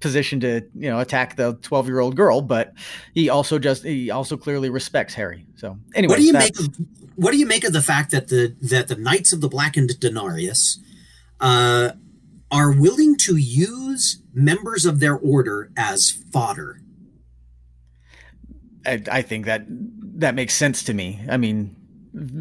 position 0.00 0.40
to 0.40 0.62
you 0.74 0.90
know 0.90 0.98
attack 0.98 1.36
the 1.36 1.56
12 1.62 1.86
year 1.86 2.00
old 2.00 2.16
girl 2.16 2.40
but 2.40 2.74
he 3.14 3.28
also 3.28 3.56
just 3.56 3.84
he 3.84 4.10
also 4.10 4.36
clearly 4.36 4.68
respects 4.68 5.14
harry 5.14 5.46
so 5.54 5.78
anyway 5.94 6.10
what 6.10 6.18
do 6.18 6.24
you 6.24 6.32
make 6.32 6.58
of 6.58 6.76
what 7.14 7.30
do 7.30 7.38
you 7.38 7.46
make 7.46 7.62
of 7.62 7.72
the 7.72 7.80
fact 7.80 8.10
that 8.10 8.26
the 8.26 8.52
that 8.60 8.88
the 8.88 8.96
knights 8.96 9.32
of 9.32 9.40
the 9.40 9.48
blackened 9.48 10.00
denarius 10.00 10.80
uh, 11.42 11.92
are 12.52 12.70
willing 12.70 13.16
to 13.16 13.36
use 13.36 14.22
members 14.34 14.84
of 14.84 15.00
their 15.00 15.16
order 15.16 15.70
as 15.76 16.10
fodder. 16.10 16.80
I, 18.86 19.02
I 19.10 19.22
think 19.22 19.46
that 19.46 19.64
that 19.68 20.34
makes 20.34 20.54
sense 20.54 20.84
to 20.84 20.94
me. 20.94 21.20
I 21.28 21.38
mean, 21.38 21.74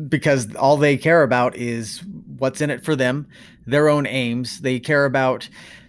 because 0.10 0.54
all 0.56 0.78
they 0.78 0.98
care 0.98 1.24
about 1.24 1.56
is 1.56 2.04
what's 2.42 2.60
in 2.60 2.72
it 2.72 2.84
for 2.84 2.96
them, 2.96 3.28
their 3.68 3.88
own 3.88 4.08
aims. 4.08 4.62
They 4.62 4.80
care 4.80 5.06
about 5.06 5.48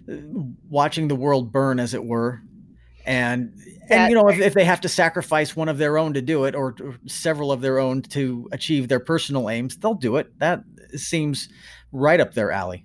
uh, 0.08 0.16
watching 0.68 1.08
the 1.08 1.16
world 1.16 1.50
burn, 1.50 1.80
as 1.80 1.94
it 1.94 2.04
were, 2.04 2.42
and 3.06 3.54
and 3.88 4.10
you 4.10 4.14
know 4.14 4.28
if, 4.28 4.38
if 4.38 4.54
they 4.54 4.64
have 4.64 4.82
to 4.82 4.88
sacrifice 4.88 5.56
one 5.56 5.68
of 5.68 5.78
their 5.78 5.96
own 5.96 6.12
to 6.12 6.22
do 6.22 6.44
it, 6.44 6.54
or, 6.54 6.74
or 6.82 6.98
several 7.06 7.50
of 7.50 7.62
their 7.62 7.78
own 7.78 8.02
to 8.02 8.48
achieve 8.52 8.88
their 8.88 9.00
personal 9.00 9.48
aims, 9.48 9.78
they'll 9.78 9.94
do 9.94 10.16
it. 10.16 10.38
That 10.38 10.62
seems 10.94 11.48
right 11.90 12.20
up 12.20 12.34
their 12.34 12.52
alley. 12.52 12.84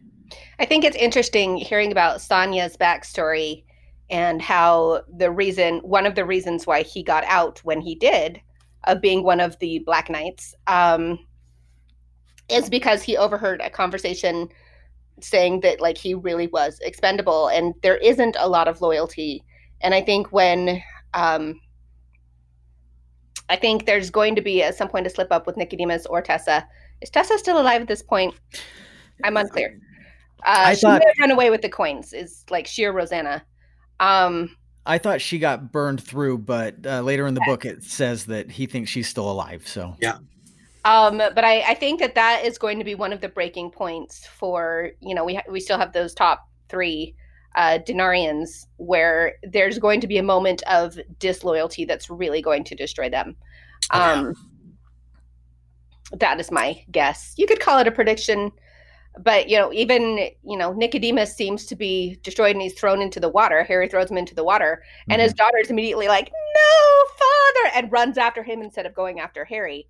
I 0.60 0.66
think 0.66 0.84
it's 0.84 0.98
interesting 0.98 1.58
hearing 1.58 1.92
about 1.92 2.20
Sanya's 2.20 2.78
backstory 2.78 3.64
and 4.10 4.42
how 4.42 5.02
the 5.14 5.30
reason, 5.30 5.80
one 5.80 6.06
of 6.06 6.16
the 6.16 6.26
reasons 6.26 6.66
why 6.66 6.84
he 6.84 7.04
got 7.04 7.26
out 7.26 7.60
when 7.64 7.82
he 7.82 7.96
did, 7.96 8.42
of 8.86 9.02
being 9.02 9.24
one 9.24 9.42
of 9.42 9.60
the 9.60 9.80
Black 9.86 10.10
Knights, 10.10 10.56
um, 10.68 11.20
is 12.50 12.70
because 12.70 13.04
he 13.04 13.18
overheard 13.18 13.62
a 13.62 13.70
conversation 13.70 14.50
saying 15.20 15.62
that 15.62 15.82
like 15.82 15.98
he 15.98 16.14
really 16.14 16.48
was 16.48 16.80
expendable, 16.82 17.48
and 17.48 17.74
there 17.82 17.98
isn't 17.98 18.36
a 18.40 18.48
lot 18.48 18.68
of 18.68 18.82
loyalty. 18.82 19.44
And 19.82 19.94
I 19.94 20.02
think 20.02 20.32
when 20.32 20.82
um, 21.14 21.60
I 23.50 23.56
think 23.56 23.86
there's 23.86 24.10
going 24.10 24.36
to 24.36 24.42
be 24.42 24.62
at 24.64 24.76
some 24.76 24.88
point 24.88 25.08
a 25.08 25.10
slip 25.10 25.32
up 25.32 25.48
with 25.48 25.58
Nicodemus 25.58 26.06
or 26.06 26.22
Tessa. 26.22 26.68
Is 27.02 27.10
Tessa 27.10 27.38
still 27.38 27.60
alive 27.60 27.82
at 27.82 27.88
this 27.88 28.02
point? 28.02 28.36
I'm 29.24 29.38
unclear. 29.38 29.80
Uh, 30.46 30.66
I 30.68 30.74
she 30.76 30.82
thought 30.82 31.02
run 31.20 31.32
away 31.32 31.50
with 31.50 31.62
the 31.62 31.70
coins. 31.70 32.14
Is 32.14 32.44
like 32.50 32.68
sheer 32.68 32.92
Rosanna. 32.92 33.44
Um, 34.00 34.56
I 34.86 34.98
thought 34.98 35.22
she 35.22 35.40
got 35.40 35.72
burned 35.72 36.02
through, 36.02 36.40
but 36.40 36.86
uh, 36.86 37.02
later 37.02 37.28
in 37.28 37.34
the 37.34 37.42
book 37.46 37.66
it 37.66 37.84
says 37.84 38.26
that 38.26 38.52
he 38.52 38.66
thinks 38.66 38.90
she's 38.90 39.08
still 39.08 39.30
alive. 39.30 39.68
So 39.68 39.96
yeah. 40.00 40.18
Um, 40.88 41.18
but 41.18 41.44
I, 41.44 41.62
I 41.64 41.74
think 41.74 42.00
that 42.00 42.16
that 42.16 42.46
is 42.46 42.58
going 42.58 42.80
to 42.80 42.86
be 42.86 42.96
one 42.96 43.12
of 43.12 43.20
the 43.20 43.28
breaking 43.28 43.72
points 43.72 44.26
for 44.26 44.92
you 45.02 45.14
know 45.14 45.26
we 45.26 45.36
ha- 45.36 45.44
we 45.52 45.60
still 45.60 45.78
have 45.78 45.92
those 45.92 46.14
top 46.14 46.48
three 46.70 47.14
uh, 47.56 47.80
Denarians 47.86 48.68
where 48.78 49.36
there's 49.44 49.80
going 49.80 50.00
to 50.00 50.08
be 50.08 50.18
a 50.18 50.24
moment 50.24 50.64
of 50.64 50.98
disloyalty 51.20 51.84
that's 51.84 52.10
really 52.10 52.42
going 52.42 52.64
to 52.64 52.76
destroy 52.76 53.10
them. 53.10 53.36
Um, 53.92 54.34
that 56.14 56.40
is 56.40 56.52
my 56.52 56.82
guess. 56.90 57.34
You 57.36 57.48
could 57.48 57.60
call 57.60 57.80
it 57.80 57.88
a 57.88 57.92
prediction 57.92 58.52
but 59.20 59.50
you 59.50 59.58
know 59.58 59.74
even 59.74 60.30
you 60.44 60.58
know 60.58 60.74
nicodemus 60.74 61.36
seems 61.36 61.66
to 61.66 61.76
be 61.76 62.20
destroyed 62.22 62.52
and 62.52 62.62
he's 62.62 62.74
thrown 62.74 63.02
into 63.02 63.20
the 63.20 63.30
water 63.30 63.64
harry 63.64 63.88
throws 63.88 64.12
him 64.12 64.18
into 64.18 64.36
the 64.36 64.44
water 64.44 64.84
mm-hmm. 64.84 65.14
and 65.14 65.22
his 65.22 65.32
mm-hmm. 65.32 65.38
daughter 65.38 65.58
is 65.58 65.72
immediately 65.72 66.08
like 66.08 66.32
no 66.56 67.04
father 67.18 67.72
and 67.76 67.92
runs 67.92 68.20
after 68.20 68.44
him 68.44 68.62
instead 68.62 68.86
of 68.86 68.94
going 68.94 69.20
after 69.20 69.44
harry 69.44 69.88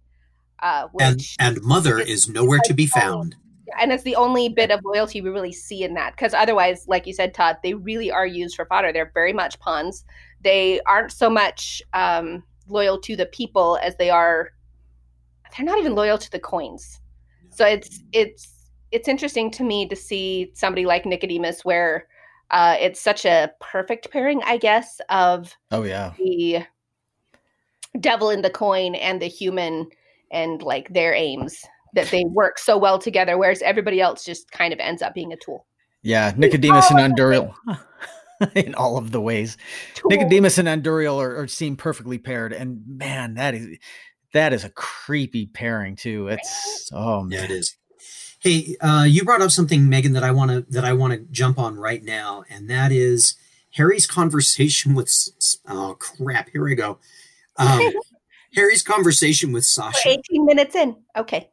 uh, 0.60 0.88
and 1.00 1.22
and 1.40 1.62
mother 1.62 2.00
is, 2.00 2.28
is 2.28 2.30
nowhere 2.30 2.60
to 2.66 2.74
be 2.74 2.88
found. 2.88 3.36
and 3.80 3.92
it's 3.92 4.04
the 4.04 4.16
only 4.16 4.50
bit 4.50 4.72
of 4.72 4.80
loyalty 4.84 5.22
we 5.22 5.30
really 5.30 5.54
see 5.54 5.84
in 5.84 5.94
that 5.94 6.16
because 6.16 6.34
otherwise 6.34 6.86
like 6.88 7.06
you 7.06 7.14
said 7.14 7.34
todd 7.34 7.58
they 7.64 7.74
really 7.74 8.12
are 8.12 8.26
used 8.26 8.56
for 8.56 8.66
fodder. 8.66 8.92
They're 8.92 9.12
very 9.14 9.34
much 9.34 9.60
pawns. 9.60 10.04
They 10.42 10.80
aren't 10.82 11.12
so 11.12 11.30
much 11.30 11.82
um, 11.94 12.44
loyal 12.68 13.00
to 13.02 13.16
the 13.16 13.26
people 13.28 13.80
as 13.82 13.96
they 13.98 14.10
are 14.10 14.52
they're 15.56 15.66
not 15.66 15.80
even 15.80 15.96
loyal 15.96 16.18
to 16.18 16.32
the 16.32 16.40
coins. 16.40 17.00
So 17.50 17.66
it's 17.66 18.04
it's 18.12 18.54
it's 18.92 19.08
interesting 19.08 19.52
to 19.52 19.64
me 19.64 19.88
to 19.88 19.96
see 19.96 20.52
somebody 20.54 20.86
like 20.86 21.06
Nicodemus 21.06 21.66
where 21.66 22.08
uh, 22.52 22.78
it's 22.80 23.02
such 23.02 23.26
a 23.26 23.52
perfect 23.60 24.10
pairing, 24.12 24.42
I 24.46 24.58
guess, 24.58 25.02
of 25.10 25.56
oh 25.72 25.84
yeah. 25.84 26.14
the 26.18 26.64
devil 28.00 28.30
in 28.30 28.42
the 28.42 28.50
coin 28.50 28.96
and 28.96 29.22
the 29.22 29.28
human 29.28 29.88
and 30.32 30.62
like 30.62 30.94
their 30.94 31.14
aims 31.14 31.64
that 31.94 32.08
they 32.08 32.24
work 32.26 32.60
so 32.60 32.78
well 32.78 33.00
together, 33.00 33.38
whereas 33.38 33.62
everybody 33.62 34.02
else 34.02 34.24
just 34.24 34.52
kind 34.52 34.74
of 34.74 34.80
ends 34.80 35.02
up 35.02 35.14
being 35.14 35.34
a 35.34 35.38
tool. 35.38 35.66
Yeah, 36.04 36.34
Nicodemus 36.38 36.92
and 36.92 37.00
Anduriel. 37.00 37.54
in 38.56 38.76
all 38.76 38.98
of 38.98 39.12
the 39.12 39.22
ways, 39.22 39.58
tool. 39.96 40.12
Nicodemus 40.12 40.58
and 40.58 40.68
Anduriel 40.68 41.20
are, 41.20 41.42
are 41.42 41.48
seem 41.48 41.76
perfectly 41.76 42.18
paired, 42.18 42.54
and 42.54 42.84
man, 42.88 43.34
that 43.36 43.56
is 43.56 43.78
that 44.34 44.54
is 44.54 44.64
a 44.64 44.70
creepy 44.70 45.48
pairing 45.48 45.96
too. 45.96 46.28
It's 46.28 46.90
oh 46.94 47.24
man, 47.24 47.40
yeah, 47.40 47.46
it 47.46 47.52
is. 47.52 47.76
Hey, 48.40 48.76
uh, 48.82 49.06
you 49.08 49.24
brought 49.24 49.42
up 49.42 49.50
something, 49.50 49.90
Megan, 49.90 50.14
that 50.14 50.24
I 50.24 50.32
want 50.32 50.52
to 50.52 50.66
that 50.70 50.86
I 50.86 50.94
want 50.94 51.14
to 51.14 51.20
jump 51.32 51.58
on 51.58 51.78
right 51.78 52.04
now, 52.04 52.44
and 52.50 52.70
that 52.70 52.92
is 52.92 53.36
Harry's 53.72 54.06
conversation 54.06 54.94
with. 54.96 55.12
Oh 55.68 55.96
crap! 56.00 56.50
Here 56.50 56.64
we 56.64 56.76
go. 56.76 57.00
Um, 57.58 57.82
Harry's 58.58 58.84
conversation 58.84 59.54
with 59.54 59.66
Sasha. 59.66 59.98
We're 60.06 60.14
Eighteen 60.14 60.46
minutes 60.46 60.76
in. 60.76 60.98
Okay. 61.16 61.50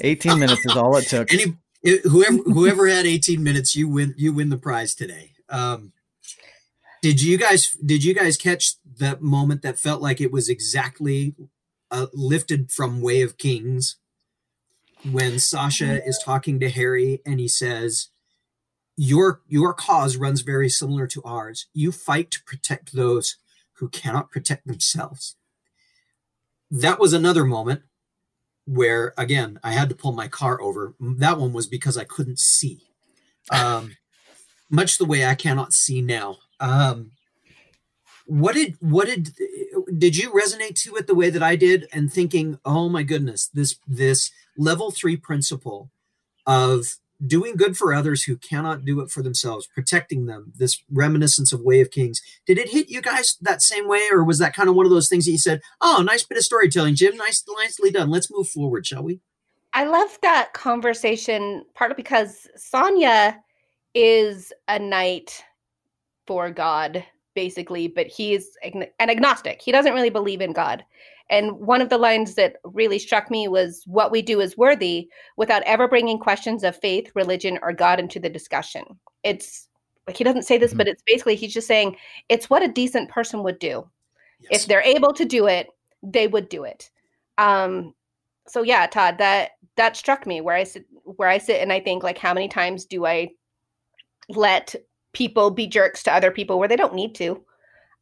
Eighteen 0.00 0.38
minutes 0.38 0.64
is 0.64 0.76
all 0.76 0.96
it 0.96 1.06
took. 1.06 1.32
Any, 1.32 1.56
whoever 2.04 2.38
whoever 2.38 2.88
had 2.88 3.04
eighteen 3.04 3.42
minutes, 3.42 3.76
you 3.76 3.88
win. 3.88 4.14
You 4.16 4.32
win 4.32 4.48
the 4.48 4.56
prize 4.56 4.94
today. 4.94 5.32
Um, 5.50 5.92
did 7.02 7.20
you 7.20 7.36
guys 7.36 7.72
did 7.84 8.02
you 8.02 8.14
guys 8.14 8.38
catch 8.38 8.76
that 8.98 9.20
moment 9.20 9.60
that 9.62 9.78
felt 9.78 10.00
like 10.00 10.20
it 10.20 10.32
was 10.32 10.48
exactly 10.48 11.34
uh, 11.90 12.06
lifted 12.14 12.70
from 12.70 13.02
Way 13.02 13.20
of 13.20 13.36
Kings? 13.36 13.96
when 15.10 15.38
Sasha 15.38 16.04
is 16.06 16.20
talking 16.24 16.58
to 16.60 16.70
Harry 16.70 17.20
and 17.26 17.38
he 17.38 17.48
says, 17.48 18.08
"Your 18.96 19.42
your 19.48 19.74
cause 19.74 20.16
runs 20.16 20.40
very 20.40 20.68
similar 20.68 21.06
to 21.08 21.22
ours. 21.24 21.66
You 21.74 21.92
fight 21.92 22.30
to 22.32 22.42
protect 22.44 22.94
those 22.94 23.36
who 23.74 23.88
cannot 23.88 24.30
protect 24.30 24.66
themselves." 24.66 25.36
That 26.70 26.98
was 26.98 27.12
another 27.12 27.44
moment 27.44 27.82
where 28.66 29.12
again 29.18 29.58
I 29.62 29.72
had 29.72 29.88
to 29.90 29.94
pull 29.94 30.12
my 30.12 30.28
car 30.28 30.60
over. 30.60 30.94
That 31.00 31.38
one 31.38 31.52
was 31.52 31.66
because 31.66 31.96
I 31.96 32.04
couldn't 32.04 32.38
see, 32.38 32.82
um, 33.50 33.96
much 34.70 34.98
the 34.98 35.04
way 35.04 35.26
I 35.26 35.34
cannot 35.34 35.72
see 35.72 36.00
now. 36.00 36.38
Um, 36.60 37.12
what 38.26 38.54
did 38.54 38.76
what 38.80 39.06
did 39.06 39.34
did 39.98 40.16
you 40.16 40.30
resonate 40.30 40.76
to 40.76 40.96
it 40.96 41.06
the 41.06 41.14
way 41.14 41.30
that 41.30 41.42
I 41.42 41.56
did 41.56 41.88
and 41.92 42.12
thinking, 42.12 42.58
oh 42.64 42.88
my 42.88 43.02
goodness, 43.02 43.48
this 43.48 43.76
this 43.86 44.30
level 44.56 44.90
three 44.90 45.16
principle 45.16 45.90
of 46.46 46.96
doing 47.26 47.56
good 47.56 47.76
for 47.76 47.94
others 47.94 48.22
who 48.24 48.36
cannot 48.36 48.84
do 48.84 49.00
it 49.00 49.10
for 49.10 49.22
themselves, 49.22 49.66
protecting 49.66 50.26
them, 50.26 50.52
this 50.56 50.82
reminiscence 50.90 51.52
of 51.52 51.60
Way 51.60 51.80
of 51.80 51.90
Kings. 51.90 52.20
Did 52.46 52.58
it 52.58 52.70
hit 52.70 52.90
you 52.90 53.00
guys 53.00 53.36
that 53.40 53.62
same 53.62 53.88
way, 53.88 54.02
or 54.10 54.24
was 54.24 54.38
that 54.38 54.54
kind 54.54 54.68
of 54.68 54.74
one 54.74 54.86
of 54.86 54.92
those 54.92 55.08
things 55.08 55.24
that 55.24 55.30
you 55.30 55.38
said, 55.38 55.60
oh, 55.80 56.02
nice 56.04 56.24
bit 56.24 56.38
of 56.38 56.44
storytelling, 56.44 56.94
Jim, 56.94 57.16
nice, 57.16 57.44
nicely 57.58 57.90
done. 57.90 58.10
Let's 58.10 58.30
move 58.30 58.48
forward, 58.48 58.86
shall 58.86 59.02
we? 59.02 59.20
I 59.72 59.84
love 59.84 60.18
that 60.22 60.52
conversation, 60.52 61.64
partly 61.74 61.96
because 61.96 62.46
Sanya 62.56 63.36
is 63.94 64.52
a 64.68 64.78
knight 64.78 65.44
for 66.26 66.50
God, 66.50 67.04
basically, 67.34 67.88
but 67.88 68.06
he's 68.06 68.56
an 68.62 68.86
agnostic. 69.00 69.60
He 69.60 69.72
doesn't 69.72 69.94
really 69.94 70.10
believe 70.10 70.40
in 70.40 70.52
God. 70.52 70.84
And 71.30 71.52
one 71.58 71.80
of 71.80 71.88
the 71.88 71.98
lines 71.98 72.34
that 72.34 72.56
really 72.64 72.98
struck 72.98 73.30
me 73.30 73.48
was 73.48 73.82
what 73.86 74.12
we 74.12 74.20
do 74.20 74.40
is 74.40 74.58
worthy 74.58 75.08
without 75.36 75.62
ever 75.62 75.88
bringing 75.88 76.18
questions 76.18 76.62
of 76.62 76.76
faith, 76.76 77.10
religion, 77.14 77.58
or 77.62 77.72
God 77.72 77.98
into 77.98 78.20
the 78.20 78.28
discussion. 78.28 78.84
It's 79.22 79.68
like 80.06 80.16
he 80.16 80.24
doesn't 80.24 80.42
say 80.42 80.58
this, 80.58 80.70
mm-hmm. 80.70 80.78
but 80.78 80.88
it's 80.88 81.02
basically 81.06 81.34
he's 81.34 81.54
just 81.54 81.66
saying 81.66 81.96
it's 82.28 82.50
what 82.50 82.62
a 82.62 82.68
decent 82.68 83.10
person 83.10 83.42
would 83.42 83.58
do. 83.58 83.88
Yes. 84.40 84.62
If 84.62 84.66
they're 84.68 84.82
able 84.82 85.12
to 85.14 85.24
do 85.24 85.46
it, 85.46 85.68
they 86.02 86.26
would 86.26 86.48
do 86.48 86.64
it. 86.64 86.90
Um, 87.38 87.94
so 88.46 88.62
yeah, 88.62 88.86
Todd, 88.86 89.18
that 89.18 89.52
that 89.76 89.96
struck 89.96 90.26
me 90.26 90.40
where 90.40 90.54
I 90.54 90.64
sit 90.64 90.86
where 91.04 91.28
I 91.28 91.38
sit 91.38 91.60
and 91.60 91.72
I 91.72 91.80
think 91.80 92.02
like 92.02 92.18
how 92.18 92.34
many 92.34 92.48
times 92.48 92.84
do 92.84 93.06
I 93.06 93.30
let 94.28 94.74
people 95.12 95.50
be 95.50 95.66
jerks 95.66 96.02
to 96.02 96.14
other 96.14 96.30
people 96.30 96.58
where 96.58 96.68
they 96.68 96.76
don't 96.76 96.94
need 96.94 97.14
to? 97.16 97.42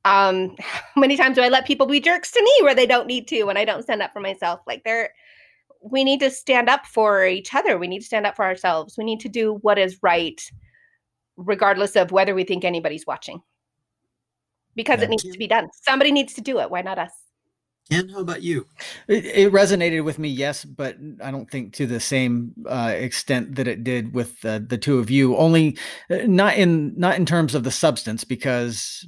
Um 0.04 0.54
how 0.58 0.80
many 1.00 1.16
times 1.16 1.36
do 1.36 1.42
i 1.42 1.48
let 1.48 1.66
people 1.66 1.86
be 1.86 2.00
jerks 2.00 2.30
to 2.32 2.42
me 2.42 2.52
where 2.62 2.74
they 2.74 2.86
don't 2.86 3.06
need 3.06 3.28
to 3.28 3.44
when 3.44 3.56
i 3.56 3.64
don't 3.64 3.82
stand 3.82 4.02
up 4.02 4.12
for 4.12 4.20
myself. 4.20 4.60
Like 4.66 4.82
they're 4.84 5.10
we 5.82 6.04
need 6.04 6.20
to 6.20 6.30
stand 6.30 6.68
up 6.68 6.86
for 6.86 7.26
each 7.26 7.54
other. 7.54 7.78
We 7.78 7.88
need 7.88 8.00
to 8.00 8.06
stand 8.06 8.26
up 8.26 8.36
for 8.36 8.44
ourselves. 8.44 8.96
We 8.96 9.04
need 9.04 9.20
to 9.20 9.28
do 9.28 9.54
what 9.62 9.78
is 9.78 9.98
right 10.02 10.40
regardless 11.36 11.96
of 11.96 12.12
whether 12.12 12.34
we 12.34 12.44
think 12.44 12.64
anybody's 12.64 13.06
watching. 13.06 13.40
Because 14.74 15.00
yeah, 15.00 15.06
it 15.06 15.10
needs 15.10 15.24
to 15.24 15.38
be 15.38 15.46
done. 15.46 15.68
Somebody 15.82 16.12
needs 16.12 16.34
to 16.34 16.40
do 16.40 16.60
it. 16.60 16.70
Why 16.70 16.82
not 16.82 16.98
us? 16.98 17.12
And 17.90 18.10
how 18.10 18.20
about 18.20 18.42
you? 18.42 18.66
It, 19.08 19.24
it, 19.26 19.52
resonated 19.52 20.04
with 20.04 20.18
me, 20.18 20.28
yes, 20.28 20.64
but 20.64 20.96
I 21.22 21.30
don't 21.30 21.50
think 21.50 21.74
to 21.74 21.86
the 21.86 21.98
same 21.98 22.54
uh, 22.66 22.92
extent 22.94 23.56
that 23.56 23.66
it 23.66 23.82
did 23.82 24.14
with 24.14 24.42
uh, 24.44 24.60
the 24.64 24.78
two 24.78 24.98
of 24.98 25.10
you. 25.10 25.36
Only 25.36 25.76
uh, 26.08 26.18
not 26.26 26.54
in 26.56 26.94
not 26.96 27.16
in 27.16 27.26
terms 27.26 27.54
of 27.54 27.64
the 27.64 27.72
substance, 27.72 28.22
because 28.22 29.06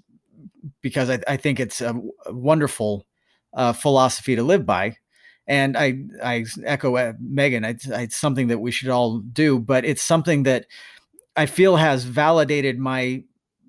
because 0.85 1.09
I, 1.09 1.19
I 1.27 1.39
think 1.39 1.61
it's 1.61 1.81
a 1.81 1.99
wonderful 2.27 3.07
uh, 3.55 3.73
philosophy 3.73 4.37
to 4.37 4.43
live 4.43 4.67
by. 4.67 4.99
And 5.47 5.79
I, 5.79 5.95
I 6.23 6.45
echo 6.63 6.97
uh, 6.97 7.15
Megan. 7.19 7.65
It's, 7.65 7.87
it's 7.87 8.17
something 8.17 8.49
that 8.49 8.59
we 8.59 8.71
should 8.71 8.91
all 8.91 9.21
do, 9.21 9.59
but 9.59 9.87
it's 9.87 10.03
something 10.03 10.43
that 10.43 10.67
I 11.35 11.47
feel 11.47 11.77
has 11.77 12.05
validated 12.05 12.79
my 12.79 13.25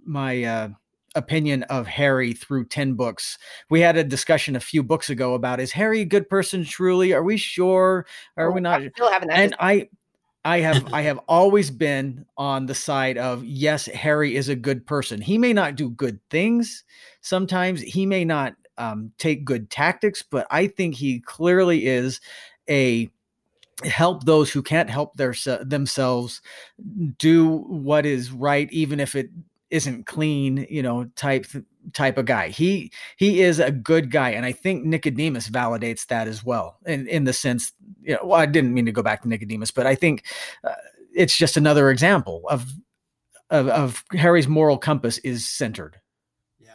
my 0.06 0.44
uh, 0.44 0.70
opinion 1.16 1.64
of 1.64 1.88
Harry 1.88 2.34
through 2.34 2.66
10 2.66 2.94
books. 2.94 3.40
We 3.70 3.80
had 3.80 3.96
a 3.96 4.04
discussion 4.04 4.56
a 4.56 4.60
few 4.60 4.84
books 4.84 5.10
ago 5.10 5.34
about 5.34 5.60
is 5.60 5.72
Harry 5.72 6.02
a 6.02 6.06
good 6.06 6.30
person 6.30 6.66
truly? 6.66 7.14
Are 7.14 7.24
we 7.24 7.38
sure? 7.38 8.06
Are 8.38 8.52
we 8.52 8.60
not? 8.60 8.82
still 8.94 9.10
having 9.10 9.30
that. 9.30 9.40
And 9.40 9.56
I 9.60 9.88
I 10.46 10.60
have 10.60 10.86
I 10.94 11.02
have 11.02 11.20
always 11.28 11.70
been 11.70 12.26
on 12.38 12.68
the 12.68 12.76
side 12.76 13.18
of 13.18 13.44
yes, 13.44 13.88
Harry 13.88 14.36
is 14.36 14.48
a 14.48 14.56
good 14.56 14.86
person. 14.86 15.20
He 15.20 15.38
may 15.38 15.52
not 15.52 15.76
do 15.76 15.90
good 15.90 16.20
things 16.30 16.86
sometimes. 17.22 17.82
He 17.82 18.06
may 18.06 18.24
not 18.24 18.56
um, 18.78 19.12
take 19.18 19.44
good 19.44 19.70
tactics, 19.70 20.22
but 20.22 20.48
I 20.50 20.68
think 20.68 20.96
he 20.96 21.20
clearly 21.20 21.88
is 21.88 22.22
a 22.70 23.10
help 23.84 24.24
those 24.24 24.52
who 24.52 24.62
can't 24.62 24.90
help 24.90 25.18
their 25.18 25.34
themselves 25.62 26.42
do 27.18 27.58
what 27.68 28.06
is 28.06 28.32
right, 28.32 28.72
even 28.72 29.00
if 29.00 29.16
it 29.16 29.30
isn't 29.70 30.06
clean, 30.06 30.66
you 30.70 30.82
know, 30.82 31.06
type 31.16 31.46
type 31.94 32.18
of 32.18 32.26
guy. 32.26 32.50
He 32.50 32.92
he 33.18 33.42
is 33.42 33.60
a 33.60 33.72
good 33.72 34.12
guy, 34.12 34.32
and 34.32 34.46
I 34.46 34.52
think 34.52 34.84
Nicodemus 34.86 35.50
validates 35.50 36.08
that 36.08 36.28
as 36.28 36.44
well. 36.44 36.78
In 36.86 37.08
in 37.08 37.24
the 37.24 37.34
sense, 37.34 37.72
you 38.02 38.14
know, 38.14 38.20
well, 38.24 38.40
I 38.40 38.46
didn't 38.46 38.74
mean 38.74 38.86
to 38.86 38.92
go 38.92 39.04
back 39.04 39.22
to 39.22 39.28
Nicodemus, 39.28 39.72
but 39.72 39.86
I 39.86 39.96
think 39.96 40.26
uh, 40.64 40.74
it's 41.14 41.36
just 41.36 41.58
another 41.58 41.90
example 41.90 42.44
of, 42.50 42.66
of 43.50 43.68
of 43.68 44.04
Harry's 44.12 44.48
moral 44.48 44.78
compass 44.78 45.18
is 45.20 45.48
centered. 45.48 46.00
Yeah, 46.60 46.74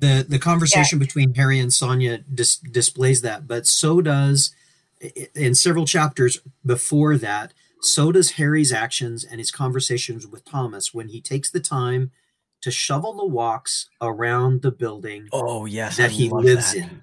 the 0.00 0.26
the 0.28 0.38
conversation 0.38 0.98
yeah. 0.98 1.06
between 1.06 1.34
Harry 1.34 1.58
and 1.58 1.70
Sanya 1.70 2.24
dis- 2.32 2.58
displays 2.58 3.22
that, 3.22 3.46
but 3.46 3.66
so 3.66 4.00
does 4.00 4.54
in 5.34 5.54
several 5.54 5.86
chapters 5.86 6.40
before 6.64 7.16
that. 7.18 7.52
So 7.80 8.12
does 8.12 8.32
Harry's 8.32 8.72
actions 8.72 9.24
and 9.24 9.40
his 9.40 9.50
conversations 9.50 10.24
with 10.24 10.44
Thomas 10.44 10.94
when 10.94 11.08
he 11.08 11.20
takes 11.20 11.50
the 11.50 11.58
time 11.58 12.12
to 12.62 12.70
shovel 12.70 13.12
the 13.12 13.26
walks 13.26 13.88
around 14.00 14.62
the 14.62 14.70
building 14.70 15.28
oh 15.32 15.66
yes 15.66 15.96
that 15.96 16.10
I 16.10 16.12
he 16.12 16.30
lives 16.30 16.72
that. 16.72 16.82
in 16.82 17.02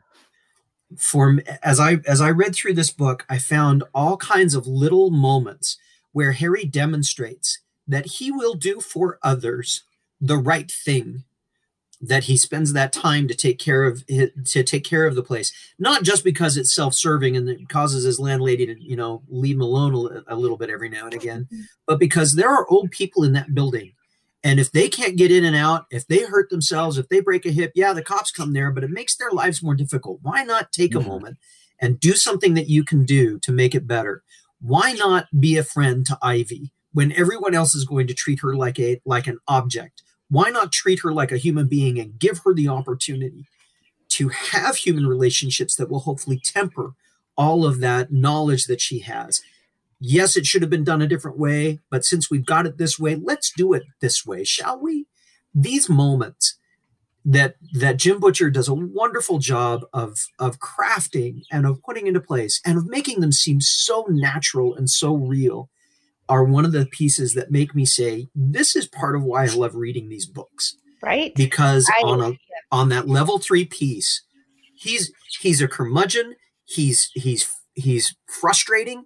for 0.97 1.39
as 1.61 1.79
i 1.79 1.97
as 2.07 2.19
i 2.19 2.29
read 2.29 2.55
through 2.55 2.73
this 2.73 2.91
book 2.91 3.25
i 3.29 3.37
found 3.37 3.83
all 3.93 4.17
kinds 4.17 4.55
of 4.55 4.65
little 4.65 5.11
moments 5.11 5.77
where 6.11 6.31
harry 6.31 6.65
demonstrates 6.65 7.59
that 7.87 8.05
he 8.05 8.31
will 8.31 8.55
do 8.55 8.79
for 8.79 9.19
others 9.21 9.83
the 10.19 10.37
right 10.37 10.71
thing 10.71 11.23
that 12.01 12.25
he 12.25 12.37
spends 12.37 12.71
that 12.73 12.93
time 12.93 13.27
to 13.27 13.35
take 13.35 13.59
care 13.59 13.83
of 13.83 14.05
to 14.07 14.63
take 14.63 14.83
care 14.83 15.05
of 15.05 15.15
the 15.15 15.23
place 15.23 15.51
not 15.77 16.03
just 16.03 16.23
because 16.23 16.55
it's 16.55 16.73
self-serving 16.73 17.35
and 17.35 17.49
it 17.49 17.67
causes 17.67 18.05
his 18.05 18.19
landlady 18.19 18.65
to 18.65 18.81
you 18.81 18.95
know 18.95 19.21
leave 19.27 19.55
him 19.55 19.61
alone 19.61 20.23
a, 20.27 20.33
a 20.33 20.35
little 20.35 20.57
bit 20.57 20.69
every 20.69 20.89
now 20.89 21.05
and 21.05 21.13
again 21.13 21.47
mm-hmm. 21.51 21.63
but 21.85 21.99
because 21.99 22.33
there 22.33 22.49
are 22.49 22.67
old 22.69 22.89
people 22.91 23.23
in 23.23 23.33
that 23.33 23.53
building 23.53 23.93
and 24.43 24.59
if 24.59 24.71
they 24.71 24.87
can't 24.87 25.17
get 25.17 25.31
in 25.31 25.43
and 25.43 25.55
out, 25.55 25.85
if 25.91 26.07
they 26.07 26.23
hurt 26.25 26.49
themselves, 26.49 26.97
if 26.97 27.09
they 27.09 27.19
break 27.19 27.45
a 27.45 27.51
hip, 27.51 27.71
yeah, 27.75 27.91
the 27.91 28.01
cops 28.01 28.31
come 28.31 28.53
there, 28.53 28.71
but 28.71 28.83
it 28.83 28.89
makes 28.89 29.15
their 29.15 29.31
lives 29.31 29.61
more 29.61 29.75
difficult. 29.75 30.19
Why 30.21 30.43
not 30.43 30.71
take 30.71 30.91
mm-hmm. 30.91 31.05
a 31.05 31.11
moment 31.11 31.37
and 31.79 31.99
do 31.99 32.13
something 32.13 32.53
that 32.53 32.69
you 32.69 32.83
can 32.83 33.05
do 33.05 33.37
to 33.39 33.51
make 33.51 33.75
it 33.75 33.87
better? 33.87 34.23
Why 34.61 34.93
not 34.93 35.27
be 35.37 35.57
a 35.57 35.63
friend 35.63 36.05
to 36.05 36.17
Ivy 36.21 36.71
when 36.93 37.11
everyone 37.13 37.53
else 37.53 37.75
is 37.75 37.85
going 37.85 38.07
to 38.07 38.13
treat 38.13 38.39
her 38.41 38.55
like 38.55 38.79
a 38.79 39.01
like 39.05 39.27
an 39.27 39.39
object? 39.47 40.03
Why 40.29 40.49
not 40.49 40.71
treat 40.71 40.99
her 41.01 41.11
like 41.11 41.31
a 41.31 41.37
human 41.37 41.67
being 41.67 41.99
and 41.99 42.19
give 42.19 42.41
her 42.45 42.53
the 42.53 42.67
opportunity 42.69 43.45
to 44.09 44.29
have 44.29 44.77
human 44.77 45.07
relationships 45.07 45.75
that 45.75 45.89
will 45.89 45.99
hopefully 45.99 46.39
temper 46.43 46.93
all 47.37 47.65
of 47.65 47.79
that 47.79 48.11
knowledge 48.11 48.65
that 48.65 48.79
she 48.79 48.99
has? 48.99 49.41
Yes, 49.99 50.35
it 50.35 50.45
should 50.45 50.61
have 50.61 50.71
been 50.71 50.83
done 50.83 51.01
a 51.01 51.07
different 51.07 51.37
way, 51.37 51.79
but 51.89 52.05
since 52.05 52.29
we've 52.29 52.45
got 52.45 52.65
it 52.65 52.77
this 52.77 52.97
way, 52.97 53.15
let's 53.15 53.51
do 53.55 53.73
it 53.73 53.83
this 54.01 54.25
way, 54.25 54.43
shall 54.43 54.79
we? 54.79 55.05
These 55.53 55.89
moments 55.89 56.55
that 57.25 57.55
that 57.73 57.97
Jim 57.97 58.19
Butcher 58.19 58.49
does 58.49 58.67
a 58.67 58.73
wonderful 58.73 59.39
job 59.39 59.85
of 59.93 60.17
of 60.39 60.59
crafting 60.59 61.41
and 61.51 61.65
of 61.65 61.81
putting 61.83 62.07
into 62.07 62.21
place 62.21 62.61
and 62.65 62.77
of 62.77 62.87
making 62.87 63.19
them 63.19 63.31
seem 63.31 63.59
so 63.59 64.05
natural 64.09 64.73
and 64.73 64.89
so 64.89 65.15
real 65.15 65.69
are 66.29 66.43
one 66.43 66.63
of 66.63 66.71
the 66.71 66.85
pieces 66.85 67.33
that 67.33 67.51
make 67.51 67.75
me 67.75 67.85
say 67.85 68.29
this 68.35 68.75
is 68.75 68.87
part 68.87 69.15
of 69.15 69.23
why 69.23 69.43
I 69.43 69.47
love 69.47 69.75
reading 69.75 70.09
these 70.09 70.25
books. 70.25 70.75
Right? 71.01 71.33
Because 71.35 71.89
I 71.97 72.01
on 72.05 72.21
a 72.21 72.37
on 72.71 72.89
that 72.89 73.07
level 73.07 73.39
3 73.39 73.65
piece, 73.65 74.21
he's 74.75 75.11
he's 75.41 75.61
a 75.61 75.67
curmudgeon, 75.67 76.35
he's 76.65 77.09
he's 77.13 77.51
he's 77.73 78.15
frustrating, 78.27 79.05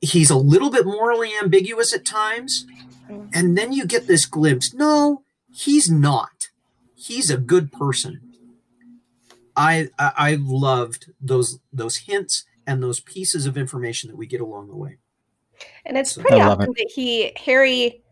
he's 0.00 0.30
a 0.30 0.36
little 0.36 0.70
bit 0.70 0.86
morally 0.86 1.30
ambiguous 1.40 1.94
at 1.94 2.04
times. 2.04 2.66
Mm-hmm. 3.10 3.28
And 3.32 3.56
then 3.56 3.72
you 3.72 3.86
get 3.86 4.06
this 4.06 4.26
glimpse 4.26 4.74
no, 4.74 5.22
he's 5.52 5.90
not. 5.90 6.50
He's 6.94 7.30
a 7.30 7.36
good 7.36 7.72
person. 7.72 8.20
I, 9.56 9.88
I 9.98 10.12
I 10.16 10.38
loved 10.40 11.12
those 11.20 11.60
those 11.72 11.96
hints 11.96 12.44
and 12.66 12.82
those 12.82 13.00
pieces 13.00 13.46
of 13.46 13.56
information 13.56 14.10
that 14.10 14.16
we 14.16 14.26
get 14.26 14.40
along 14.40 14.68
the 14.68 14.76
way. 14.76 14.98
And 15.84 15.96
it's 15.96 16.12
so, 16.12 16.22
pretty 16.22 16.40
often 16.40 16.70
it. 16.70 16.76
that 16.76 16.92
he 16.94 17.32
Harry 17.36 18.02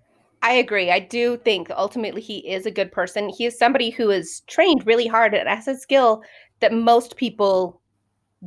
I 0.42 0.52
agree. 0.52 0.90
I 0.90 0.98
do 0.98 1.38
think 1.38 1.70
ultimately 1.70 2.20
he 2.20 2.38
is 2.38 2.66
a 2.66 2.70
good 2.70 2.92
person. 2.92 3.30
He 3.30 3.46
is 3.46 3.58
somebody 3.58 3.88
who 3.88 4.10
is 4.10 4.42
trained 4.46 4.86
really 4.86 5.06
hard 5.06 5.32
and 5.32 5.48
has 5.48 5.66
a 5.66 5.74
skill 5.74 6.22
that 6.60 6.72
most 6.72 7.16
people 7.16 7.80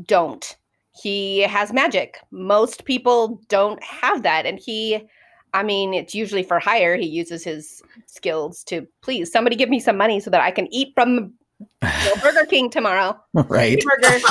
don't 0.06 0.56
he 1.01 1.39
has 1.41 1.71
magic. 1.73 2.17
Most 2.31 2.86
people 2.86 3.41
don't 3.49 3.81
have 3.83 4.23
that. 4.23 4.45
And 4.45 4.60
he, 4.60 5.07
I 5.53 5.63
mean, 5.63 5.93
it's 5.93 6.15
usually 6.15 6.43
for 6.43 6.60
hire. 6.60 6.95
He 6.95 7.05
uses 7.07 7.43
his 7.43 7.81
skills 8.05 8.63
to 8.65 8.88
please 9.01 9.31
somebody 9.31 9.55
give 9.55 9.69
me 9.69 9.79
some 9.79 9.97
money 9.97 10.19
so 10.19 10.29
that 10.29 10.41
I 10.41 10.51
can 10.51 10.67
eat 10.73 10.93
from 10.95 11.33
Go 11.81 12.13
Burger 12.21 12.45
King 12.45 12.69
tomorrow. 12.69 13.19
Right. 13.33 13.83
Burgers. 13.83 14.23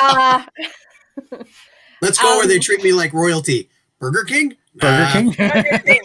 uh, 0.00 0.44
Let's 2.02 2.18
go 2.18 2.34
where 2.36 2.42
Um, 2.42 2.48
they 2.48 2.58
treat 2.58 2.82
me 2.82 2.92
like 2.92 3.12
royalty. 3.12 3.70
Burger 3.98 4.24
King? 4.24 4.54
Burger 4.74 4.98
Nah. 5.04 5.12
King. 5.12 5.30
Burger 5.32 5.78
King. 5.86 6.00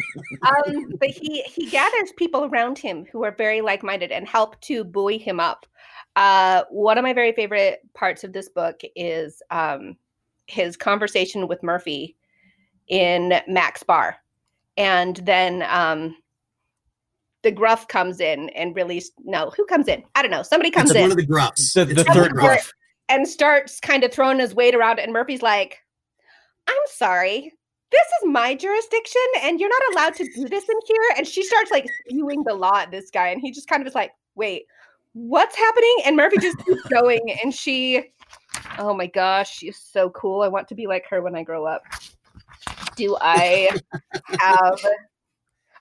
um, 0.42 0.92
but 0.98 1.10
he 1.10 1.42
he 1.42 1.68
gathers 1.68 2.12
people 2.16 2.44
around 2.44 2.78
him 2.78 3.04
who 3.12 3.24
are 3.24 3.32
very 3.32 3.60
like-minded 3.60 4.10
and 4.12 4.26
help 4.26 4.58
to 4.62 4.84
buoy 4.84 5.18
him 5.18 5.40
up. 5.40 5.66
Uh, 6.16 6.62
one 6.70 6.96
of 6.96 7.02
my 7.02 7.12
very 7.12 7.32
favorite 7.32 7.80
parts 7.94 8.22
of 8.24 8.32
this 8.32 8.48
book 8.48 8.80
is 8.94 9.42
um, 9.50 9.96
his 10.46 10.76
conversation 10.76 11.48
with 11.48 11.62
Murphy 11.62 12.16
in 12.88 13.34
Mac's 13.48 13.82
bar, 13.82 14.16
and 14.76 15.16
then 15.16 15.64
um, 15.68 16.16
the 17.42 17.50
gruff 17.50 17.88
comes 17.88 18.20
in 18.20 18.48
and 18.50 18.76
really 18.76 19.02
no, 19.24 19.50
who 19.56 19.64
comes 19.66 19.88
in? 19.88 20.02
I 20.14 20.22
don't 20.22 20.30
know. 20.30 20.42
Somebody 20.42 20.70
comes 20.70 20.90
It's 20.90 20.96
in 20.96 21.02
one 21.02 21.10
of 21.10 21.16
the 21.16 21.26
gruffs. 21.26 21.72
The- 21.72 21.84
the 21.84 22.04
third 22.04 22.32
gruff. 22.32 22.72
and 23.08 23.26
starts 23.26 23.80
kind 23.80 24.04
of 24.04 24.12
throwing 24.12 24.38
his 24.38 24.54
weight 24.54 24.74
around, 24.74 24.98
and 25.00 25.12
Murphy's 25.12 25.42
like, 25.42 25.78
"I'm 26.68 26.76
sorry." 26.86 27.52
This 27.90 28.06
is 28.22 28.28
my 28.28 28.56
jurisdiction, 28.56 29.20
and 29.42 29.60
you're 29.60 29.68
not 29.68 29.92
allowed 29.92 30.14
to 30.16 30.24
do 30.24 30.48
this 30.48 30.68
in 30.68 30.76
here. 30.86 31.14
And 31.16 31.26
she 31.28 31.44
starts 31.44 31.70
like 31.70 31.86
spewing 32.08 32.42
the 32.44 32.54
law 32.54 32.78
at 32.78 32.90
this 32.90 33.08
guy, 33.10 33.28
and 33.28 33.40
he 33.40 33.52
just 33.52 33.68
kind 33.68 33.82
of 33.82 33.86
is 33.86 33.94
like, 33.94 34.10
"Wait, 34.34 34.64
what's 35.14 35.56
happening?" 35.56 35.96
And 36.04 36.16
Murphy 36.16 36.36
just 36.38 36.58
keeps 36.64 36.82
going, 36.88 37.36
and 37.42 37.54
she, 37.54 38.12
oh 38.78 38.94
my 38.94 39.06
gosh, 39.06 39.50
she's 39.50 39.78
so 39.78 40.10
cool. 40.10 40.42
I 40.42 40.48
want 40.48 40.68
to 40.68 40.74
be 40.74 40.86
like 40.86 41.06
her 41.08 41.22
when 41.22 41.34
I 41.34 41.42
grow 41.42 41.64
up. 41.64 41.82
Do 42.96 43.16
I 43.20 43.70
have? 44.38 44.78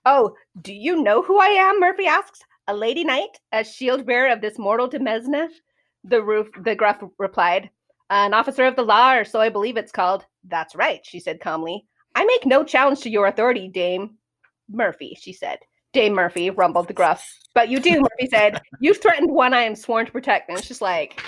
Oh, 0.06 0.36
do 0.62 0.74
you 0.74 1.02
know 1.02 1.22
who 1.22 1.40
I 1.40 1.48
am? 1.48 1.80
Murphy 1.80 2.08
asks. 2.08 2.42
A 2.68 2.74
lady 2.74 3.04
knight, 3.04 3.40
a 3.52 3.64
shield 3.64 4.06
bearer 4.06 4.32
of 4.32 4.42
this 4.42 4.58
mortal 4.58 4.90
Demesne. 4.90 5.48
The 6.04 6.22
roof, 6.22 6.50
the 6.64 6.76
gruff 6.76 7.02
replied. 7.18 7.70
An 8.10 8.34
officer 8.34 8.66
of 8.66 8.76
the 8.76 8.84
law, 8.84 9.16
or 9.16 9.24
so 9.24 9.40
I 9.40 9.50
believe 9.50 9.78
it's 9.78 9.92
called. 9.92 10.26
That's 10.46 10.76
right, 10.76 11.00
she 11.06 11.20
said 11.20 11.40
calmly. 11.40 11.86
I 12.16 12.26
make 12.26 12.46
no 12.46 12.64
challenge 12.64 13.02
to 13.02 13.10
your 13.10 13.28
authority, 13.28 13.68
Dame 13.68 14.18
Murphy, 14.70 15.18
she 15.20 15.34
said. 15.34 15.60
Dame 15.94 16.14
Murphy, 16.14 16.50
rumbled 16.50 16.88
the 16.88 16.94
gruff. 16.94 17.40
But 17.54 17.70
you 17.70 17.80
do, 17.80 18.02
Murphy 18.02 18.28
said. 18.30 18.62
You've 18.80 19.02
threatened 19.02 19.32
one 19.32 19.54
I 19.54 19.62
am 19.62 19.76
sworn 19.76 20.06
to 20.06 20.12
protect. 20.12 20.50
And 20.50 20.58
it's 20.58 20.68
just 20.68 20.82
like. 20.82 21.22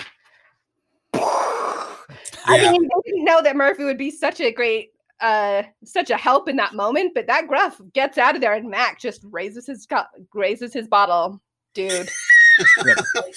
I 2.48 2.58
mean, 2.58 2.82
they 2.82 3.10
didn't 3.10 3.24
know 3.24 3.42
that 3.42 3.56
Murphy 3.56 3.84
would 3.84 3.98
be 3.98 4.10
such 4.10 4.40
a 4.40 4.52
great, 4.52 4.90
uh, 5.20 5.62
such 5.84 6.10
a 6.10 6.16
help 6.16 6.48
in 6.48 6.56
that 6.56 6.74
moment. 6.74 7.12
But 7.14 7.26
that 7.26 7.48
gruff 7.48 7.80
gets 7.92 8.18
out 8.18 8.34
of 8.34 8.40
there, 8.40 8.54
and 8.54 8.68
Mac 8.70 9.00
just 9.00 9.22
raises 9.30 9.66
his 9.66 9.86
co- 9.86 10.04
raises 10.34 10.72
his 10.72 10.88
bottle, 10.88 11.40
dude. 11.74 12.08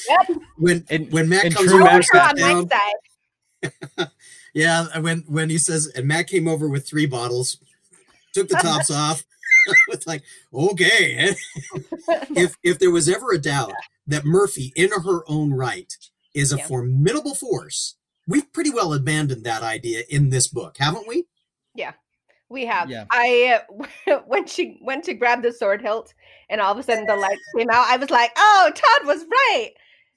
Yep, 0.08 0.30
When 0.58 0.86
In- 0.90 1.10
when 1.10 1.28
Matt 1.28 1.44
in 1.44 1.52
comes 1.52 1.70
true 1.70 1.82
over 1.86 1.90
put 1.90 2.14
Mac 2.14 2.14
her 2.14 2.20
on 2.22 2.40
my 2.40 2.66
down, 2.66 2.70
side. 3.98 4.10
yeah, 4.54 4.98
when 5.00 5.26
when 5.28 5.50
he 5.50 5.58
says, 5.58 5.88
and 5.88 6.08
Mac 6.08 6.28
came 6.28 6.48
over 6.48 6.70
with 6.70 6.88
three 6.88 7.06
bottles, 7.06 7.58
took 8.34 8.48
the 8.48 8.56
tops 8.62 8.90
off. 8.90 9.26
it's 9.90 10.08
like 10.08 10.24
okay. 10.54 11.36
if 12.36 12.56
if 12.64 12.80
there 12.80 12.92
was 12.92 13.10
ever 13.10 13.32
a 13.32 13.38
doubt 13.40 13.74
that 14.08 14.26
Murphy, 14.26 14.74
in 14.76 14.90
her 14.92 15.22
own 15.28 15.54
right, 15.54 15.96
is 16.34 16.52
a 16.52 16.58
Yeah. 16.58 16.68
formidable 16.68 17.36
force, 17.36 17.96
we've 18.28 18.52
pretty 18.54 18.70
well 18.72 18.94
abandoned 18.94 19.44
that 19.46 19.64
idea 19.64 20.04
in 20.10 20.30
this 20.30 20.48
book, 20.48 20.78
haven't 20.78 21.08
we? 21.08 21.26
Yeah, 21.76 21.94
we 22.50 22.66
have. 22.66 22.90
Yeah. 22.90 23.06
I 23.12 23.62
uh, 24.08 24.20
when 24.28 24.48
she 24.48 24.80
went 24.82 25.04
to 25.06 25.14
grab 25.14 25.42
the 25.44 25.52
sword 25.52 25.82
hilt, 25.82 26.14
and 26.50 26.60
all 26.62 26.72
of 26.72 26.78
a 26.78 26.84
sudden 26.84 27.06
the 27.06 27.16
light 27.16 27.38
came 27.58 27.70
out. 27.70 27.88
I 27.90 27.98
was 27.98 28.10
like, 28.10 28.32
"Oh, 28.38 28.72
Todd 28.74 29.08
was 29.08 29.26
right." 29.30 29.72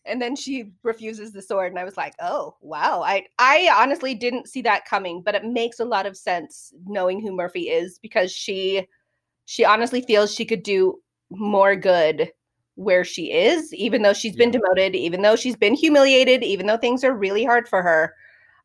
And 0.05 0.21
then 0.21 0.35
she 0.35 0.73
refuses 0.83 1.31
the 1.33 1.41
sword, 1.43 1.71
and 1.71 1.79
I 1.79 1.85
was 1.85 1.97
like, 1.97 2.15
"Oh, 2.21 2.57
wow!" 2.61 3.03
I 3.03 3.27
I 3.39 3.69
honestly 3.73 4.15
didn't 4.15 4.49
see 4.49 4.63
that 4.63 4.85
coming, 4.85 5.23
but 5.23 5.35
it 5.35 5.45
makes 5.45 5.79
a 5.79 5.85
lot 5.85 6.07
of 6.07 6.17
sense 6.17 6.73
knowing 6.87 7.21
who 7.21 7.33
Murphy 7.33 7.69
is 7.69 7.99
because 7.99 8.33
she 8.33 8.89
she 9.53 9.65
honestly 9.65 10.03
feels 10.03 10.35
she 10.35 10.45
could 10.45 10.63
do 10.63 10.99
more 11.31 11.77
good 11.77 12.31
where 12.77 13.05
she 13.05 13.31
is, 13.33 13.73
even 13.75 14.03
though 14.03 14.15
she's 14.15 14.37
been 14.37 14.51
demoted, 14.51 14.95
even 14.95 15.23
though 15.23 15.37
she's 15.37 15.57
been 15.57 15.75
humiliated, 15.75 16.43
even 16.43 16.67
though 16.67 16.79
things 16.79 17.05
are 17.05 17.13
really 17.15 17.45
hard 17.45 17.69
for 17.69 17.83
her. 17.83 18.15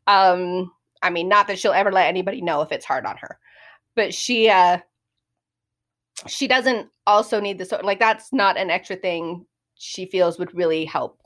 Um, 0.08 0.72
I 1.02 1.10
mean, 1.10 1.28
not 1.28 1.48
that 1.48 1.60
she'll 1.60 1.74
ever 1.74 1.92
let 1.92 2.08
anybody 2.08 2.42
know 2.42 2.62
if 2.62 2.72
it's 2.72 2.86
hard 2.86 3.06
on 3.06 3.18
her 3.18 3.38
but 3.98 4.14
she 4.14 4.48
uh 4.48 4.78
she 6.28 6.48
doesn't 6.48 6.88
also 7.06 7.42
need 7.42 7.58
the 7.58 7.66
sword 7.66 7.84
like 7.84 8.00
that's 8.00 8.32
not 8.32 8.56
an 8.56 8.70
extra 8.70 8.96
thing 8.96 9.46
she 9.76 10.06
feels 10.06 10.40
would 10.40 10.56
really 10.56 10.86
help. 10.86 11.22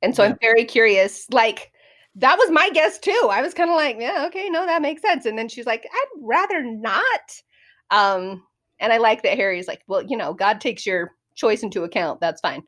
And 0.00 0.16
so 0.16 0.24
i'm 0.24 0.38
very 0.40 0.64
curious 0.64 1.26
like 1.30 1.72
that 2.16 2.38
was 2.38 2.50
my 2.50 2.70
guess 2.70 2.98
too. 2.98 3.28
I 3.30 3.42
was 3.42 3.52
kind 3.52 3.70
of 3.70 3.76
like 3.76 3.96
yeah 4.00 4.24
okay 4.28 4.48
no 4.48 4.64
that 4.64 4.80
makes 4.80 5.02
sense. 5.02 5.26
And 5.26 5.36
then 5.38 5.48
she's 5.48 5.66
like 5.66 5.84
i'd 5.92 6.20
rather 6.22 6.62
not. 6.62 7.42
Um 7.90 8.44
and 8.80 8.92
i 8.92 8.98
like 8.98 9.22
that 9.22 9.36
harry's 9.36 9.68
like 9.68 9.82
well 9.86 10.02
you 10.02 10.16
know 10.16 10.32
god 10.34 10.60
takes 10.60 10.84
your 10.86 11.12
choice 11.34 11.62
into 11.62 11.84
account 11.84 12.20
that's 12.20 12.40
fine 12.40 12.62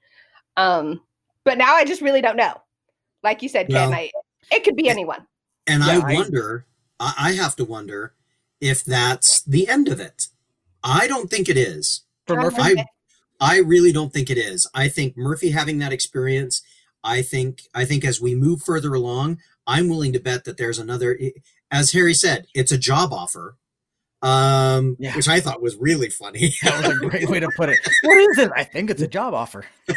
um 0.57 1.01
but 1.45 1.59
now 1.59 1.75
i 1.75 1.85
just 1.85 2.01
really 2.03 2.21
don't 2.21 2.37
know 2.37 2.55
like 3.23 3.43
you 3.43 3.49
said 3.49 3.67
ken 3.69 3.91
Well, 3.91 3.99
I, 3.99 4.11
it 4.51 4.65
could 4.65 4.77
be 4.77 4.89
anyone 4.89 5.27
And 5.67 5.83
Yeah, 5.85 6.01
I 6.05 6.13
I- 6.13 6.15
wonder, 6.15 6.67
I, 7.01 7.15
I 7.19 7.33
have 7.33 7.57
to 7.57 7.65
wonder 7.65 8.15
if 8.61 8.85
that's 8.85 9.43
the 9.43 9.69
end 9.69 9.89
of 9.89 9.99
it. 10.01 10.29
I 10.85 11.07
don't 11.09 11.29
think 11.31 11.49
it 11.49 11.57
is. 11.57 12.03
For 12.27 12.37
Murphy. 12.37 12.61
I 12.61 12.87
I 13.41 13.59
really 13.59 13.93
don't 13.93 14.13
think 14.13 14.31
it 14.31 14.39
is. 14.39 14.69
I 14.75 14.89
think 14.89 15.17
Murphy 15.17 15.51
having 15.51 15.79
that 15.79 15.93
experience, 15.93 16.63
I 17.05 17.23
think 17.23 17.63
I 17.75 17.85
think 17.85 18.05
as 18.05 18.21
we 18.21 18.35
move 18.35 18.63
further 18.63 18.95
along, 18.95 19.39
I'm 19.67 19.89
willing 19.89 20.13
to 20.13 20.21
bet 20.21 20.45
that 20.45 20.57
there's 20.59 20.79
another 20.79 21.19
as 21.71 21.93
Harry 21.93 22.15
said, 22.15 22.47
it's 22.55 22.73
a 22.73 22.79
job 22.79 23.13
offer. 23.13 23.57
Um 24.23 24.97
Yeah. 25.01 25.17
which 25.17 25.29
I 25.29 25.41
thought 25.41 25.61
was 25.63 25.77
really 25.77 26.09
funny. 26.11 26.53
That 26.63 26.87
was 26.87 26.97
a 26.97 27.09
great 27.09 27.29
way 27.29 27.41
to 27.41 27.49
put 27.57 27.69
it. 27.71 27.79
What 28.03 28.19
is 28.19 28.39
it? 28.39 28.51
I 28.55 28.65
think 28.65 28.91
it's 28.91 29.03
a 29.03 29.09
job 29.09 29.35
offer. 29.35 29.65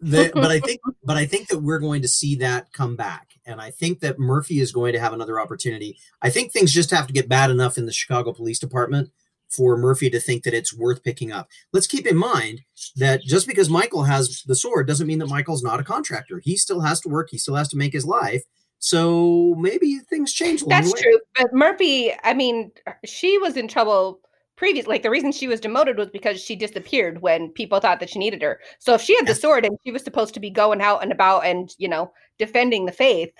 The- 0.00 0.30
but 0.34 0.50
I 0.50 0.60
think 0.60 0.80
but 1.04 1.16
I 1.16 1.26
think 1.26 1.48
that 1.48 1.58
we're 1.60 1.78
going 1.78 2.02
to 2.02 2.08
see 2.08 2.36
that 2.36 2.72
come 2.72 2.96
back. 2.96 3.28
And 3.44 3.60
I 3.60 3.70
think 3.70 4.00
that 4.00 4.18
Murphy 4.18 4.60
is 4.60 4.72
going 4.72 4.92
to 4.92 4.98
have 5.00 5.12
another 5.12 5.40
opportunity. 5.40 5.96
I 6.20 6.30
think 6.30 6.52
things 6.52 6.72
just 6.72 6.90
have 6.90 7.06
to 7.06 7.12
get 7.12 7.28
bad 7.28 7.50
enough 7.50 7.78
in 7.78 7.86
the 7.86 7.92
Chicago 7.92 8.32
Police 8.32 8.58
Department 8.58 9.10
for 9.48 9.76
Murphy 9.76 10.10
to 10.10 10.18
think 10.18 10.42
that 10.42 10.54
it's 10.54 10.76
worth 10.76 11.04
picking 11.04 11.30
up. 11.30 11.48
Let's 11.72 11.86
keep 11.86 12.06
in 12.06 12.16
mind 12.16 12.62
that 12.96 13.22
just 13.22 13.46
because 13.46 13.70
Michael 13.70 14.02
has 14.04 14.42
the 14.46 14.56
sword 14.56 14.88
doesn't 14.88 15.06
mean 15.06 15.20
that 15.20 15.28
Michael's 15.28 15.62
not 15.62 15.78
a 15.80 15.84
contractor. 15.84 16.40
He 16.44 16.56
still 16.56 16.80
has 16.80 17.00
to 17.02 17.08
work, 17.08 17.28
he 17.30 17.38
still 17.38 17.54
has 17.54 17.68
to 17.68 17.76
make 17.76 17.92
his 17.92 18.04
life. 18.04 18.42
So 18.86 19.56
maybe 19.58 19.98
things 20.08 20.32
change 20.32 20.62
That's 20.64 20.92
true. 20.92 21.18
But 21.36 21.52
Murphy, 21.52 22.12
I 22.22 22.34
mean, 22.34 22.70
she 23.04 23.36
was 23.36 23.56
in 23.56 23.66
trouble 23.66 24.20
previous. 24.54 24.86
Like 24.86 25.02
the 25.02 25.10
reason 25.10 25.32
she 25.32 25.48
was 25.48 25.58
demoted 25.58 25.98
was 25.98 26.08
because 26.10 26.40
she 26.40 26.54
disappeared 26.54 27.20
when 27.20 27.48
people 27.48 27.80
thought 27.80 27.98
that 27.98 28.10
she 28.10 28.20
needed 28.20 28.42
her. 28.42 28.60
So 28.78 28.94
if 28.94 29.00
she 29.00 29.16
had 29.16 29.26
the 29.26 29.34
sword 29.34 29.64
and 29.64 29.76
she 29.84 29.90
was 29.90 30.04
supposed 30.04 30.34
to 30.34 30.40
be 30.40 30.50
going 30.50 30.80
out 30.80 31.02
and 31.02 31.10
about 31.10 31.44
and 31.44 31.74
you 31.78 31.88
know 31.88 32.12
defending 32.38 32.86
the 32.86 32.92
faith, 32.92 33.32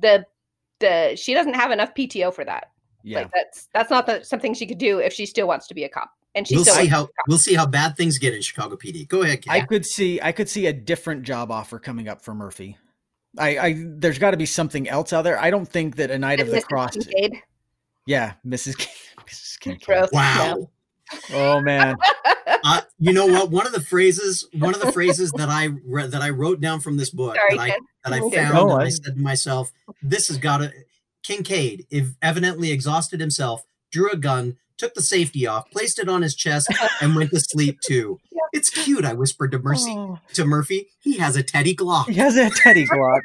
the 0.00 0.26
the 0.80 1.14
she 1.14 1.32
doesn't 1.32 1.54
have 1.54 1.70
enough 1.70 1.94
PTO 1.94 2.34
for 2.34 2.44
that. 2.44 2.72
Yeah. 3.04 3.18
Like 3.18 3.30
that's 3.32 3.68
that's 3.72 3.90
not 3.90 4.06
the, 4.06 4.24
something 4.24 4.52
she 4.52 4.66
could 4.66 4.78
do 4.78 4.98
if 4.98 5.12
she 5.12 5.26
still 5.26 5.46
wants 5.46 5.68
to 5.68 5.74
be 5.74 5.84
a 5.84 5.88
cop. 5.88 6.10
And 6.34 6.48
she 6.48 6.56
We'll 6.56 6.64
still 6.64 6.74
see 6.74 6.86
how 6.88 7.04
be 7.04 7.04
a 7.04 7.06
cop. 7.06 7.28
we'll 7.28 7.38
see 7.38 7.54
how 7.54 7.66
bad 7.66 7.96
things 7.96 8.18
get 8.18 8.34
in 8.34 8.42
Chicago 8.42 8.74
PD. 8.74 9.06
Go 9.06 9.22
ahead, 9.22 9.44
I 9.48 9.60
could 9.60 9.86
see 9.86 10.20
I 10.20 10.32
could 10.32 10.48
see 10.48 10.66
a 10.66 10.72
different 10.72 11.22
job 11.22 11.52
offer 11.52 11.78
coming 11.78 12.08
up 12.08 12.20
for 12.20 12.34
Murphy. 12.34 12.78
I, 13.38 13.58
I 13.58 13.84
there's 13.86 14.18
got 14.18 14.32
to 14.32 14.36
be 14.36 14.46
something 14.46 14.88
else 14.88 15.12
out 15.12 15.22
there. 15.22 15.38
I 15.40 15.50
don't 15.50 15.66
think 15.66 15.96
that 15.96 16.10
a 16.10 16.18
Knight 16.18 16.40
of 16.40 16.48
the 16.48 16.58
Mrs. 16.58 16.64
Cross. 16.64 16.96
Kincaid. 16.96 17.42
Yeah, 18.06 18.34
Mrs. 18.46 18.76
King, 18.76 18.88
Mrs. 19.26 19.60
Kincaid. 19.60 19.86
Gross. 19.86 20.08
Wow. 20.12 20.70
Oh 21.32 21.60
man, 21.60 21.96
Uh, 22.64 22.80
you 22.98 23.12
know 23.12 23.26
what? 23.26 23.50
One 23.50 23.66
of 23.66 23.72
the 23.72 23.80
phrases, 23.80 24.46
one 24.58 24.74
of 24.74 24.80
the 24.80 24.92
phrases 24.92 25.30
that 25.32 25.48
I 25.48 25.68
re- 25.84 26.06
that 26.06 26.22
I 26.22 26.30
wrote 26.30 26.60
down 26.60 26.80
from 26.80 26.96
this 26.96 27.10
book 27.10 27.34
Sorry, 27.36 27.56
that 27.56 27.62
I 27.62 28.10
that 28.10 28.12
I 28.14 28.18
found, 28.20 28.54
No, 28.54 28.70
and 28.72 28.82
I 28.82 28.86
I- 28.86 28.88
said 28.88 29.16
to 29.16 29.20
myself, 29.20 29.72
"This 30.02 30.28
has 30.28 30.38
got 30.38 30.58
to." 30.58 30.72
Kincaid, 31.22 31.86
if 31.90 32.08
evidently 32.20 32.72
exhausted 32.72 33.20
himself, 33.20 33.62
drew 33.92 34.10
a 34.10 34.16
gun, 34.16 34.56
took 34.76 34.94
the 34.94 35.02
safety 35.02 35.46
off, 35.46 35.70
placed 35.70 35.98
it 35.98 36.08
on 36.08 36.22
his 36.22 36.34
chest, 36.34 36.68
and 37.00 37.14
went 37.16 37.30
to 37.30 37.40
sleep 37.40 37.78
too. 37.86 38.18
It's 38.54 38.68
cute. 38.68 39.06
I 39.06 39.14
whispered 39.14 39.50
to 39.52 39.58
Mercy 39.58 39.92
Oh, 39.92 40.18
to 40.34 40.44
Murphy. 40.44 40.88
He 41.00 41.16
has 41.16 41.36
a 41.36 41.42
Teddy 41.42 41.74
Glock. 41.74 42.08
he 42.08 42.14
has 42.16 42.36
a 42.36 42.50
Teddy 42.50 42.84
Glock. 42.84 43.22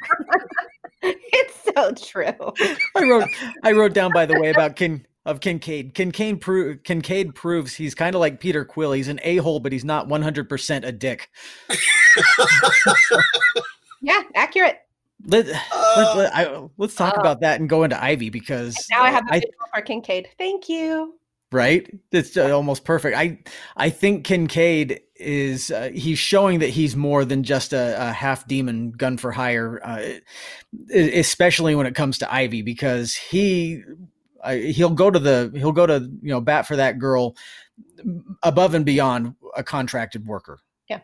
it's 1.02 1.54
so 1.76 1.92
true. 1.92 2.52
I 2.96 3.02
wrote 3.02 3.28
I 3.62 3.72
wrote 3.72 3.92
down 3.92 4.10
by 4.10 4.24
the 4.24 4.40
way 4.40 4.48
about 4.48 4.76
Kin 4.76 5.04
of 5.26 5.40
Kincaid. 5.40 5.92
Kincaid 5.92 6.40
pro- 6.40 6.76
Kincaid 6.78 7.34
proves 7.34 7.74
he's 7.74 7.94
kind 7.94 8.14
of 8.14 8.20
like 8.20 8.40
Peter 8.40 8.64
Quill. 8.64 8.92
He's 8.92 9.08
an 9.08 9.20
a 9.22 9.36
hole, 9.36 9.60
but 9.60 9.70
he's 9.70 9.84
not 9.84 10.08
one 10.08 10.22
hundred 10.22 10.48
percent 10.48 10.86
a 10.86 10.92
dick. 10.92 11.28
Yeah, 14.00 14.22
accurate. 14.34 14.78
Let, 15.26 15.46
let, 15.46 15.62
Uh, 15.72 16.14
let- 16.16 16.34
I, 16.34 16.68
let's 16.78 16.94
talk 16.94 17.14
Oh. 17.16 17.20
about 17.20 17.40
that 17.40 17.58
and 17.60 17.68
go 17.68 17.82
into 17.82 18.02
Ivy 18.02 18.30
because 18.30 18.86
Now 18.90 19.02
I 19.02 19.10
have 19.10 19.24
a 19.28 19.32
I, 19.34 19.40
visual 19.40 19.52
for 19.74 19.82
Kincaid. 19.82 20.28
Thank 20.38 20.68
you. 20.68 21.17
Right? 21.52 21.88
It's 22.12 22.36
uh, 22.36 22.50
almost 22.50 22.84
perfect. 22.84 23.16
I 23.16 23.38
I 23.76 23.90
think 23.90 24.24
Kincaid 24.24 25.00
is 25.16 25.70
uh, 25.70 25.90
he's 25.94 26.18
showing 26.18 26.60
that 26.60 26.70
he's 26.70 26.96
more 26.96 27.24
than 27.24 27.42
just 27.42 27.72
a, 27.72 28.08
a 28.08 28.12
half 28.12 28.46
demon 28.46 28.92
gun 28.92 29.16
for 29.16 29.32
hire, 29.32 29.80
uh, 29.84 30.02
especially 30.94 31.74
when 31.74 31.86
it 31.86 31.94
comes 31.94 32.18
to 32.18 32.32
Ivy, 32.32 32.62
because 32.62 33.14
he 33.14 33.82
uh, 34.42 34.54
he'll 34.54 34.90
go 34.90 35.10
to 35.10 35.18
the 35.18 35.50
he'll 35.54 35.72
go 35.72 35.86
to 35.86 36.10
you 36.22 36.30
know 36.30 36.40
bat 36.40 36.66
for 36.66 36.76
that 36.76 36.98
girl 36.98 37.36
above 38.42 38.74
and 38.74 38.84
beyond 38.84 39.34
a 39.56 39.62
contracted 39.62 40.26
worker. 40.26 40.60
Yeah. 40.88 41.00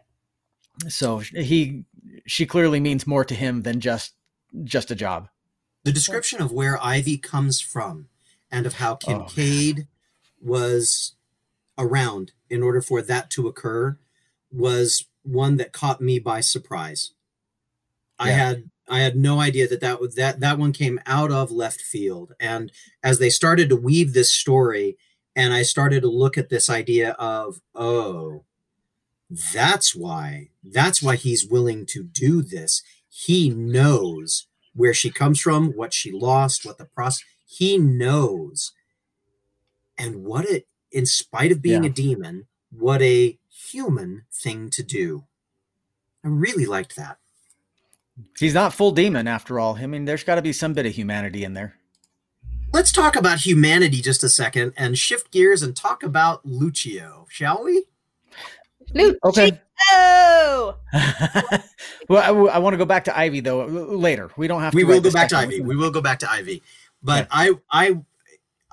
So 0.88 1.18
he 1.18 1.84
she 2.26 2.46
clearly 2.46 2.80
means 2.80 3.06
more 3.06 3.24
to 3.24 3.34
him 3.34 3.62
than 3.62 3.80
just 3.80 4.14
just 4.64 4.90
a 4.90 4.94
job. 4.94 5.28
The 5.84 5.92
description 5.92 6.40
of 6.40 6.52
where 6.52 6.82
Ivy 6.82 7.18
comes 7.18 7.60
from 7.60 8.08
and 8.50 8.66
of 8.66 8.74
how 8.74 8.94
Oh, 9.06 9.26
Kincaid 9.26 9.88
was 10.44 11.14
around 11.78 12.32
in 12.48 12.62
order 12.62 12.80
for 12.80 13.02
that 13.02 13.30
to 13.30 13.48
occur 13.48 13.98
was 14.52 15.06
one 15.22 15.56
that 15.56 15.72
caught 15.72 16.00
me 16.00 16.18
by 16.18 16.40
surprise. 16.40 17.12
I 18.18 18.30
had 18.30 18.70
I 18.88 19.00
had 19.00 19.16
no 19.16 19.40
idea 19.40 19.66
that 19.68 19.80
that 19.80 20.00
was 20.00 20.14
that 20.14 20.40
that 20.40 20.58
one 20.58 20.72
came 20.72 21.00
out 21.06 21.32
of 21.32 21.50
left 21.50 21.80
field. 21.80 22.34
And 22.38 22.70
as 23.02 23.18
they 23.18 23.30
started 23.30 23.68
to 23.70 23.76
weave 23.76 24.12
this 24.12 24.32
story, 24.32 24.96
and 25.34 25.52
I 25.52 25.62
started 25.62 26.02
to 26.02 26.08
look 26.08 26.38
at 26.38 26.50
this 26.50 26.70
idea 26.70 27.12
of 27.12 27.60
oh, 27.74 28.44
that's 29.52 29.94
why 29.94 30.50
that's 30.62 31.02
why 31.02 31.16
he's 31.16 31.46
willing 31.46 31.86
to 31.86 32.02
do 32.04 32.42
this. 32.42 32.82
He 33.08 33.48
knows 33.50 34.46
where 34.74 34.94
she 34.94 35.10
comes 35.10 35.40
from, 35.40 35.70
what 35.70 35.94
she 35.94 36.12
lost, 36.12 36.64
what 36.64 36.78
the 36.78 36.84
process. 36.84 37.24
He 37.46 37.78
knows, 37.78 38.72
and 39.98 40.24
what 40.24 40.44
it, 40.44 40.66
in 40.90 41.06
spite 41.06 41.52
of 41.52 41.62
being 41.62 41.84
Yeah. 41.84 41.90
a 41.90 41.92
demon, 41.92 42.46
what 42.70 43.02
a 43.02 43.38
human 43.48 44.24
thing 44.32 44.70
to 44.70 44.82
do. 44.82 45.24
I 46.24 46.28
really 46.28 46.66
liked 46.66 46.96
that. 46.96 47.18
He's 48.38 48.54
not 48.54 48.72
full 48.72 48.92
demon 48.92 49.26
after 49.26 49.58
all. 49.58 49.76
I 49.76 49.86
mean, 49.86 50.04
there's 50.04 50.24
got 50.24 50.36
to 50.36 50.42
be 50.42 50.52
some 50.52 50.72
bit 50.72 50.86
of 50.86 50.94
humanity 50.94 51.44
in 51.44 51.54
there. 51.54 51.74
Let's 52.72 52.92
talk 52.92 53.14
about 53.16 53.40
humanity 53.40 54.00
just 54.00 54.24
a 54.24 54.28
second 54.28 54.72
and 54.76 54.98
shift 54.98 55.30
gears 55.30 55.62
and 55.62 55.76
talk 55.76 56.02
about 56.02 56.46
Luccio, 56.46 57.26
shall 57.28 57.62
we? 57.62 57.84
Luccio! 58.94 59.16
Okay. 59.24 59.60
Oh! 59.90 60.76
well, 62.08 62.48
I, 62.48 62.58
want 62.58 62.74
to 62.74 62.78
go 62.78 62.84
back 62.84 63.04
to 63.04 63.18
Ivy 63.18 63.40
though 63.40 63.66
later. 63.66 64.30
We 64.36 64.46
don't 64.46 64.60
have 64.62 64.70
to. 64.70 64.76
We 64.76 64.84
will 64.84 65.00
go 65.00 65.10
back 65.10 65.28
to. 65.30 65.36
Ivy. 65.36 65.60
We 65.60 65.74
will 65.74 65.90
go 65.90 66.00
back 66.00 66.20
to 66.20 66.30
Ivy. 66.30 66.62
But 67.02 67.26
I 67.30 67.54
I 67.70 68.00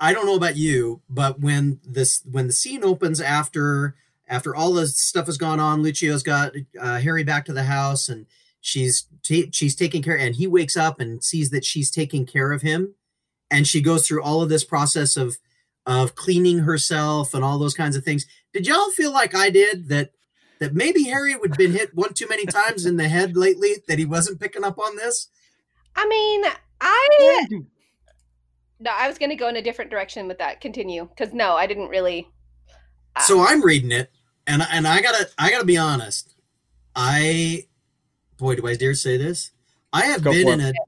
I 0.02 0.12
don't 0.12 0.26
know 0.26 0.34
about 0.34 0.56
you, 0.56 1.00
but 1.08 1.38
when 1.38 1.78
this 1.86 2.22
when 2.28 2.48
the 2.48 2.52
scene 2.52 2.82
opens 2.82 3.20
after 3.20 3.94
after 4.26 4.54
all 4.54 4.72
the 4.72 4.88
stuff 4.88 5.26
has 5.26 5.38
gone 5.38 5.60
on, 5.60 5.80
Luccio's 5.80 6.24
got 6.24 6.54
uh, 6.80 6.98
Harry 6.98 7.22
back 7.22 7.44
to 7.44 7.52
the 7.52 7.62
house 7.62 8.08
and 8.08 8.26
she's 8.60 9.06
ta- 9.22 9.48
she's 9.52 9.76
taking 9.76 10.02
care 10.02 10.18
and 10.18 10.34
he 10.34 10.48
wakes 10.48 10.76
up 10.76 10.98
and 10.98 11.22
sees 11.22 11.50
that 11.50 11.64
she's 11.64 11.88
taking 11.88 12.26
care 12.26 12.50
of 12.50 12.62
him 12.62 12.96
and 13.48 13.68
she 13.68 13.80
goes 13.80 14.04
through 14.04 14.24
all 14.24 14.42
of 14.42 14.48
this 14.48 14.64
process 14.64 15.16
of 15.16 15.38
of 15.86 16.16
cleaning 16.16 16.58
herself 16.58 17.32
and 17.32 17.44
all 17.44 17.60
those 17.60 17.74
kinds 17.74 17.94
of 17.94 18.02
things. 18.02 18.26
Did 18.52 18.66
y'all 18.66 18.90
feel 18.90 19.12
like 19.12 19.36
I 19.36 19.50
did 19.50 19.88
that 19.88 20.10
that 20.58 20.74
maybe 20.74 21.04
Harry 21.04 21.36
would 21.36 21.56
been 21.56 21.72
hit 21.72 21.94
one 21.94 22.12
too 22.12 22.26
many 22.28 22.46
times 22.46 22.86
in 22.86 22.96
the 22.96 23.08
head 23.08 23.36
lately 23.36 23.74
that 23.86 24.00
he 24.00 24.04
wasn't 24.04 24.40
picking 24.40 24.64
up 24.64 24.80
on 24.80 24.96
this? 24.96 25.28
I 25.94 26.08
mean, 26.08 26.42
I 26.80 27.46
no, 28.82 28.90
I 28.96 29.06
was 29.08 29.16
going 29.16 29.30
to 29.30 29.36
go 29.36 29.48
in 29.48 29.56
a 29.56 29.62
different 29.62 29.90
direction 29.90 30.26
with 30.26 30.38
that. 30.38 30.60
Continue, 30.60 31.08
because 31.08 31.32
no, 31.32 31.54
I 31.54 31.66
didn't 31.66 31.88
really. 31.88 32.28
Uh, 33.14 33.20
so 33.20 33.46
I'm 33.46 33.62
reading 33.64 33.92
it, 33.92 34.10
and 34.46 34.62
and 34.70 34.86
I 34.88 35.00
gotta 35.00 35.28
I 35.38 35.50
gotta 35.50 35.64
be 35.64 35.76
honest. 35.76 36.34
I, 36.96 37.66
boy, 38.36 38.56
do 38.56 38.66
I 38.66 38.74
dare 38.74 38.94
say 38.94 39.16
this? 39.16 39.52
I 39.92 40.06
have 40.06 40.22
Go 40.22 40.32
been 40.32 40.48
in 40.48 40.60
it. 40.60 40.74
a, 40.74 40.80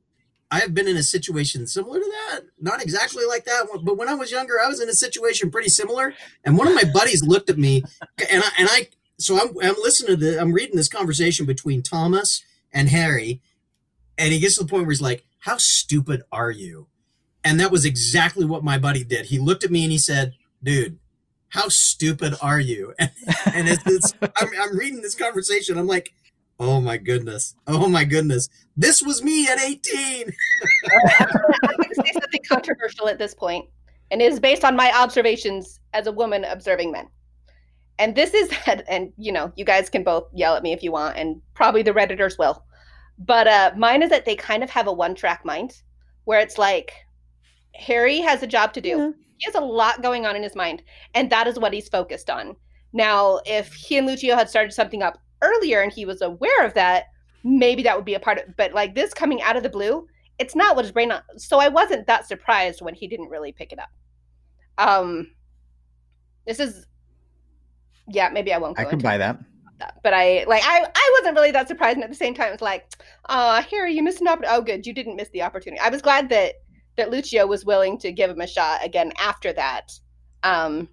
I 0.51 0.59
have 0.59 0.75
been 0.75 0.89
in 0.89 0.97
a 0.97 1.03
situation 1.03 1.67
similar 1.67 2.01
to 2.01 2.13
that. 2.31 2.41
Not 2.61 2.83
exactly 2.83 3.25
like 3.27 3.45
that, 3.45 3.67
but 3.83 3.97
when 3.97 4.09
I 4.09 4.15
was 4.15 4.31
younger, 4.31 4.55
I 4.63 4.67
was 4.67 4.81
in 4.81 4.89
a 4.89 4.95
situation 4.95 5.51
pretty 5.51 5.69
similar. 5.69 6.15
And 6.45 6.59
one 6.59 6.69
of 6.69 6.75
my 6.75 6.85
buddies 6.93 7.23
looked 7.23 7.49
at 7.49 7.59
me, 7.59 7.85
and 8.31 8.43
I 8.43 8.51
and 8.59 8.69
I. 8.71 8.89
So 9.19 9.39
I'm 9.39 9.51
I'm 9.63 9.77
listening 9.81 10.17
to 10.19 10.25
the, 10.25 10.41
I'm 10.41 10.53
reading 10.53 10.77
this 10.77 10.89
conversation 10.89 11.47
between 11.47 11.83
Thomas 11.83 12.43
and 12.73 12.89
Harry, 12.89 13.41
and 14.19 14.33
he 14.33 14.41
gets 14.41 14.57
to 14.57 14.65
the 14.65 14.69
point 14.69 14.85
where 14.85 14.91
he's 14.91 15.01
like, 15.01 15.25
"How 15.41 15.59
stupid 15.59 16.23
are 16.33 16.51
you?" 16.51 16.89
And 17.45 17.61
that 17.61 17.71
was 17.71 17.85
exactly 17.85 18.45
what 18.47 18.65
my 18.65 18.79
buddy 18.79 19.05
did. 19.05 19.27
He 19.27 19.39
looked 19.39 19.65
at 19.65 19.71
me 19.71 19.83
and 19.83 19.93
he 19.93 19.99
said, 19.99 20.33
"Dude, 20.63 20.99
how 21.51 21.69
stupid 21.69 22.35
are 22.41 22.61
you?" 22.61 22.95
And, 23.47 23.69
and 23.69 23.69
it's, 23.69 24.15
I'm, 24.23 24.49
I'm 24.61 24.77
reading 24.77 25.03
this 25.03 25.15
conversation. 25.15 25.79
I'm 25.79 25.87
like, 25.87 26.13
"Oh 26.59 26.81
my 26.81 26.97
goodness! 26.97 27.55
Oh 27.67 27.89
my 27.89 28.05
goodness! 28.05 28.49
This 28.77 29.03
was 29.03 29.23
me 29.23 29.47
at 29.47 29.61
18." 29.61 30.33
I'm 30.91 31.77
going 31.77 31.89
to 31.91 31.95
say 31.95 32.13
something 32.13 32.41
controversial 32.49 33.09
at 33.09 33.19
this 33.19 33.35
point, 33.35 33.67
and 34.11 34.23
it 34.23 34.33
is 34.33 34.41
based 34.41 34.65
on 34.65 34.75
my 34.75 34.91
observations 34.97 35.81
as 35.93 36.07
a 36.07 36.13
woman 36.13 36.45
observing 36.45 36.91
men. 36.93 37.09
And 37.99 38.15
this 38.15 38.33
is 38.33 38.51
and 38.89 39.13
you 39.19 39.33
know, 39.33 39.53
you 39.57 39.67
guys 39.67 39.91
can 39.91 40.03
both 40.03 40.25
yell 40.33 40.57
at 40.57 40.63
me 40.63 40.73
if 40.73 40.83
you 40.83 40.93
want, 40.93 41.17
and 41.19 41.43
probably 41.53 41.83
the 41.83 41.93
redditors 41.93 42.39
will. 42.39 42.65
But 43.19 43.47
uh, 43.47 43.73
mine 43.77 44.03
is 44.03 44.11
that 44.11 44.25
they 44.25 44.35
kind 44.35 44.65
of 44.65 44.71
have 44.71 44.89
a 44.89 44.93
one-track 44.93 45.45
mind, 45.45 45.83
where 46.25 46.41
it's 46.41 46.59
like 46.59 47.04
Harry 47.75 48.21
has 48.21 48.43
a 48.43 48.47
job 48.47 48.73
to 48.75 48.81
do. 48.81 48.89
Yeah. 48.89 49.11
He 49.39 49.45
has 49.47 49.55
a 49.55 49.61
lot 49.61 50.03
going 50.03 50.27
on 50.27 50.37
in 50.37 50.43
his 50.43 50.55
mind, 50.55 50.83
and 51.15 51.31
that 51.31 51.47
is 51.47 51.59
what 51.59 51.73
he's 51.73 51.89
focused 51.89 52.31
on. 52.31 52.57
Now, 52.93 53.41
if 53.45 53.75
he 53.75 53.99
and 53.99 54.09
Luccio 54.09 54.35
had 54.35 54.49
started 54.49 54.73
something 54.73 55.03
up 55.03 55.19
earlier 55.43 55.83
and 55.83 55.93
he 55.93 56.07
was 56.07 56.23
aware 56.23 56.65
of 56.65 56.75
that, 56.75 57.07
maybe 57.43 57.83
that 57.83 57.97
would 57.97 58.05
be 58.05 58.15
a 58.15 58.21
part 58.21 58.39
of. 58.39 58.57
But 58.57 58.73
like 58.73 58.95
this 58.95 59.13
coming 59.13 59.43
out 59.43 59.57
of 59.57 59.65
the 59.65 59.69
blue, 59.69 60.07
it's 60.39 60.55
not 60.55 60.77
what 60.77 60.85
his 60.85 60.93
brain. 60.93 61.11
on, 61.11 61.21
So 61.37 61.59
I 61.59 61.69
wasn't 61.69 62.07
that 62.07 62.27
surprised 62.27 62.81
when 62.81 62.95
he 62.95 63.09
didn't 63.09 63.29
really 63.29 63.53
pick 63.53 63.73
it 63.73 63.79
up. 63.81 63.91
Um, 64.79 65.33
this 66.47 66.61
is, 66.61 66.87
yeah, 68.09 68.29
maybe 68.29 68.53
I 68.53 68.59
won't. 68.59 68.77
Go 68.77 68.83
I 68.83 68.87
can 68.87 69.01
buy 69.01 69.19
that. 69.19 69.39
that, 69.81 69.99
but 70.03 70.15
I 70.15 70.45
like 70.47 70.63
I 70.65 70.87
I 70.95 71.19
wasn't 71.19 71.37
really 71.37 71.51
that 71.51 71.69
surprised, 71.69 71.97
and 71.97 72.05
at 72.05 72.11
the 72.11 72.17
same 72.17 72.35
time, 72.35 72.53
it's 72.53 72.63
like, 72.63 72.87
uh, 73.29 73.63
Harry, 73.63 73.95
you 73.95 74.03
missed 74.03 74.21
an 74.21 74.29
opportunity. 74.29 74.57
Oh, 74.57 74.63
good, 74.63 74.87
you 74.87 74.93
didn't 74.93 75.17
miss 75.17 75.31
the 75.31 75.43
opportunity. 75.43 75.81
I 75.81 75.89
was 75.89 76.03
glad 76.03 76.29
that 76.29 76.55
that 76.97 77.11
Luccio 77.11 77.49
was 77.49 77.65
willing 77.65 77.99
to 77.99 78.13
give 78.13 78.31
him 78.31 78.41
a 78.41 78.47
shot 78.47 78.85
again 78.85 79.13
after 79.19 79.53
that. 79.53 79.93
Um, 80.43 80.89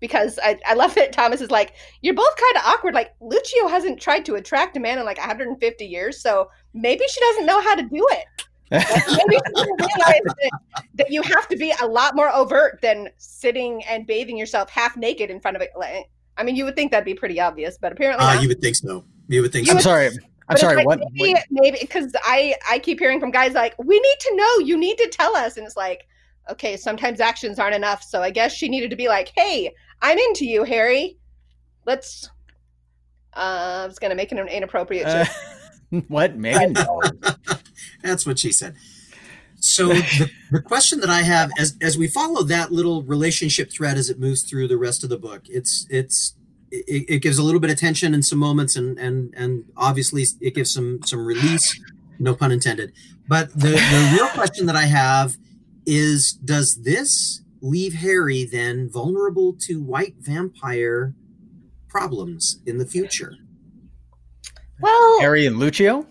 because 0.00 0.38
I, 0.42 0.58
I 0.66 0.74
love 0.74 0.94
that 0.96 1.12
Thomas 1.12 1.40
is 1.40 1.50
like, 1.50 1.72
you're 2.02 2.14
both 2.14 2.36
kind 2.36 2.56
of 2.56 2.62
awkward. 2.66 2.92
Like, 2.94 3.14
Luccio 3.20 3.68
hasn't 3.70 4.00
tried 4.00 4.24
to 4.26 4.34
attract 4.34 4.76
a 4.76 4.80
man 4.80 4.98
in 4.98 5.04
like 5.06 5.18
150 5.18 5.84
years, 5.86 6.20
so 6.20 6.50
maybe 6.74 7.04
she 7.08 7.20
doesn't 7.20 7.46
know 7.46 7.60
how 7.62 7.74
to 7.74 7.82
do 7.82 8.06
it. 8.10 8.24
Like, 8.68 8.84
maybe 8.88 9.36
she 9.46 9.52
doesn't 9.54 9.80
realize 9.80 10.20
that, 10.24 10.50
that 10.94 11.10
you 11.10 11.22
have 11.22 11.46
to 11.48 11.56
be 11.56 11.72
a 11.80 11.86
lot 11.86 12.16
more 12.16 12.28
overt 12.34 12.80
than 12.82 13.08
sitting 13.16 13.84
and 13.88 14.04
bathing 14.08 14.36
yourself 14.36 14.68
half 14.70 14.96
naked 14.96 15.30
in 15.30 15.38
front 15.38 15.56
of 15.56 15.62
it. 15.62 15.70
Like, 15.76 16.10
I 16.36 16.42
mean, 16.42 16.56
you 16.56 16.64
would 16.64 16.74
think 16.74 16.90
that'd 16.90 17.04
be 17.04 17.14
pretty 17.14 17.38
obvious, 17.40 17.78
but 17.80 17.92
apparently 17.92 18.24
Ah, 18.26 18.34
not. 18.34 18.42
you 18.42 18.48
would 18.48 18.60
think 18.60 18.74
so. 18.74 19.04
You 19.28 19.42
would 19.42 19.52
think 19.52 19.68
You 19.68 19.72
I'm 19.74 19.80
so. 19.80 19.90
would- 19.92 20.12
sorry. 20.12 20.18
I'm 20.48 20.54
But 20.54 20.60
sorry. 20.60 20.76
like, 20.76 20.86
What? 20.86 21.00
Maybe, 21.50 21.78
because 21.80 22.12
I 22.24 22.54
I 22.70 22.78
keep 22.78 22.98
hearing 22.98 23.18
from 23.20 23.30
guys 23.30 23.52
like, 23.54 23.74
we 23.82 23.98
need 23.98 24.16
to 24.20 24.36
know. 24.36 24.58
You 24.58 24.76
need 24.76 24.96
to 24.98 25.08
tell 25.08 25.34
us, 25.36 25.56
and 25.56 25.66
it's 25.66 25.76
like, 25.76 26.06
okay, 26.50 26.76
sometimes 26.76 27.20
actions 27.20 27.58
aren't 27.58 27.74
enough. 27.74 28.02
So 28.02 28.22
I 28.22 28.30
guess 28.30 28.52
she 28.52 28.68
needed 28.68 28.90
to 28.90 28.96
be 28.96 29.08
like, 29.08 29.32
hey, 29.34 29.74
I'm 30.02 30.18
into 30.18 30.44
you, 30.46 30.64
Harry. 30.64 31.18
Let's. 31.84 32.28
Uh, 33.34 33.82
I 33.82 33.86
was 33.86 33.98
gonna 33.98 34.14
make 34.14 34.32
an 34.32 34.38
inappropriate 34.38 35.06
Uh, 35.06 35.24
joke. 35.24 36.04
what, 36.08 36.36
Megan? 36.36 36.74
That's 38.02 38.24
what 38.24 38.38
she 38.38 38.52
said. 38.52 38.76
So 39.58 39.88
the, 39.88 40.30
the 40.52 40.60
question 40.62 41.00
that 41.00 41.10
I 41.10 41.22
have 41.22 41.50
as 41.58 41.76
as 41.82 41.98
we 41.98 42.06
follow 42.08 42.42
that 42.44 42.70
little 42.72 43.02
relationship 43.02 43.70
thread 43.72 43.96
as 43.96 44.08
it 44.10 44.18
moves 44.20 44.42
through 44.42 44.68
the 44.68 44.76
rest 44.76 45.02
of 45.02 45.10
the 45.10 45.18
book, 45.18 45.42
it's 45.48 45.86
it's 45.90 46.34
it, 46.70 47.04
it 47.08 47.18
gives 47.22 47.38
a 47.38 47.42
little 47.42 47.60
bit 47.60 47.70
of 47.70 47.78
tension 47.78 48.14
in 48.14 48.22
some 48.22 48.38
moments 48.38 48.76
and 48.76 48.98
and 48.98 49.32
and 49.36 49.64
obviously 49.76 50.24
it 50.40 50.54
gives 50.54 50.72
some 50.72 51.00
some 51.04 51.24
release, 51.24 51.80
no 52.18 52.34
pun 52.34 52.52
intended. 52.52 52.92
But 53.28 53.52
the, 53.52 53.70
the 53.70 54.10
real 54.14 54.28
question 54.28 54.66
that 54.66 54.76
I 54.76 54.84
have 54.84 55.36
is 55.84 56.32
does 56.44 56.82
this 56.82 57.42
leave 57.60 57.94
Harry 57.94 58.44
then 58.44 58.88
vulnerable 58.90 59.54
to 59.62 59.82
white 59.82 60.14
vampire 60.18 61.14
problems 61.88 62.60
in 62.66 62.78
the 62.78 62.86
future? 62.86 63.34
Well, 64.80 65.20
Harry 65.20 65.46
and 65.46 65.56
Luccio. 65.56 66.06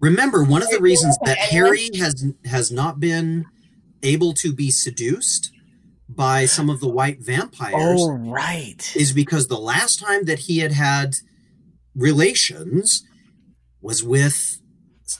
Remember, 0.00 0.44
one 0.44 0.62
of 0.62 0.68
the 0.68 0.80
reasons 0.80 1.16
that 1.24 1.38
Harry 1.38 1.88
has 1.98 2.24
has 2.44 2.70
not 2.70 3.00
been 3.00 3.46
able 4.02 4.34
to 4.34 4.52
be 4.52 4.70
seduced 4.70 5.50
by 6.08 6.46
some 6.46 6.70
of 6.70 6.80
the 6.80 6.88
white 6.88 7.20
vampires 7.20 7.74
Oh, 8.00 8.12
right. 8.12 8.92
is 8.94 9.12
because 9.12 9.48
the 9.48 9.58
last 9.58 9.98
time 9.98 10.24
that 10.26 10.40
he 10.40 10.58
had 10.58 10.72
had 10.72 11.14
relations 11.94 13.04
was 13.80 14.02
with 14.02 14.60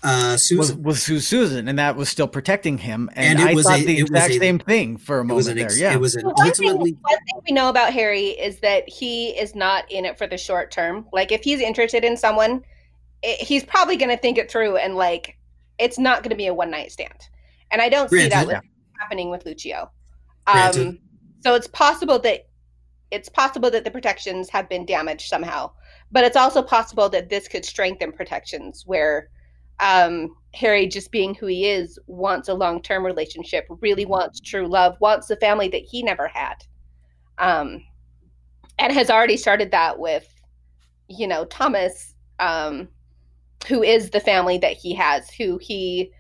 uh, 0.02 0.32
was, 0.32 0.42
Susan. 0.46 0.82
was 0.82 1.02
Su- 1.02 1.20
Susan, 1.20 1.68
and 1.68 1.78
that 1.78 1.94
was 1.94 2.08
still 2.08 2.26
protecting 2.26 2.78
him. 2.78 3.08
And 3.14 3.38
And, 3.38 3.48
it 3.48 3.52
I 3.52 3.54
was 3.54 3.66
thought 3.66 3.78
a- 3.78 3.84
the 3.84 3.98
it 3.98 4.00
exact 4.00 4.32
a- 4.34 4.38
same 4.38 4.58
thing 4.58 4.96
for 4.96 5.20
a 5.20 5.24
It 5.24 5.32
was 5.32 5.46
moment 5.46 5.60
an 5.62 5.68
there. 5.68 5.78
Yeah, 5.78 5.94
it 5.94 6.00
was 6.00 6.16
an 6.16 6.24
Well, 6.24 6.34
one 6.36 6.50
thing, 6.52 6.66
ultimately 6.68 6.92
one 7.02 7.16
thing 7.18 7.40
we 7.48 7.52
know 7.54 7.68
about 7.68 7.92
Harry 7.92 8.26
is 8.30 8.58
that 8.60 8.88
he 8.88 9.28
is 9.30 9.54
not 9.54 9.90
in 9.90 10.04
it 10.04 10.18
for 10.18 10.26
the 10.26 10.36
short 10.36 10.72
term. 10.72 11.06
Like, 11.12 11.30
if 11.30 11.42
he's 11.44 11.60
interested 11.60 12.04
in 12.04 12.16
someone, 12.16 12.64
it, 13.22 13.40
he's 13.40 13.62
probably 13.64 13.96
going 13.96 14.10
to 14.10 14.16
think 14.20 14.38
it 14.38 14.50
through, 14.50 14.76
and 14.76 14.96
like, 14.96 15.36
it's 15.78 15.98
not 16.00 16.22
going 16.24 16.30
to 16.30 16.36
be 16.36 16.46
a 16.48 16.54
one 16.54 16.70
night 16.70 16.90
stand. 16.90 17.20
And 17.70 17.80
I 17.80 17.88
don't 17.88 18.10
see 18.10 18.28
that 18.28 18.44
Granted. 18.46 18.62
with, 18.64 19.00
happening 19.00 19.30
with 19.30 19.44
Luccio. 19.44 19.88
Um, 20.46 20.98
so 21.40 21.54
it's 21.54 21.68
possible 21.68 22.18
that 22.20 22.46
it's 23.10 23.28
possible 23.28 23.70
that 23.70 23.84
the 23.84 23.90
protections 23.90 24.48
have 24.50 24.68
been 24.68 24.84
damaged 24.84 25.28
somehow, 25.28 25.70
but 26.10 26.24
it's 26.24 26.36
also 26.36 26.62
possible 26.62 27.08
that 27.10 27.28
this 27.28 27.46
could 27.48 27.64
strengthen 27.64 28.12
protections 28.12 28.82
where 28.86 29.28
um, 29.78 30.34
Harry, 30.54 30.86
just 30.86 31.10
being 31.10 31.34
who 31.34 31.46
he 31.46 31.66
is, 31.66 31.98
wants 32.06 32.48
a 32.48 32.54
long 32.54 32.82
term 32.82 33.04
relationship, 33.04 33.66
really 33.80 34.06
wants 34.06 34.40
true 34.40 34.66
love, 34.66 34.96
wants 35.00 35.26
the 35.28 35.36
family 35.36 35.68
that 35.68 35.82
he 35.82 36.02
never 36.02 36.28
had, 36.28 36.56
um, 37.38 37.82
and 38.78 38.92
has 38.92 39.10
already 39.10 39.36
started 39.36 39.70
that 39.70 39.98
with, 39.98 40.26
you 41.08 41.26
know, 41.26 41.44
Thomas, 41.44 42.14
um, 42.40 42.88
who 43.68 43.82
is 43.82 44.10
the 44.10 44.20
family 44.20 44.58
that 44.58 44.76
he 44.76 44.94
has, 44.94 45.30
who 45.30 45.58
he 45.58 46.10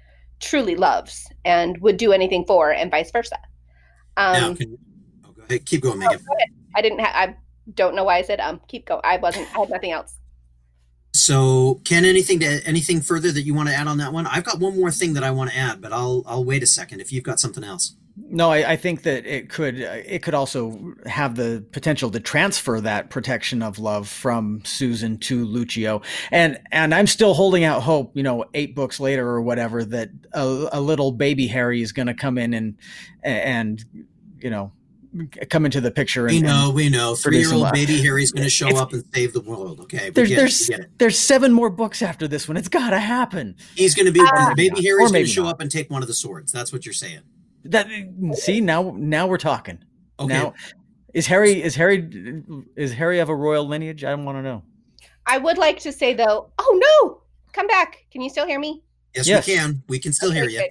truly 0.40 0.76
loves 0.76 1.26
and 1.44 1.78
would 1.78 1.96
do 1.96 2.12
anything 2.12 2.44
for, 2.44 2.72
and 2.72 2.90
vice 2.90 3.10
versa. 3.10 3.38
Now, 4.16 4.48
Um, 4.48 4.56
can, 4.56 4.78
oh, 5.24 5.30
go 5.32 5.42
ahead. 5.48 5.64
keep 5.66 5.82
going, 5.82 6.02
oh, 6.02 6.06
go 6.06 6.06
ahead. 6.08 6.48
I 6.74 6.82
didn't. 6.82 7.00
Ha- 7.00 7.12
I 7.14 7.36
don't 7.74 7.94
know 7.94 8.04
why 8.04 8.18
I 8.18 8.22
said 8.22 8.40
um. 8.40 8.60
Keep 8.68 8.86
going. 8.86 9.00
I 9.04 9.16
wasn't. 9.18 9.48
I 9.56 9.60
had 9.60 9.70
nothing 9.70 9.92
else. 9.92 10.18
So, 11.26 11.80
Kenn, 11.82 12.04
anything 12.04 12.38
to 12.38 12.64
anything 12.64 13.00
further 13.00 13.32
that 13.32 13.42
you 13.42 13.52
want 13.52 13.68
to 13.68 13.74
add 13.74 13.88
on 13.88 13.98
that 13.98 14.12
one? 14.12 14.28
I've 14.28 14.44
got 14.44 14.60
one 14.60 14.78
more 14.78 14.92
thing 14.92 15.14
that 15.14 15.24
I 15.24 15.32
want 15.32 15.50
to 15.50 15.56
add, 15.56 15.80
but 15.80 15.92
I'll 15.92 16.22
I'll 16.24 16.44
wait 16.44 16.62
a 16.62 16.68
second 16.68 17.00
if 17.00 17.12
you've 17.12 17.24
got 17.24 17.40
something 17.40 17.64
else. 17.64 17.96
No, 18.16 18.52
I, 18.52 18.74
I 18.74 18.76
think 18.76 19.02
that 19.02 19.26
it 19.26 19.48
could 19.48 19.80
it 19.80 20.22
could 20.22 20.34
also 20.34 20.94
have 21.04 21.34
the 21.34 21.64
potential 21.72 22.12
to 22.12 22.20
transfer 22.20 22.80
that 22.80 23.10
protection 23.10 23.60
of 23.60 23.80
love 23.80 24.08
from 24.08 24.64
Susan 24.64 25.18
to 25.18 25.44
Luccio, 25.44 26.04
and 26.30 26.60
and 26.70 26.94
I'm 26.94 27.08
still 27.08 27.34
holding 27.34 27.64
out 27.64 27.82
hope. 27.82 28.16
You 28.16 28.22
know, 28.22 28.44
eight 28.54 28.76
books 28.76 29.00
later 29.00 29.28
or 29.28 29.42
whatever, 29.42 29.84
that 29.84 30.10
a, 30.32 30.68
a 30.74 30.80
little 30.80 31.10
baby 31.10 31.48
Harry 31.48 31.82
is 31.82 31.90
going 31.90 32.06
to 32.06 32.14
come 32.14 32.38
in 32.38 32.54
and 32.54 32.78
and 33.24 33.84
you 34.38 34.50
know 34.50 34.70
come 35.50 35.64
into 35.64 35.80
the 35.80 35.90
picture. 35.90 36.26
And, 36.26 36.36
We 36.36 36.42
know, 36.42 36.70
we 36.74 36.88
know. 36.88 37.14
Three 37.14 37.38
year 37.38 37.52
old 37.52 37.72
baby 37.72 38.00
Harry's 38.02 38.32
going 38.32 38.44
to 38.44 38.50
show 38.50 38.66
It's- 38.68 38.80
up 38.82 38.92
and 38.92 39.04
save 39.14 39.32
the 39.32 39.40
world. 39.40 39.80
Okay, 39.80 40.06
we 40.06 40.10
There's 40.10 40.28
get, 40.28 40.36
there's 40.36 40.60
it, 40.62 40.68
we 40.72 40.76
get 40.76 40.84
it. 40.86 40.90
there's 40.98 41.18
seven 41.18 41.52
more 41.52 41.70
books 41.70 42.02
after 42.02 42.26
this 42.28 42.48
one. 42.48 42.56
It's 42.56 42.68
got 42.68 42.90
to 42.90 42.98
happen. 42.98 43.56
He's 43.74 43.94
going 43.94 44.06
to 44.06 44.12
be 44.12 44.20
Uh, 44.20 44.54
baby 44.54 44.82
Harry's 44.82 45.12
going 45.12 45.24
to 45.24 45.30
show 45.30 45.44
not. 45.44 45.50
up 45.54 45.60
and 45.60 45.70
take 45.70 45.90
one 45.90 46.02
of 46.02 46.08
the 46.08 46.14
swords. 46.14 46.52
That's 46.52 46.72
what 46.72 46.84
you're 46.86 46.92
saying. 46.94 47.20
That 47.64 47.88
see 48.34 48.60
now 48.60 48.94
now 48.96 49.26
we're 49.26 49.38
talking. 49.38 49.78
Okay. 50.20 50.32
Now 50.32 50.54
is 51.14 51.26
Harry 51.26 51.62
is 51.62 51.74
Harry 51.74 52.42
is 52.76 52.92
Harry 52.92 53.18
of 53.18 53.28
a 53.28 53.34
royal 53.34 53.66
lineage? 53.66 54.04
I 54.04 54.10
don't 54.10 54.24
want 54.24 54.38
to 54.38 54.42
know. 54.42 54.62
I 55.26 55.38
would 55.38 55.58
like 55.58 55.80
to 55.80 55.92
say 55.92 56.14
though. 56.14 56.50
Oh 56.58 56.80
no! 57.02 57.22
Come 57.52 57.66
back. 57.66 58.04
Can 58.12 58.20
you 58.22 58.30
still 58.30 58.46
hear 58.46 58.60
me? 58.60 58.82
yes, 59.16 59.26
Yes. 59.26 59.46
we 59.46 59.54
can. 59.54 59.82
We 59.88 59.98
can 59.98 60.12
still 60.12 60.30
hear 60.30 60.44
you, 60.48 60.58
good. 60.60 60.70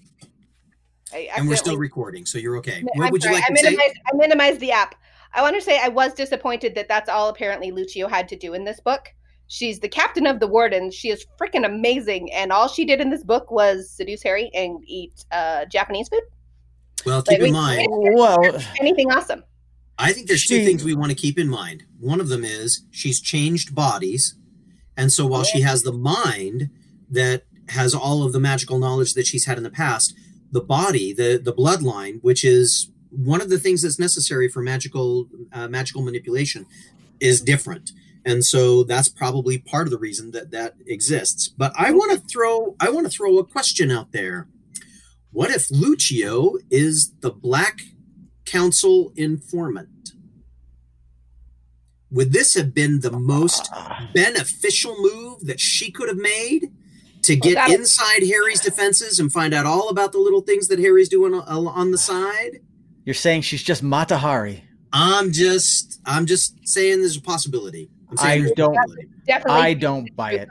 I 1.15 1.29
and 1.37 1.47
we're 1.47 1.55
still 1.55 1.77
recording, 1.77 2.25
so 2.25 2.37
you're 2.37 2.57
okay. 2.57 2.79
I'm 2.79 2.87
What 2.95 3.11
would 3.11 3.23
you 3.23 3.31
like 3.31 3.43
I 3.49 3.53
to 3.53 3.57
say? 3.57 3.69
minimized, 3.69 3.95
I 4.11 4.15
minimized 4.15 4.59
the 4.59 4.71
app. 4.71 4.95
I 5.33 5.41
want 5.41 5.55
to 5.55 5.61
say 5.61 5.79
I 5.81 5.87
was 5.89 6.13
disappointed 6.13 6.75
that 6.75 6.87
that's 6.87 7.09
all 7.09 7.29
apparently 7.29 7.71
Luccio 7.71 8.09
had 8.09 8.27
to 8.29 8.35
do 8.35 8.53
in 8.53 8.63
this 8.65 8.79
book. 8.79 9.13
She's 9.47 9.79
the 9.79 9.89
captain 9.89 10.25
of 10.25 10.39
the 10.39 10.47
Wardens. 10.47 10.95
She 10.95 11.09
is 11.09 11.25
freaking 11.39 11.65
amazing, 11.65 12.31
and 12.33 12.51
all 12.51 12.67
she 12.67 12.83
did 12.85 12.99
in 12.99 13.09
this 13.09 13.23
book 13.23 13.51
was 13.51 13.89
seduce 13.89 14.23
Harry 14.23 14.49
and 14.53 14.83
eat 14.87 15.23
uh, 15.31 15.65
Japanese 15.65 16.09
food. 16.09 16.21
Well, 17.05 17.17
Like, 17.19 17.27
keep 17.27 17.41
we- 17.41 17.47
in 17.47 17.53
mind, 17.53 17.87
Well, 17.89 18.39
Anything 18.79 19.11
awesome? 19.11 19.43
I 19.97 20.11
think 20.11 20.27
there's 20.27 20.43
two 20.45 20.65
things 20.65 20.83
we 20.83 20.93
want 20.95 21.11
to 21.11 21.15
keep 21.15 21.39
in 21.39 21.47
mind. 21.47 21.83
One 22.01 22.19
of 22.19 22.27
them 22.27 22.43
is 22.43 22.83
she's 22.91 23.21
changed 23.21 23.73
bodies. 23.73 24.35
And 24.97 25.11
so 25.11 25.25
while 25.25 25.43
she 25.45 25.61
has 25.61 25.83
the 25.83 25.93
mind 25.93 26.69
that 27.09 27.43
has 27.69 27.93
all 27.95 28.23
of 28.23 28.33
the 28.33 28.39
magical 28.41 28.77
knowledge 28.77 29.13
that 29.13 29.25
she's 29.25 29.45
had 29.45 29.57
in 29.57 29.63
the 29.63 29.69
past, 29.69 30.13
the 30.55 30.61
body, 30.61 31.13
the 31.13 31.37
the 31.37 31.53
bloodline, 31.53 32.19
which 32.21 32.43
is 32.43 32.89
one 33.09 33.41
of 33.41 33.49
the 33.49 33.59
things 33.59 33.81
that's 33.81 33.99
necessary 33.99 34.47
for 34.47 34.61
magical 34.61 35.27
uh, 35.51 35.67
magical 35.67 36.01
manipulation, 36.01 36.65
is 37.19 37.41
different. 37.41 37.91
And 38.25 38.43
so 38.43 38.83
that's 38.83 39.07
probably 39.07 39.59
part 39.59 39.85
of 39.85 39.91
the 39.91 39.99
reason 39.99 40.31
that 40.31 40.49
that 40.51 40.73
exists. 40.87 41.49
But 41.49 41.73
I 41.77 41.91
want 41.91 42.11
to 42.13 42.27
throw 42.27 42.75
I 42.79 42.89
want 42.89 43.05
to 43.05 43.11
throw 43.11 43.37
a 43.37 43.45
question 43.45 43.91
out 43.91 44.13
there. 44.13 44.47
What 45.31 45.51
if 45.51 45.67
Luccio 45.67 46.57
is 46.71 47.11
the 47.19 47.31
Black 47.31 47.81
Council 48.45 49.11
informant? 49.17 49.89
Would 52.09 52.31
this 52.31 52.53
have 52.53 52.73
been 52.73 53.01
the 53.01 53.11
most 53.11 53.69
beneficial 54.13 54.95
move 54.97 55.41
that 55.47 55.59
she 55.59 55.91
could 55.91 56.07
have 56.07 56.17
made 56.17 56.71
to 57.25 57.35
get 57.35 57.55
that- 57.55 57.69
inside 57.71 58.23
Harry's 58.23 58.59
defenses 58.61 59.19
and 59.19 59.31
find 59.31 59.53
out 59.53 59.65
all 59.65 59.89
about 59.89 60.11
the 60.11 60.17
little 60.19 60.41
things 60.41 60.67
that 60.69 60.79
Harry's 60.79 61.09
doing 61.09 61.33
on, 61.33 61.67
on 61.67 61.91
the 61.91 61.97
side? 61.97 62.59
you're 63.05 63.13
saying 63.13 63.41
she's 63.41 63.61
just 63.61 63.83
Matahari. 63.83 64.61
I'm 64.91 65.31
just 65.31 65.99
I'm 66.05 66.25
just 66.25 66.55
saying 66.67 67.01
there's 67.01 67.17
a 67.17 67.21
possibility. 67.21 67.89
I'm 68.09 68.17
saying 68.17 68.31
I 68.41 68.45
there's 68.45 68.51
don't- 68.53 68.77
Definitely. 69.27 69.61
I 69.61 69.73
don't 69.73 70.15
buy 70.15 70.31
it. 70.33 70.49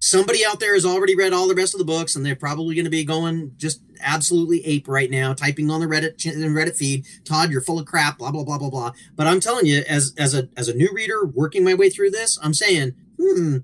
somebody 0.00 0.44
out 0.46 0.60
there 0.60 0.74
has 0.74 0.86
already 0.86 1.14
read 1.14 1.32
all 1.32 1.46
the 1.46 1.54
rest 1.54 1.74
of 1.74 1.78
the 1.78 1.84
books 1.84 2.16
and 2.16 2.24
they're 2.24 2.34
probably 2.36 2.74
going 2.74 2.84
to 2.86 2.90
be 2.90 3.04
going 3.04 3.52
just 3.58 3.82
absolutely 4.02 4.64
ape 4.64 4.88
right 4.88 5.10
now 5.10 5.34
typing 5.34 5.70
on 5.70 5.80
the 5.80 5.86
reddit 5.86 6.16
ch- 6.16 6.26
reddit 6.34 6.74
feed 6.76 7.04
todd 7.24 7.50
you're 7.50 7.60
full 7.60 7.78
of 7.78 7.84
crap 7.84 8.16
blah 8.18 8.30
blah 8.30 8.42
blah 8.42 8.56
blah 8.56 8.70
blah 8.70 8.90
but 9.14 9.26
i'm 9.26 9.40
telling 9.40 9.66
you 9.66 9.82
as 9.86 10.14
as 10.16 10.34
a 10.34 10.48
as 10.56 10.68
a 10.68 10.74
new 10.74 10.88
reader 10.94 11.26
working 11.26 11.62
my 11.62 11.74
way 11.74 11.90
through 11.90 12.10
this 12.10 12.38
i'm 12.42 12.54
saying 12.54 12.94
hmm 13.20 13.58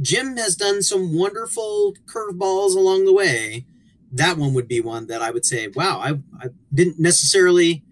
jim 0.00 0.36
has 0.36 0.56
done 0.56 0.82
some 0.82 1.16
wonderful 1.16 1.94
curveballs 2.06 2.74
along 2.74 3.04
the 3.04 3.12
way 3.12 3.66
that 4.12 4.36
one 4.36 4.54
would 4.54 4.68
be 4.68 4.80
one 4.80 5.06
that 5.06 5.22
i 5.22 5.30
would 5.30 5.44
say 5.44 5.68
wow 5.68 5.98
i, 6.00 6.10
I 6.44 6.48
didn't 6.72 6.98
necessarily 6.98 7.84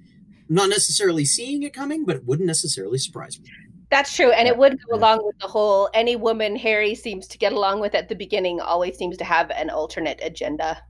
not 0.48 0.68
necessarily 0.68 1.24
seeing 1.24 1.62
it 1.62 1.72
coming 1.72 2.04
but 2.04 2.16
it 2.16 2.24
wouldn't 2.24 2.46
necessarily 2.46 2.98
surprise 2.98 3.38
me 3.40 3.48
That's 3.90 4.16
true, 4.16 4.32
and 4.32 4.48
it 4.48 4.56
would 4.56 4.78
go 4.88 4.96
along 4.96 5.20
with 5.24 5.38
the 5.38 5.48
whole 5.48 5.90
any 5.92 6.16
woman 6.16 6.56
Harry 6.56 6.94
seems 6.94 7.26
to 7.28 7.36
get 7.38 7.52
along 7.52 7.80
with 7.80 7.94
at 7.94 8.08
the 8.08 8.14
beginning 8.14 8.58
always 8.60 8.96
seems 8.96 9.18
to 9.18 9.24
have 9.24 9.50
an 9.50 9.68
alternate 9.68 10.18
agenda 10.22 10.80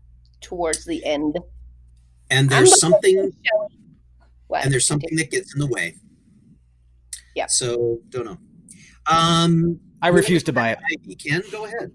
towards 0.40 0.84
the 0.84 1.04
end. 1.04 1.36
and 2.30 2.48
there's 2.48 2.78
something 2.78 3.18
at 3.18 3.24
the 3.26 3.36
show. 3.42 3.68
What? 4.46 4.64
and 4.64 4.72
there's 4.72 4.86
something 4.86 5.16
that 5.16 5.30
gets 5.30 5.54
in 5.54 5.60
the 5.60 5.66
way. 5.66 5.96
Yeah. 7.34 7.46
So 7.48 7.98
don't 8.10 8.26
know. 8.26 8.38
Um, 9.10 9.80
I 10.02 10.08
refuse 10.08 10.42
to 10.44 10.52
buy 10.52 10.72
it. 10.72 10.78
you 11.04 11.16
can 11.16 11.42
go 11.50 11.64
ahead. 11.64 11.92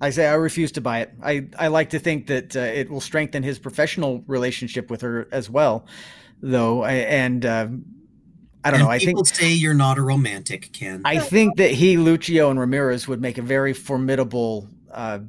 I 0.00 0.10
say 0.10 0.26
I 0.26 0.34
refuse 0.34 0.72
to 0.72 0.80
buy 0.80 1.00
it. 1.00 1.12
I, 1.22 1.46
I 1.58 1.68
like 1.68 1.90
to 1.90 1.98
think 1.98 2.26
that 2.28 2.56
uh, 2.56 2.60
it 2.60 2.88
will 2.88 3.02
strengthen 3.02 3.42
his 3.42 3.58
professional 3.58 4.24
relationship 4.26 4.90
with 4.90 5.02
her 5.02 5.28
as 5.30 5.50
well, 5.50 5.86
though. 6.40 6.82
I, 6.82 6.92
and 6.92 7.44
uh, 7.44 7.68
I 8.64 8.70
don't 8.70 8.80
and 8.80 8.84
know. 8.84 8.90
I 8.90 8.98
think 8.98 9.10
people 9.10 9.26
say 9.26 9.52
you're 9.52 9.74
not 9.74 9.98
a 9.98 10.02
romantic, 10.02 10.72
Kenn. 10.72 11.02
I 11.04 11.18
think 11.18 11.58
that 11.58 11.70
he, 11.70 11.96
Luccio, 11.96 12.50
and 12.50 12.58
Ramirez 12.58 13.06
would 13.08 13.20
make 13.20 13.36
a 13.36 13.42
very 13.42 13.74
formidable 13.74 14.68
uh, 14.90 15.20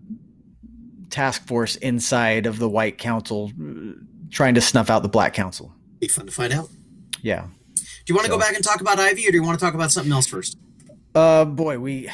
task 1.10 1.46
force 1.48 1.76
inside 1.76 2.46
of 2.46 2.58
the 2.58 2.70
White 2.70 2.98
Council, 2.98 3.52
uh, 3.62 4.00
trying 4.30 4.54
to 4.56 4.62
snuff 4.62 4.90
out 4.90 5.04
the 5.04 5.10
Black 5.10 5.34
Council. 5.34 5.74
Be 6.00 6.08
fun 6.08 6.28
to 6.28 6.32
find 6.32 6.54
out. 6.54 6.70
Yeah. 7.22 7.48
Do 7.76 7.84
you 8.08 8.16
want 8.16 8.26
to 8.26 8.32
go 8.32 8.40
back 8.40 8.56
and 8.56 8.64
talk 8.64 8.80
about 8.80 9.00
Ivy, 9.00 9.28
or 9.28 9.32
do 9.32 9.38
you 9.38 9.44
want 9.44 9.60
to 9.60 9.66
talk 9.66 9.74
about 9.74 9.92
something 9.92 10.14
else 10.14 10.28
first? 10.28 10.58
Uh, 11.14 11.46
boy, 11.46 11.78
we. 11.78 12.10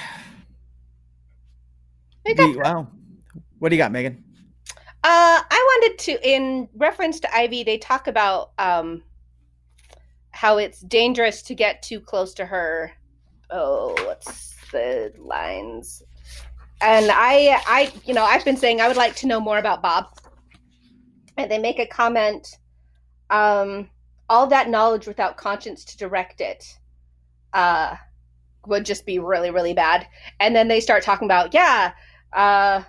We 2.25 2.57
wow. 2.57 2.87
What 3.59 3.69
do 3.69 3.75
you 3.75 3.81
got, 3.81 3.91
Megan? 3.91 4.23
Uh, 5.03 5.41
I 5.49 5.79
wanted 5.81 5.99
to, 5.99 6.29
in 6.29 6.67
reference 6.75 7.19
to 7.21 7.33
Ivy, 7.33 7.63
they 7.63 7.77
talk 7.77 8.07
about 8.07 8.51
um, 8.57 9.03
how 10.31 10.57
it's 10.57 10.81
dangerous 10.81 11.41
to 11.43 11.55
get 11.55 11.81
too 11.81 11.99
close 11.99 12.33
to 12.35 12.45
her. 12.45 12.91
Oh, 13.49 13.95
what's 14.05 14.55
the 14.71 15.13
lines? 15.17 16.03
And 16.81 17.09
I, 17.11 17.61
I, 17.65 17.93
you 18.05 18.13
know, 18.13 18.23
I've 18.23 18.43
been 18.43 18.57
saying 18.57 18.81
I 18.81 18.87
would 18.87 18.97
like 18.97 19.15
to 19.17 19.27
know 19.27 19.39
more 19.39 19.57
about 19.59 19.81
Bob. 19.81 20.07
And 21.37 21.49
they 21.49 21.59
make 21.59 21.79
a 21.79 21.85
comment. 21.85 22.57
Um, 23.29 23.89
all 24.29 24.47
that 24.47 24.69
knowledge 24.69 25.07
without 25.07 25.37
conscience 25.37 25.85
to 25.85 25.97
direct 25.97 26.41
it, 26.41 26.77
uh, 27.53 27.95
would 28.67 28.85
just 28.85 29.05
be 29.05 29.19
really, 29.19 29.49
really 29.51 29.73
bad. 29.73 30.07
And 30.39 30.55
then 30.55 30.67
they 30.67 30.79
start 30.79 31.03
talking 31.03 31.25
about, 31.27 31.53
yeah, 31.53 31.93
uh, 32.33 32.83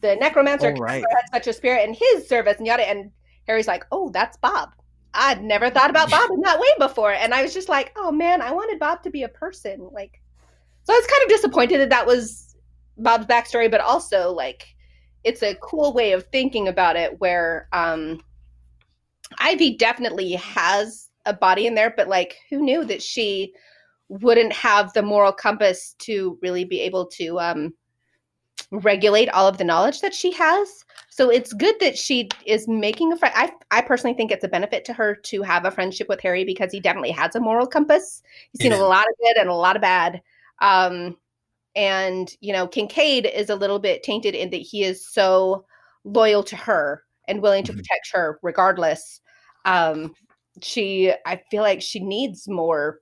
the 0.00 0.16
necromancer 0.16 0.74
Oh, 0.76 0.80
right. 0.80 1.04
had 1.10 1.30
such 1.32 1.46
a 1.46 1.52
spirit 1.52 1.88
in 1.88 1.94
his 1.94 2.28
service 2.28 2.58
and 2.58 2.66
yada. 2.66 2.88
And 2.88 3.10
Harry's 3.46 3.68
like, 3.68 3.84
oh, 3.92 4.10
that's 4.10 4.36
Bob. 4.36 4.70
I'd 5.14 5.42
never 5.42 5.70
thought 5.70 5.90
about 5.90 6.10
Bob 6.10 6.30
in 6.30 6.40
that 6.40 6.58
way 6.58 6.68
before. 6.78 7.12
And 7.12 7.34
I 7.34 7.42
was 7.42 7.52
just 7.52 7.68
like, 7.68 7.92
oh 7.96 8.10
man, 8.10 8.40
I 8.40 8.52
wanted 8.52 8.78
Bob 8.78 9.02
to 9.02 9.10
be 9.10 9.22
a 9.24 9.28
person. 9.28 9.88
Like, 9.92 10.20
so 10.84 10.92
I 10.92 10.96
was 10.96 11.06
kind 11.06 11.22
of 11.22 11.28
disappointed 11.28 11.78
that 11.78 11.90
that 11.90 12.06
was 12.06 12.56
Bob's 12.96 13.26
backstory, 13.26 13.70
but 13.70 13.80
also 13.80 14.32
like 14.32 14.66
it's 15.22 15.42
a 15.42 15.54
cool 15.56 15.92
way 15.92 16.12
of 16.12 16.26
thinking 16.26 16.66
about 16.66 16.96
it 16.96 17.20
where 17.20 17.68
um 17.72 18.20
Ivy 19.38 19.76
definitely 19.76 20.32
has 20.32 21.10
a 21.26 21.32
body 21.32 21.66
in 21.66 21.74
there, 21.74 21.92
but 21.96 22.08
like 22.08 22.36
who 22.50 22.60
knew 22.60 22.84
that 22.86 23.02
she 23.02 23.54
wouldn't 24.20 24.52
have 24.52 24.92
the 24.92 25.02
moral 25.02 25.32
compass 25.32 25.94
to 25.98 26.38
really 26.42 26.64
be 26.64 26.80
able 26.80 27.06
to 27.06 27.40
um 27.40 27.72
regulate 28.70 29.28
all 29.30 29.46
of 29.46 29.58
the 29.58 29.64
knowledge 29.64 30.00
that 30.00 30.14
she 30.14 30.32
has. 30.32 30.84
So 31.10 31.30
it's 31.30 31.52
good 31.52 31.74
that 31.80 31.96
she 31.96 32.30
is 32.46 32.66
making 32.68 33.12
a 33.12 33.16
friend. 33.16 33.34
I, 33.36 33.52
I 33.70 33.82
personally 33.82 34.14
think 34.14 34.30
it's 34.30 34.44
a 34.44 34.48
benefit 34.48 34.84
to 34.86 34.94
her 34.94 35.14
to 35.14 35.42
have 35.42 35.64
a 35.64 35.70
friendship 35.70 36.08
with 36.08 36.20
Harry 36.20 36.44
because 36.44 36.72
he 36.72 36.80
definitely 36.80 37.10
has 37.10 37.34
a 37.34 37.40
moral 37.40 37.66
compass. 37.66 38.22
He's 38.52 38.62
seen 38.62 38.72
a 38.72 38.78
lot 38.78 39.06
of 39.06 39.14
good 39.18 39.36
and 39.38 39.50
a 39.50 39.54
lot 39.54 39.76
of 39.76 39.82
bad. 39.82 40.22
Um, 40.60 41.16
and 41.74 42.34
you 42.40 42.52
know, 42.52 42.66
Kincaid 42.66 43.26
is 43.26 43.50
a 43.50 43.56
little 43.56 43.78
bit 43.78 44.02
tainted 44.02 44.34
in 44.34 44.50
that 44.50 44.56
he 44.56 44.84
is 44.84 45.06
so 45.06 45.64
loyal 46.04 46.42
to 46.44 46.56
her 46.56 47.04
and 47.28 47.42
willing 47.42 47.64
to 47.64 47.72
mm-hmm. 47.72 47.78
protect 47.78 48.10
her 48.12 48.38
regardless. 48.42 49.20
Um, 49.64 50.14
she, 50.60 51.12
I 51.26 51.42
feel 51.50 51.62
like 51.62 51.82
she 51.82 52.00
needs 52.00 52.48
more 52.48 53.00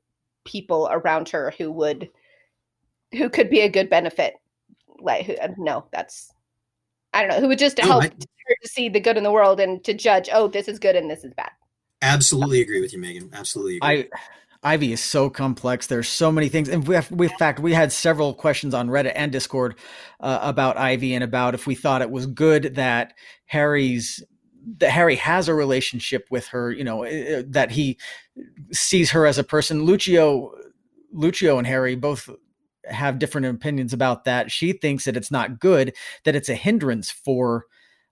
people 0.50 0.88
around 0.90 1.28
her 1.28 1.54
who 1.56 1.70
would, 1.70 2.10
who 3.12 3.30
could 3.30 3.48
be 3.48 3.60
a 3.60 3.68
good 3.68 3.88
benefit. 3.88 4.34
Like, 4.98 5.26
who, 5.26 5.34
no, 5.58 5.84
that's 5.92 6.32
I 7.12 7.22
don't 7.22 7.30
know, 7.30 7.40
who 7.40 7.48
would 7.48 7.58
just 7.58 7.78
help 7.78 8.04
I, 8.04 8.08
to 8.08 8.68
see 8.68 8.88
the 8.88 9.00
good 9.00 9.16
in 9.16 9.24
the 9.24 9.32
world 9.32 9.60
and 9.60 9.82
to 9.84 9.94
judge, 9.94 10.28
oh, 10.32 10.48
this 10.48 10.68
is 10.68 10.78
good 10.78 10.96
and 10.96 11.10
this 11.10 11.24
is 11.24 11.32
bad. 11.34 11.50
Absolutely 12.02 12.60
agree 12.60 12.80
with 12.80 12.92
you, 12.92 12.98
Megan. 12.98 13.30
Absolutely 13.32 13.76
agree. 13.76 14.08
I 14.12 14.18
Ivy 14.62 14.92
is 14.92 15.00
so 15.00 15.30
complex. 15.30 15.86
There's 15.86 16.08
so 16.08 16.30
many 16.30 16.50
things, 16.50 16.68
and 16.68 16.86
we 16.86 16.94
have, 16.94 17.10
we, 17.10 17.28
in 17.28 17.36
fact, 17.38 17.60
we 17.60 17.72
had 17.72 17.92
several 17.92 18.34
questions 18.34 18.74
on 18.74 18.88
Reddit 18.88 19.12
and 19.14 19.32
Discord 19.32 19.76
uh, 20.20 20.38
about 20.42 20.76
Ivy 20.76 21.14
and 21.14 21.24
about 21.24 21.54
if 21.54 21.66
we 21.66 21.74
thought 21.74 22.02
it 22.02 22.10
was 22.10 22.26
good 22.26 22.74
that 22.74 23.14
Harry's 23.46 24.22
that 24.78 24.90
Harry 24.90 25.16
has 25.16 25.48
a 25.48 25.54
relationship 25.54 26.26
with 26.30 26.46
her. 26.48 26.72
You 26.72 26.84
know, 26.84 27.04
uh, 27.04 27.42
that 27.48 27.70
he 27.70 27.98
sees 28.72 29.10
her 29.10 29.26
as 29.26 29.38
a 29.38 29.44
person. 29.44 29.86
Luccio, 29.86 30.50
Luccio, 31.14 31.58
and 31.58 31.66
Harry 31.66 31.94
both 31.94 32.28
have 32.84 33.18
different 33.18 33.46
opinions 33.46 33.92
about 33.92 34.24
that. 34.24 34.50
She 34.50 34.72
thinks 34.72 35.04
that 35.04 35.16
it's 35.16 35.30
not 35.30 35.60
good, 35.60 35.94
that 36.24 36.34
it's 36.34 36.48
a 36.48 36.54
hindrance 36.54 37.10
for 37.10 37.66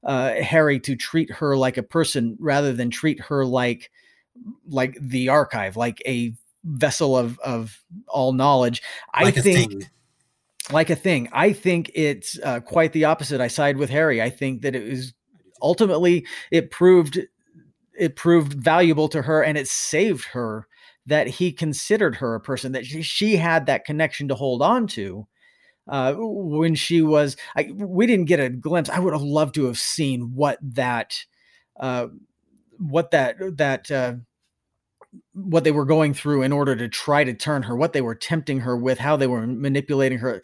uh, 0.04 0.34
Harry 0.34 0.78
to 0.80 0.96
treat 0.96 1.30
her 1.32 1.56
like 1.56 1.76
a 1.76 1.82
person 1.82 2.36
rather 2.38 2.72
than 2.72 2.90
treat 2.90 3.20
her 3.20 3.44
like 3.44 3.90
like 4.68 4.96
the 5.00 5.28
archive, 5.28 5.76
like 5.76 6.02
a 6.06 6.34
vessel 6.64 7.16
of 7.16 7.38
of 7.40 7.82
all 8.06 8.32
knowledge. 8.32 8.82
Like 9.20 9.38
I 9.38 9.40
think 9.40 9.84
like 10.70 10.90
a 10.90 10.96
thing. 10.96 11.28
I 11.32 11.52
think 11.52 11.90
it's 11.94 12.38
uh, 12.42 12.60
quite 12.60 12.92
the 12.92 13.06
opposite. 13.06 13.40
I 13.40 13.48
side 13.48 13.76
with 13.76 13.90
Harry. 13.90 14.22
I 14.22 14.30
think 14.30 14.62
that 14.62 14.74
it 14.74 14.88
was 14.88 15.14
ultimately 15.62 16.26
it 16.50 16.70
proved 16.70 17.18
it 17.98 18.16
proved 18.16 18.52
valuable 18.52 19.08
to 19.08 19.22
her 19.22 19.42
and 19.42 19.58
it 19.58 19.68
saved 19.68 20.26
her 20.26 20.66
that 21.06 21.26
he 21.26 21.52
considered 21.52 22.16
her 22.16 22.34
a 22.34 22.40
person 22.40 22.72
that 22.72 22.84
she, 22.84 23.02
she 23.02 23.36
had 23.36 23.66
that 23.66 23.84
connection 23.84 24.28
to 24.28 24.34
hold 24.34 24.62
on 24.62 24.86
to 24.86 25.26
uh, 25.88 26.14
when 26.18 26.74
she 26.74 27.00
was 27.02 27.36
I, 27.56 27.70
we 27.74 28.06
didn't 28.06 28.26
get 28.26 28.40
a 28.40 28.50
glimpse 28.50 28.90
i 28.90 28.98
would 28.98 29.14
have 29.14 29.22
loved 29.22 29.54
to 29.56 29.64
have 29.66 29.78
seen 29.78 30.32
what 30.34 30.58
that 30.62 31.14
uh, 31.80 32.08
what 32.78 33.10
that 33.10 33.36
that 33.56 33.90
uh, 33.90 34.14
what 35.32 35.64
they 35.64 35.70
were 35.70 35.84
going 35.84 36.14
through 36.14 36.42
in 36.42 36.52
order 36.52 36.76
to 36.76 36.88
try 36.88 37.24
to 37.24 37.34
turn 37.34 37.62
her 37.62 37.76
what 37.76 37.92
they 37.92 38.00
were 38.00 38.14
tempting 38.14 38.60
her 38.60 38.76
with 38.76 38.98
how 38.98 39.16
they 39.16 39.26
were 39.26 39.46
manipulating 39.46 40.18
her. 40.18 40.42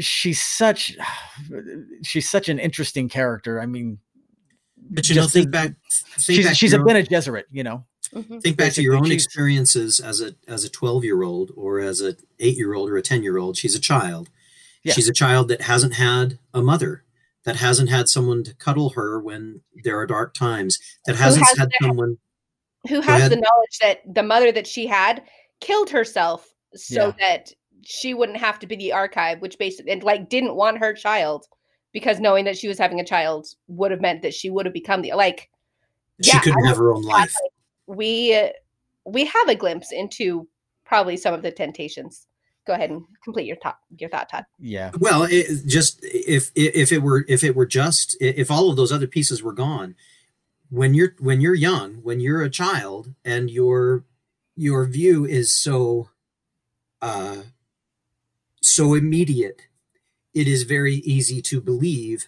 She's 0.00 0.42
such 0.42 0.96
she's 2.02 2.30
such 2.30 2.48
an 2.48 2.58
interesting 2.58 3.08
character. 3.08 3.60
I 3.60 3.66
mean 3.66 3.98
but 4.94 5.08
you 5.08 5.14
know 5.14 5.26
think 5.26 5.50
back 5.50 5.74
think 5.90 6.36
she's, 6.36 6.46
back 6.46 6.56
she's 6.56 6.72
a 6.72 6.78
Bene 6.78 7.02
Gesserit 7.02 7.44
you 7.50 7.62
know 7.62 7.84
Mm-hmm. 8.14 8.38
Think 8.38 8.56
back 8.56 8.72
to 8.74 8.82
your 8.82 8.94
own 8.94 9.10
experiences 9.10 9.98
as 9.98 10.20
a 10.20 10.34
as 10.46 10.64
a 10.64 10.70
12 10.70 11.04
year 11.04 11.22
old 11.22 11.50
or 11.56 11.80
as 11.80 12.00
a 12.00 12.16
eight 12.38 12.56
year 12.56 12.74
old 12.74 12.88
or 12.88 12.96
a 12.96 13.02
10 13.02 13.22
year 13.22 13.38
old. 13.38 13.56
She's 13.56 13.74
a 13.74 13.80
child. 13.80 14.30
Yeah. 14.84 14.92
She's 14.92 15.08
a 15.08 15.12
child 15.12 15.48
that 15.48 15.62
hasn't 15.62 15.94
had 15.94 16.38
a 16.52 16.62
mother, 16.62 17.02
that 17.44 17.56
hasn't 17.56 17.90
had 17.90 18.08
someone 18.08 18.44
to 18.44 18.54
cuddle 18.54 18.90
her 18.90 19.18
when 19.18 19.62
there 19.82 19.98
are 19.98 20.06
dark 20.06 20.34
times, 20.34 20.78
that 21.06 21.16
hasn't 21.16 21.46
has 21.46 21.58
had 21.58 21.70
the, 21.70 21.86
someone 21.86 22.18
who 22.88 23.00
has 23.00 23.30
the 23.30 23.36
knowledge 23.36 23.78
that 23.80 24.02
the 24.14 24.22
mother 24.22 24.52
that 24.52 24.66
she 24.66 24.86
had 24.86 25.22
killed 25.60 25.90
herself 25.90 26.52
so 26.74 27.06
yeah. 27.06 27.12
that 27.18 27.52
she 27.82 28.14
wouldn't 28.14 28.38
have 28.38 28.58
to 28.60 28.66
be 28.66 28.76
the 28.76 28.92
archive, 28.92 29.40
which 29.40 29.58
basically 29.58 29.90
and 29.90 30.02
like 30.04 30.28
didn't 30.28 30.54
want 30.54 30.78
her 30.78 30.92
child 30.92 31.46
because 31.94 32.20
knowing 32.20 32.44
that 32.44 32.58
she 32.58 32.68
was 32.68 32.76
having 32.76 33.00
a 33.00 33.04
child 33.04 33.46
would 33.68 33.90
have 33.90 34.02
meant 34.02 34.20
that 34.20 34.34
she 34.34 34.50
would 34.50 34.66
have 34.66 34.74
become 34.74 35.00
the 35.00 35.14
like 35.14 35.48
she 36.22 36.36
yeah, 36.36 36.40
couldn't 36.40 36.66
have 36.66 36.76
her 36.76 36.92
own 36.92 37.02
life. 37.02 37.34
we 37.86 38.50
we 39.06 39.24
have 39.24 39.48
a 39.48 39.54
glimpse 39.54 39.92
into 39.92 40.46
probably 40.84 41.16
some 41.16 41.32
of 41.32 41.42
the 41.42 41.50
temptations. 41.50 42.26
Go 42.66 42.72
ahead 42.72 42.90
and 42.90 43.02
complete 43.22 43.46
your 43.46 43.56
thought 43.56 43.78
your 43.98 44.10
thought 44.10 44.28
todd. 44.28 44.44
Yeah. 44.58 44.90
Well 44.98 45.22
it 45.30 45.66
just 45.66 46.00
if 46.02 46.50
if 46.54 46.92
it 46.92 46.98
were 46.98 47.24
if 47.28 47.42
it 47.42 47.56
were 47.56 47.66
just 47.66 48.16
if 48.20 48.50
all 48.50 48.68
of 48.68 48.76
those 48.76 48.92
other 48.92 49.06
pieces 49.06 49.42
were 49.42 49.52
gone 49.52 49.94
when 50.70 50.94
you're 50.94 51.14
when 51.20 51.40
you're 51.40 51.54
young 51.54 51.94
when 52.02 52.20
you're 52.20 52.42
a 52.42 52.50
child 52.50 53.14
and 53.24 53.50
your 53.50 54.04
your 54.56 54.86
view 54.86 55.24
is 55.24 55.52
so 55.52 56.08
uh 57.02 57.36
so 58.62 58.94
immediate 58.94 59.62
it 60.34 60.48
is 60.48 60.64
very 60.64 60.96
easy 60.96 61.40
to 61.42 61.60
believe 61.60 62.26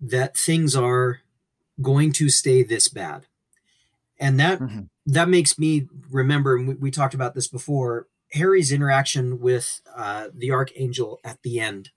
that 0.00 0.36
things 0.36 0.76
are 0.76 1.20
going 1.82 2.12
to 2.12 2.28
stay 2.28 2.62
this 2.62 2.88
bad 2.88 3.26
and 4.18 4.38
that 4.38 4.60
mm-hmm 4.60 4.82
that 5.08 5.28
makes 5.28 5.58
me 5.58 5.88
remember, 6.10 6.56
and 6.56 6.68
we, 6.68 6.74
we, 6.74 6.90
talked 6.90 7.14
about 7.14 7.34
this 7.34 7.48
before, 7.48 8.06
Harry's 8.32 8.70
interaction 8.70 9.40
with 9.40 9.80
uh, 9.96 10.28
the 10.34 10.50
Archangel 10.50 11.18
at 11.24 11.42
the 11.42 11.58
end. 11.58 11.90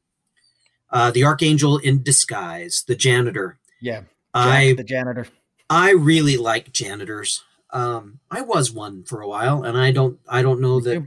Uh, 0.89 1.11
the 1.11 1.25
Archangel 1.25 1.77
in 1.77 2.03
disguise, 2.03 2.83
the 2.87 2.95
janitor. 2.95 3.59
Yeah, 3.81 4.01
Jack, 4.01 4.09
I 4.33 4.73
the 4.73 4.83
janitor. 4.83 5.27
I 5.69 5.91
really 5.91 6.37
like 6.37 6.71
janitors. 6.71 7.43
Um, 7.71 8.19
I 8.29 8.41
was 8.41 8.71
one 8.71 9.03
for 9.03 9.21
a 9.21 9.27
while, 9.27 9.63
and 9.63 9.77
I 9.77 9.91
don't. 9.91 10.19
I 10.27 10.41
don't 10.41 10.61
know 10.61 10.79
that. 10.81 11.05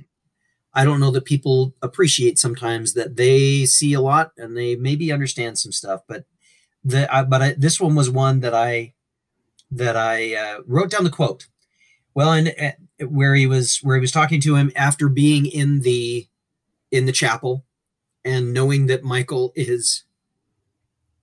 I 0.74 0.84
don't 0.84 1.00
know 1.00 1.12
that 1.12 1.24
people 1.24 1.72
appreciate 1.82 2.38
sometimes 2.38 2.94
that 2.94 3.16
they 3.16 3.64
see 3.64 3.92
a 3.92 4.00
lot 4.00 4.32
and 4.36 4.56
they 4.56 4.74
maybe 4.74 5.12
understand 5.12 5.58
some 5.58 5.72
stuff, 5.72 6.00
but 6.08 6.24
the 6.82 7.12
I, 7.14 7.22
but 7.24 7.42
I, 7.42 7.54
this 7.56 7.80
one 7.80 7.94
was 7.94 8.10
one 8.10 8.40
that 8.40 8.54
I 8.54 8.94
that 9.70 9.96
I 9.96 10.34
uh, 10.34 10.58
wrote 10.66 10.90
down 10.90 11.04
the 11.04 11.10
quote. 11.10 11.46
Well, 12.14 12.32
and 12.32 12.54
uh, 12.60 13.06
where 13.06 13.34
he 13.34 13.46
was 13.46 13.78
where 13.78 13.96
he 13.96 14.00
was 14.00 14.12
talking 14.12 14.40
to 14.42 14.56
him 14.56 14.72
after 14.74 15.08
being 15.08 15.46
in 15.46 15.80
the 15.80 16.26
in 16.90 17.06
the 17.06 17.12
chapel 17.12 17.64
and 18.24 18.52
knowing 18.52 18.86
that 18.86 19.04
Michael 19.04 19.52
is 19.54 20.04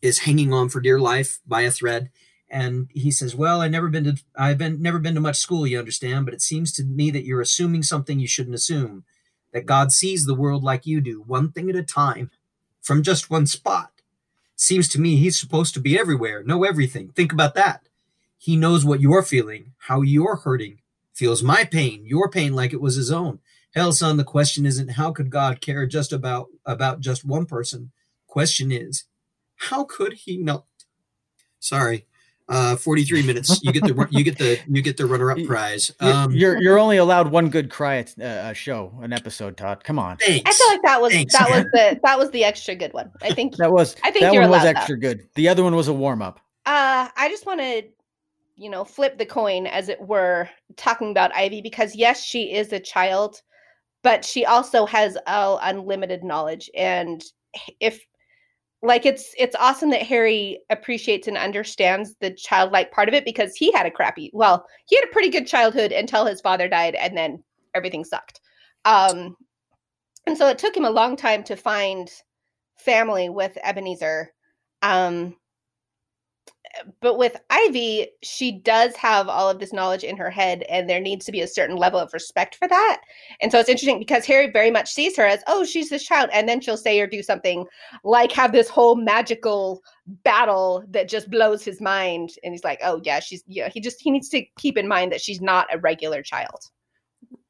is 0.02 0.20
hanging 0.20 0.54
on 0.54 0.70
for 0.70 0.82
dear 0.82 1.00
life 1.00 1.40
by 1.46 1.62
a 1.62 1.72
thread. 1.72 2.10
And 2.50 2.90
he 2.92 3.12
says 3.12 3.34
well 3.34 3.62
i 3.62 3.70
never 3.70 3.88
been 3.88 4.04
to 4.04 4.18
i've 4.36 4.58
been 4.58 4.82
never 4.82 5.00
been 5.00 5.16
to 5.16 5.22
much 5.22 5.38
school 5.38 5.66
you 5.66 5.80
understand 5.80 6.26
but 6.26 6.34
it 6.34 6.42
seems 6.42 6.74
to 6.74 6.84
me 6.84 7.10
that 7.10 7.24
you're 7.24 7.40
assuming 7.40 7.82
something 7.82 8.20
you 8.20 8.28
shouldn't 8.28 8.56
assume 8.56 9.06
that 9.54 9.66
god 9.66 9.92
sees 9.92 10.26
the 10.26 10.36
world 10.36 10.64
like 10.64 10.86
you 10.86 11.02
do 11.02 11.22
one 11.22 11.52
thing 11.52 11.70
at 11.70 11.76
a 11.76 11.84
time 11.84 12.30
from 12.82 13.04
just 13.04 13.30
one 13.30 13.46
spot 13.46 13.92
seems 14.56 14.88
to 14.88 15.00
me 15.02 15.16
he's 15.18 15.40
supposed 15.40 15.74
to 15.74 15.80
be 15.80 15.98
everywhere 15.98 16.44
know 16.44 16.64
everything 16.64 17.10
think 17.10 17.32
about 17.32 17.56
that 17.56 17.88
he 18.38 18.56
knows 18.56 18.84
what 18.86 19.02
you're 19.02 19.24
feeling 19.24 19.74
how 19.80 20.02
you're 20.02 20.38
hurting 20.38 20.80
feels 21.22 21.44
my 21.44 21.64
pain, 21.64 22.04
your 22.04 22.30
pain 22.30 22.54
like 22.54 22.74
it 22.74 22.82
was 22.82 22.96
his 22.96 23.12
own. 23.12 23.38
Hell, 23.76 23.92
son, 23.92 24.18
the 24.18 24.24
question 24.24 24.66
isn't 24.66 24.94
how 24.94 25.12
could 25.12 25.30
God 25.30 25.62
care 25.62 25.86
just 25.86 26.12
about 26.12 26.48
about 26.66 27.00
just 27.00 27.24
one 27.24 27.46
person. 27.46 27.92
Question 28.26 28.72
is, 28.72 29.04
how 29.56 29.84
could 29.84 30.14
he 30.14 30.38
not? 30.38 30.66
Sorry. 31.60 32.08
Uh, 32.50 32.76
43 32.76 33.24
minutes. 33.24 33.64
You 33.64 33.72
get 33.72 33.84
the 33.84 34.08
you 34.10 34.24
get 34.24 34.38
the 34.38 34.60
you 34.68 34.82
get 34.82 34.98
the 34.98 35.06
runner 35.06 35.32
up 35.32 35.38
prize. 35.46 35.92
Um, 36.02 36.32
you're 36.34 36.62
you're 36.62 36.78
only 36.78 36.98
allowed 36.98 37.32
one 37.32 37.50
good 37.50 37.70
cry 37.70 37.98
at 37.98 38.14
uh, 38.20 38.50
a 38.50 38.54
show, 38.54 38.94
an 39.02 39.14
episode. 39.14 39.56
Todd, 39.56 39.84
come 39.84 39.98
on. 39.98 40.18
Thanks. 40.18 40.50
I 40.50 40.54
feel 40.54 40.68
like 40.68 40.82
that 40.84 41.02
was 41.02 41.14
Thanks. 41.14 41.38
that 41.38 41.50
was 41.50 41.64
the 41.72 42.00
that 42.04 42.20
was 42.20 42.30
the 42.32 42.44
extra 42.44 42.76
good 42.76 42.94
one. 42.94 43.10
I 43.22 43.34
think 43.34 43.56
that 43.58 43.72
was 43.72 43.96
I 44.04 44.12
think 44.12 44.24
that 44.24 44.34
one 44.34 44.50
was 44.50 44.66
extra 44.66 44.96
that. 44.96 45.02
good. 45.02 45.28
The 45.36 45.48
other 45.48 45.64
one 45.64 45.76
was 45.76 45.88
a 45.88 45.94
warm 45.94 46.22
up. 46.22 46.42
Uh, 46.66 47.08
I 47.16 47.30
just 47.30 47.46
want 47.46 47.62
to 47.62 47.84
you 48.62 48.70
know, 48.70 48.84
flip 48.84 49.18
the 49.18 49.26
coin, 49.26 49.66
as 49.66 49.90
it 49.90 50.00
were, 50.00 50.48
talking 50.78 51.10
about 51.10 51.36
Ivy, 51.36 51.62
because 51.62 51.96
yes, 51.96 52.24
she 52.24 52.54
is 52.54 52.72
a 52.72 52.80
child, 52.80 53.42
but 54.04 54.24
she 54.24 54.46
also 54.46 54.86
has 54.86 55.18
all 55.26 55.60
unlimited 55.64 56.24
knowledge. 56.24 56.70
And 56.76 57.24
if 57.80 58.06
like 58.84 59.06
it's 59.06 59.34
it's 59.38 59.56
awesome 59.60 59.92
that 59.92 60.04
Harry 60.04 60.60
appreciates 60.70 61.28
and 61.28 61.38
understands 61.38 62.16
the 62.20 62.32
childlike 62.32 62.92
part 62.92 63.08
of 63.08 63.14
it 63.14 63.26
because 63.26 63.56
he 63.56 63.72
had 63.72 63.86
a 63.86 63.92
crappy 63.92 64.32
well, 64.34 64.66
he 64.88 64.96
had 64.96 65.06
a 65.06 65.12
pretty 65.12 65.30
good 65.30 65.48
childhood 65.48 65.92
until 65.92 66.26
his 66.26 66.42
father 66.42 66.68
died 66.68 66.96
and 66.96 67.16
then 67.16 67.44
everything 67.76 68.04
sucked. 68.04 68.42
Um 68.86 69.36
and 70.28 70.38
so 70.38 70.48
it 70.48 70.58
took 70.58 70.76
him 70.76 70.86
a 70.86 70.90
long 70.92 71.16
time 71.16 71.44
to 71.46 71.56
find 71.56 72.10
family 72.78 73.30
with 73.30 73.58
Ebenezer. 73.64 74.32
Um, 74.82 75.36
but 77.02 77.18
with 77.18 77.36
Ivy, 77.50 78.08
she 78.24 78.52
does 78.52 78.96
have 78.96 79.28
all 79.28 79.50
of 79.50 79.60
this 79.60 79.74
knowledge 79.74 80.04
in 80.04 80.18
her 80.18 80.30
head, 80.30 80.64
and 80.70 80.90
there 80.90 81.00
needs 81.00 81.26
to 81.26 81.32
be 81.32 81.42
a 81.42 81.48
certain 81.48 81.76
level 81.76 82.00
of 82.00 82.14
respect 82.14 82.56
for 82.56 82.68
that. 82.68 83.02
And 83.42 83.52
so 83.52 83.60
it's 83.60 83.70
interesting 83.70 84.00
because 84.00 84.26
Harry 84.26 84.50
very 84.50 84.72
much 84.72 84.92
sees 84.92 85.18
her 85.18 85.26
as, 85.26 85.44
oh, 85.48 85.64
she's 85.64 85.90
this 85.90 86.04
child, 86.04 86.30
and 86.32 86.48
then 86.48 86.62
she'll 86.62 86.78
say 86.78 87.00
or 87.00 87.08
do 87.08 87.22
something 87.22 87.66
like 88.04 88.32
have 88.32 88.52
this 88.52 88.70
whole 88.70 88.96
magical 88.96 89.82
battle 90.24 90.84
that 90.90 91.10
just 91.10 91.30
blows 91.30 91.64
his 91.64 91.82
mind, 91.82 92.32
and 92.44 92.54
he's 92.54 92.64
like, 92.64 92.80
oh 92.84 93.02
yeah, 93.04 93.20
she's 93.20 93.44
yeah. 93.48 93.70
He 93.70 93.80
just 93.80 94.02
he 94.02 94.12
needs 94.12 94.30
to 94.30 94.46
keep 94.58 94.78
in 94.78 94.88
mind 94.88 95.12
that 95.12 95.22
she's 95.22 95.42
not 95.42 95.68
a 95.74 95.78
regular 95.78 96.22
child. 96.22 96.62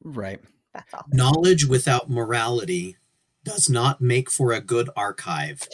Right. 0.03 0.39
That's 0.73 0.93
all. 0.93 1.05
Knowledge 1.11 1.65
without 1.65 2.09
morality 2.09 2.97
does 3.43 3.69
not 3.69 4.01
make 4.01 4.31
for 4.31 4.51
a 4.51 4.61
good 4.61 4.89
archive. 4.95 5.67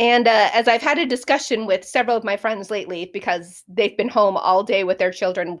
And 0.00 0.26
uh, 0.26 0.48
as 0.54 0.66
I've 0.66 0.80
had 0.80 0.98
a 0.98 1.04
discussion 1.04 1.66
with 1.66 1.84
several 1.84 2.16
of 2.16 2.24
my 2.24 2.34
friends 2.34 2.70
lately, 2.70 3.10
because 3.12 3.62
they've 3.68 3.96
been 3.98 4.08
home 4.08 4.38
all 4.38 4.64
day 4.64 4.82
with 4.82 4.96
their 4.96 5.10
children, 5.10 5.60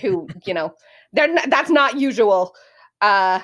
who 0.00 0.26
you 0.44 0.52
know, 0.52 0.74
they're 1.12 1.32
not, 1.32 1.48
that's 1.48 1.70
not 1.70 1.98
usual. 1.98 2.56
Uh, 3.00 3.38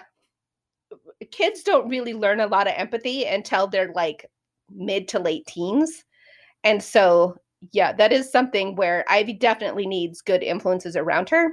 kids 1.31 1.63
don't 1.63 1.89
really 1.89 2.15
learn 2.15 2.41
a 2.41 2.49
lot 2.49 2.67
of 2.67 2.75
empathy 2.77 3.27
until 3.27 3.69
they're 3.69 3.93
like 3.95 4.27
mid 4.75 5.07
to 5.07 5.21
late 5.21 5.47
teens, 5.47 6.05
and 6.65 6.83
so 6.83 7.37
yeah, 7.73 7.93
that 7.93 8.13
is 8.13 8.31
something 8.31 8.75
where 8.75 9.05
Ivy 9.09 9.35
definitely 9.35 9.87
needs 9.87 10.21
good 10.21 10.43
influences 10.43 10.97
around 10.97 11.29
her. 11.31 11.51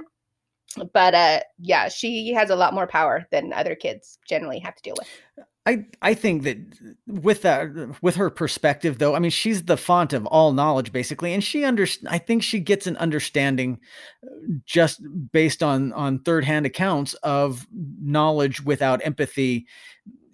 But 0.92 1.14
uh, 1.14 1.40
yeah, 1.60 1.88
she 1.88 2.32
has 2.32 2.50
a 2.50 2.56
lot 2.56 2.74
more 2.74 2.88
power 2.88 3.26
than 3.30 3.52
other 3.52 3.76
kids 3.76 4.18
generally 4.28 4.58
have 4.58 4.74
to 4.74 4.82
deal 4.82 4.94
with. 4.98 5.46
I 5.66 5.86
I 6.02 6.12
think 6.14 6.42
that 6.42 6.58
with 7.06 7.42
that 7.42 8.02
with 8.02 8.16
her 8.16 8.28
perspective 8.28 8.98
though, 8.98 9.14
I 9.14 9.18
mean 9.18 9.30
she's 9.30 9.62
the 9.64 9.78
font 9.78 10.12
of 10.12 10.26
all 10.26 10.52
knowledge 10.52 10.92
basically 10.92 11.32
and 11.32 11.42
she 11.42 11.64
under 11.64 11.86
I 12.06 12.18
think 12.18 12.42
she 12.42 12.60
gets 12.60 12.86
an 12.86 12.96
understanding 12.98 13.80
uh, 14.22 14.28
just 14.66 15.00
based 15.32 15.62
on 15.62 15.92
on 15.94 16.18
third-hand 16.18 16.66
accounts 16.66 17.14
of 17.22 17.66
knowledge 17.72 18.62
without 18.62 19.04
empathy 19.06 19.66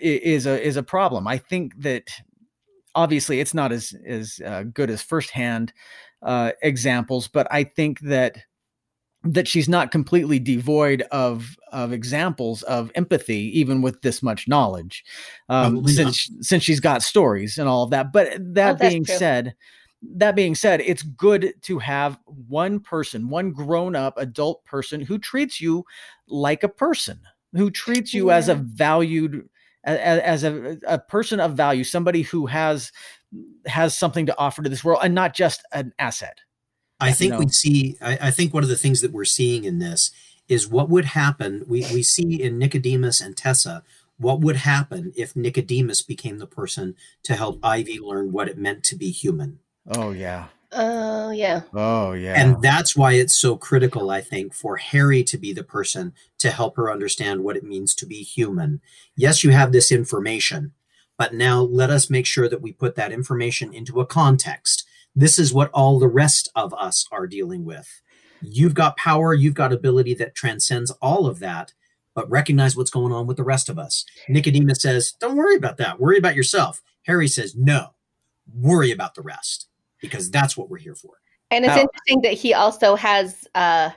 is 0.01 0.47
a 0.47 0.61
is 0.61 0.77
a 0.77 0.83
problem. 0.83 1.29
I 1.29 1.39
think 1.39 1.81
that 1.83 2.11
obviously 2.97 3.39
it's 3.39 3.55
not 3.55 3.71
as 3.71 3.95
as 4.05 4.41
uh, 4.45 4.65
good 4.65 4.91
as 4.91 5.01
first-hand 5.01 5.73
uh, 6.23 6.53
examples, 6.61 7.29
but 7.29 7.47
I 7.53 7.65
think 7.65 8.01
that 8.01 8.39
that 9.23 9.47
she's 9.47 9.69
not 9.69 9.91
completely 9.91 10.39
devoid 10.39 11.03
of 11.11 11.57
of 11.73 11.93
examples 11.93 12.63
of 12.63 12.91
empathy 12.95 13.59
even 13.59 13.83
with 13.83 14.01
this 14.03 14.23
much 14.23 14.49
knowledge 14.49 15.05
um, 15.49 15.87
since 15.87 16.31
not. 16.31 16.45
since 16.45 16.63
she's 16.63 16.81
got 16.81 17.03
stories 17.03 17.59
and 17.59 17.69
all 17.69 17.83
of 17.83 17.91
that 17.91 18.13
but 18.13 18.33
that 18.39 18.77
oh, 18.77 18.89
being 18.89 19.05
true. 19.05 19.17
said 19.17 19.55
that 20.03 20.35
being 20.35 20.55
said 20.55 20.81
it's 20.81 21.03
good 21.03 21.53
to 21.61 21.79
have 21.79 22.19
one 22.25 22.81
person 22.81 23.29
one 23.29 23.53
grown 23.53 23.95
up 23.95 24.15
adult 24.17 24.65
person 24.65 25.01
who 25.01 25.19
treats 25.19 25.61
you 25.61 25.85
like 26.27 26.63
a 26.63 26.69
person 26.69 27.21
who 27.53 27.71
treats 27.71 28.15
you 28.15 28.29
yeah. 28.29 28.37
as 28.37 28.49
a 28.49 28.55
valued 28.55 29.47
as, 29.85 30.21
as 30.21 30.45
a, 30.45 30.79
a 30.87 30.99
person 30.99 31.41
of 31.41 31.55
value 31.55 31.85
somebody 31.85 32.23
who 32.23 32.47
has 32.47 32.91
has 33.67 33.97
something 33.97 34.25
to 34.27 34.39
offer 34.39 34.63
to 34.63 34.71
this 34.71 34.83
world 34.83 35.01
and 35.03 35.15
not 35.15 35.35
just 35.35 35.63
an 35.73 35.93
asset 35.99 36.41
I 37.01 37.13
think 37.13 37.33
you 37.33 37.39
know? 37.39 37.45
we 37.45 37.49
see. 37.49 37.97
I, 38.01 38.19
I, 38.23 38.31
think 38.31 38.53
one 38.53 38.63
of 38.63 38.69
the 38.69 38.77
things 38.77 39.01
that 39.01 39.13
we're 39.13 39.25
seeing 39.25 39.65
in 39.65 39.79
this 39.79 40.11
is 40.49 40.69
what 40.69 40.91
would 40.91 41.07
happen. 41.07 41.65
We 41.67 41.81
we 41.93 42.03
see 42.03 42.43
in 42.43 42.59
Nicodemus 42.59 43.21
and 43.21 43.37
Tessa 43.37 43.83
what 44.19 44.41
would 44.41 44.57
happen 44.57 45.13
if 45.17 45.35
Nicodemus 45.35 46.03
became 46.03 46.39
the 46.39 46.47
person 46.47 46.95
to 47.23 47.35
help 47.35 47.59
Ivy 47.63 47.99
learn 47.99 48.33
what 48.33 48.49
it 48.49 48.59
meant 48.59 48.85
to 48.85 48.97
be 48.97 49.11
human. 49.11 49.61
Oh 49.89 50.11
yeah. 50.11 50.49
Oh 50.73 51.31
yeah. 51.31 51.63
Oh 51.73 52.13
yeah. 52.13 52.35
And 52.37 52.61
that's 52.63 52.95
why 52.95 53.15
it's 53.15 53.37
so 53.37 53.57
critical, 53.57 54.11
I 54.11 54.21
think, 54.21 54.55
for 54.55 54.77
Harry 54.77 55.25
to 55.25 55.39
be 55.39 55.53
the 55.53 55.65
person 55.65 56.13
to 56.39 56.51
help 56.51 56.77
her 56.77 56.93
understand 56.93 57.43
what 57.43 57.57
it 57.57 57.65
means 57.65 57.95
to 57.97 58.07
be 58.07 58.23
human. 58.23 58.81
Yes, 59.17 59.43
you 59.43 59.51
have 59.51 59.73
this 59.73 59.91
information, 59.91 60.73
but 61.17 61.35
now 61.35 61.63
let 61.63 61.91
us 61.91 62.11
make 62.11 62.27
sure 62.27 62.49
that 62.49 62.63
we 62.63 62.73
put 62.73 62.95
that 62.97 63.13
information 63.13 63.73
into 63.73 64.01
a 64.01 64.07
context 64.07 64.87
this 65.15 65.39
is 65.39 65.53
what 65.53 65.71
all 65.73 65.99
the 65.99 66.09
rest 66.09 66.51
of 66.55 66.73
us 66.75 67.07
are 67.13 67.27
dealing 67.27 67.65
with. 67.65 67.89
You've 68.43 68.75
got 68.75 68.97
power, 68.97 69.35
you've 69.35 69.55
got 69.55 69.73
ability 69.73 70.15
that 70.15 70.35
transcends 70.35 70.91
all 71.03 71.27
of 71.27 71.41
that, 71.41 71.73
but 72.15 72.31
recognize 72.31 72.77
what's 72.77 72.91
going 72.91 73.13
on 73.13 73.27
with 73.27 73.37
the 73.37 73.45
rest 73.45 73.69
of 73.69 73.79
us. 73.79 74.05
Nicodemus 74.29 74.83
says, 74.83 75.13
Don't 75.21 75.37
worry 75.37 75.57
about 75.57 75.77
that. 75.79 76.01
Worry 76.01 76.19
about 76.19 76.37
yourself. 76.37 76.81
Harry 77.07 77.29
says, 77.29 77.55
No, 77.55 77.95
worry 78.55 78.91
about 78.91 79.15
the 79.15 79.23
rest 79.23 79.69
because 80.01 80.31
that's 80.31 80.57
what 80.57 80.71
we're 80.71 80.79
here 80.79 80.95
for. 80.95 81.13
And 81.51 81.65
it's 81.65 81.77
interesting 81.77 82.23
that 82.23 82.35
he 82.35 82.55
also 82.55 82.95
has, 82.95 83.47
uh, 83.55 83.91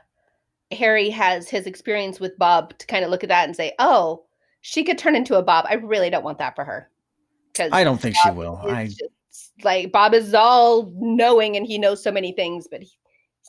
Harry 0.72 1.10
has 1.12 1.50
his 1.50 1.68
experience 1.68 2.20
with 2.20 2.38
Bob 2.40 2.76
to 2.80 2.88
kind 2.88 3.06
of 3.06 3.12
look 3.12 3.24
at 3.24 3.30
that 3.30 3.46
and 3.46 3.56
say, 3.56 3.74
Oh, 3.80 4.26
she 4.62 4.84
could 4.84 4.98
turn 4.98 5.16
into 5.16 5.36
a 5.36 5.44
Bob. 5.44 5.66
I 5.70 5.76
really 5.76 6.10
don't 6.10 6.24
want 6.24 6.40
that 6.40 6.56
for 6.56 6.66
her. 6.66 6.90
Because 7.52 7.72
I 7.72 7.84
don't 7.84 8.02
think 8.02 8.16
Bob 8.16 8.34
she 8.34 8.38
will. 8.38 8.60
I 8.64 8.88
just, 8.88 9.04
like 9.64 9.92
Bob 9.92 10.14
is 10.14 10.34
all 10.34 10.92
knowing 10.96 11.58
and 11.58 11.66
he 11.66 11.78
knows 11.78 12.04
so 12.04 12.12
many 12.12 12.32
things, 12.32 12.68
but 12.70 12.82
he's 12.82 12.98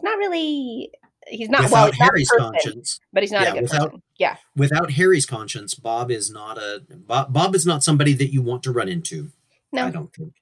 not 0.03 0.19
really 0.19 0.91
he's 1.27 1.49
not 1.49 1.65
without 1.65 1.73
well, 1.73 1.87
he's 1.87 1.99
Harry's 1.99 2.31
not 2.37 2.53
person, 2.53 2.71
conscience. 2.73 3.01
But 3.13 3.23
he's 3.23 3.33
not 3.33 3.43
yeah, 3.43 3.51
a 3.51 3.53
good 3.55 3.63
without, 3.63 3.85
person. 3.87 4.03
Yeah. 4.19 4.37
Without 4.57 4.91
Harry's 4.93 5.27
conscience, 5.27 5.75
Bob 5.75 6.11
is 6.11 6.31
not 6.31 6.59
a 6.59 6.83
Bob, 6.91 7.33
Bob 7.33 7.55
is 7.55 7.67
not 7.67 7.83
somebody 7.83 8.13
that 8.15 8.33
you 8.33 8.43
want 8.43 8.63
to 8.65 8.73
run 8.73 8.89
into. 8.89 9.31
No. 9.73 9.87
I 9.87 9.91
don't 9.91 10.15
think. 10.15 10.35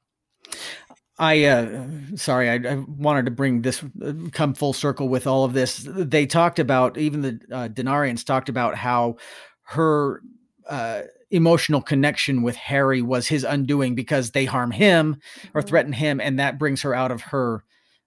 I 1.18 1.44
uh, 1.44 1.86
sorry, 2.16 2.48
I, 2.50 2.72
I, 2.72 2.74
wanted 2.76 3.26
to 3.26 3.30
bring 3.30 3.62
this 3.62 3.84
come 4.32 4.54
full 4.54 4.72
circle 4.72 5.08
with 5.08 5.26
all 5.26 5.44
of 5.44 5.52
this. 5.52 5.86
They 5.86 6.26
talked 6.26 6.58
about 6.58 6.96
even 6.98 7.20
the 7.20 7.40
uh, 7.52 7.68
Denarians 7.68 8.24
talked 8.24 8.48
about 8.48 8.76
how 8.76 9.18
her 9.64 10.22
uh, 10.68 11.02
emotional 11.32 11.82
connection 11.82 12.42
with 12.42 12.56
Harry 12.56 13.02
was 13.02 13.26
his 13.26 13.42
undoing 13.42 13.94
because 13.94 14.30
they 14.30 14.44
harm 14.44 14.70
him 14.70 15.16
or 15.54 15.60
mm-hmm. 15.60 15.68
threaten 15.68 15.92
him, 15.92 16.20
and 16.20 16.38
that 16.38 16.58
brings 16.58 16.82
her 16.82 16.94
out 16.94 17.10
of 17.10 17.22
her 17.22 17.64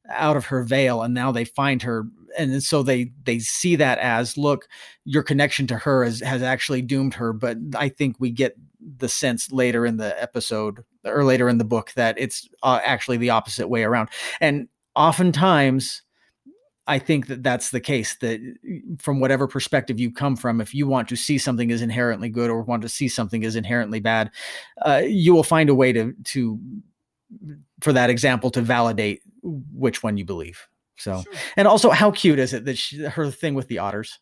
out 0.09 0.37
of 0.37 0.45
her 0.45 0.63
veil 0.63 1.01
and 1.01 1.13
now 1.13 1.31
they 1.31 1.45
find 1.45 1.81
her 1.81 2.05
and 2.37 2.61
so 2.61 2.83
they 2.83 3.11
they 3.23 3.39
see 3.39 3.75
that 3.75 3.97
as 3.99 4.37
look 4.37 4.67
your 5.03 5.23
connection 5.23 5.65
to 5.67 5.77
her 5.77 6.03
has 6.03 6.19
has 6.19 6.41
actually 6.43 6.81
doomed 6.81 7.13
her 7.13 7.33
but 7.33 7.57
i 7.75 7.89
think 7.89 8.15
we 8.19 8.29
get 8.29 8.55
the 8.97 9.09
sense 9.09 9.51
later 9.51 9.85
in 9.85 9.97
the 9.97 10.21
episode 10.21 10.83
or 11.05 11.23
later 11.23 11.49
in 11.49 11.57
the 11.57 11.63
book 11.63 11.91
that 11.95 12.15
it's 12.19 12.47
uh, 12.61 12.79
actually 12.83 13.17
the 13.17 13.31
opposite 13.31 13.67
way 13.67 13.83
around 13.83 14.09
and 14.39 14.67
oftentimes 14.95 16.03
I 16.87 16.99
think 16.99 17.27
that 17.27 17.43
that's 17.43 17.71
the 17.71 17.79
case. 17.79 18.15
That 18.17 18.39
from 18.99 19.19
whatever 19.19 19.47
perspective 19.47 19.99
you 19.99 20.11
come 20.11 20.35
from, 20.35 20.61
if 20.61 20.73
you 20.73 20.87
want 20.87 21.07
to 21.09 21.15
see 21.15 21.37
something 21.37 21.71
as 21.71 21.81
inherently 21.81 22.29
good 22.29 22.49
or 22.49 22.61
want 22.61 22.83
to 22.83 22.89
see 22.89 23.07
something 23.07 23.43
as 23.43 23.55
inherently 23.55 23.99
bad, 23.99 24.31
uh, 24.85 25.01
you 25.05 25.33
will 25.33 25.43
find 25.43 25.69
a 25.69 25.75
way 25.75 25.91
to 25.93 26.13
to 26.25 26.59
for 27.81 27.91
that 27.93 28.09
example 28.09 28.51
to 28.51 28.61
validate 28.61 29.21
which 29.43 30.03
one 30.03 30.17
you 30.17 30.25
believe. 30.25 30.67
So, 30.97 31.23
sure. 31.23 31.33
and 31.57 31.67
also, 31.67 31.89
how 31.89 32.11
cute 32.11 32.39
is 32.39 32.53
it 32.53 32.65
that 32.65 32.77
she, 32.77 33.03
her 33.03 33.31
thing 33.31 33.53
with 33.53 33.67
the 33.67 33.79
otters? 33.79 34.19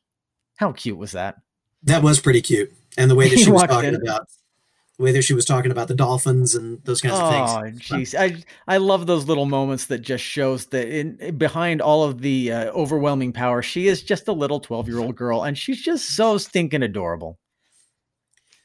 How 0.56 0.72
cute 0.72 0.98
was 0.98 1.12
that? 1.12 1.36
That 1.84 2.02
was 2.02 2.20
pretty 2.20 2.42
cute, 2.42 2.74
and 2.98 3.12
the 3.12 3.16
way 3.16 3.30
that 3.30 3.40
she 3.40 3.52
was 3.52 3.64
talking 3.64 3.96
about 3.96 4.28
the 4.98 5.04
way 5.04 5.12
that 5.12 5.24
she 5.24 5.34
was 5.34 5.46
talking 5.46 5.72
about 5.72 5.88
the 5.88 5.96
dolphins 5.96 6.54
and 6.54 6.84
those 6.84 7.02
kinds 7.02 7.16
oh, 7.18 7.26
of 7.26 7.64
things. 7.64 7.92
Oh, 7.92 7.96
jeez, 7.96 8.20
I 8.20 8.44
I 8.68 8.78
love 8.78 9.08
those 9.08 9.26
little 9.26 9.46
moments 9.46 9.88
that 9.88 10.00
just 10.00 10.24
shows 10.24 10.68
that 10.68 10.88
in 10.88 11.38
behind 11.38 11.82
all 11.82 12.04
of 12.04 12.22
the 12.22 12.52
uh, 12.52 12.66
overwhelming 12.72 13.34
power, 13.34 13.62
she 13.62 13.88
is 13.88 14.04
just 14.04 14.28
a 14.28 14.34
little 14.34 14.60
twelve 14.60 14.88
year 14.88 15.00
old 15.00 15.16
girl, 15.16 15.44
and 15.44 15.58
she's 15.58 15.82
just 15.82 16.10
so 16.16 16.38
stinking 16.38 16.84
adorable. 16.84 17.40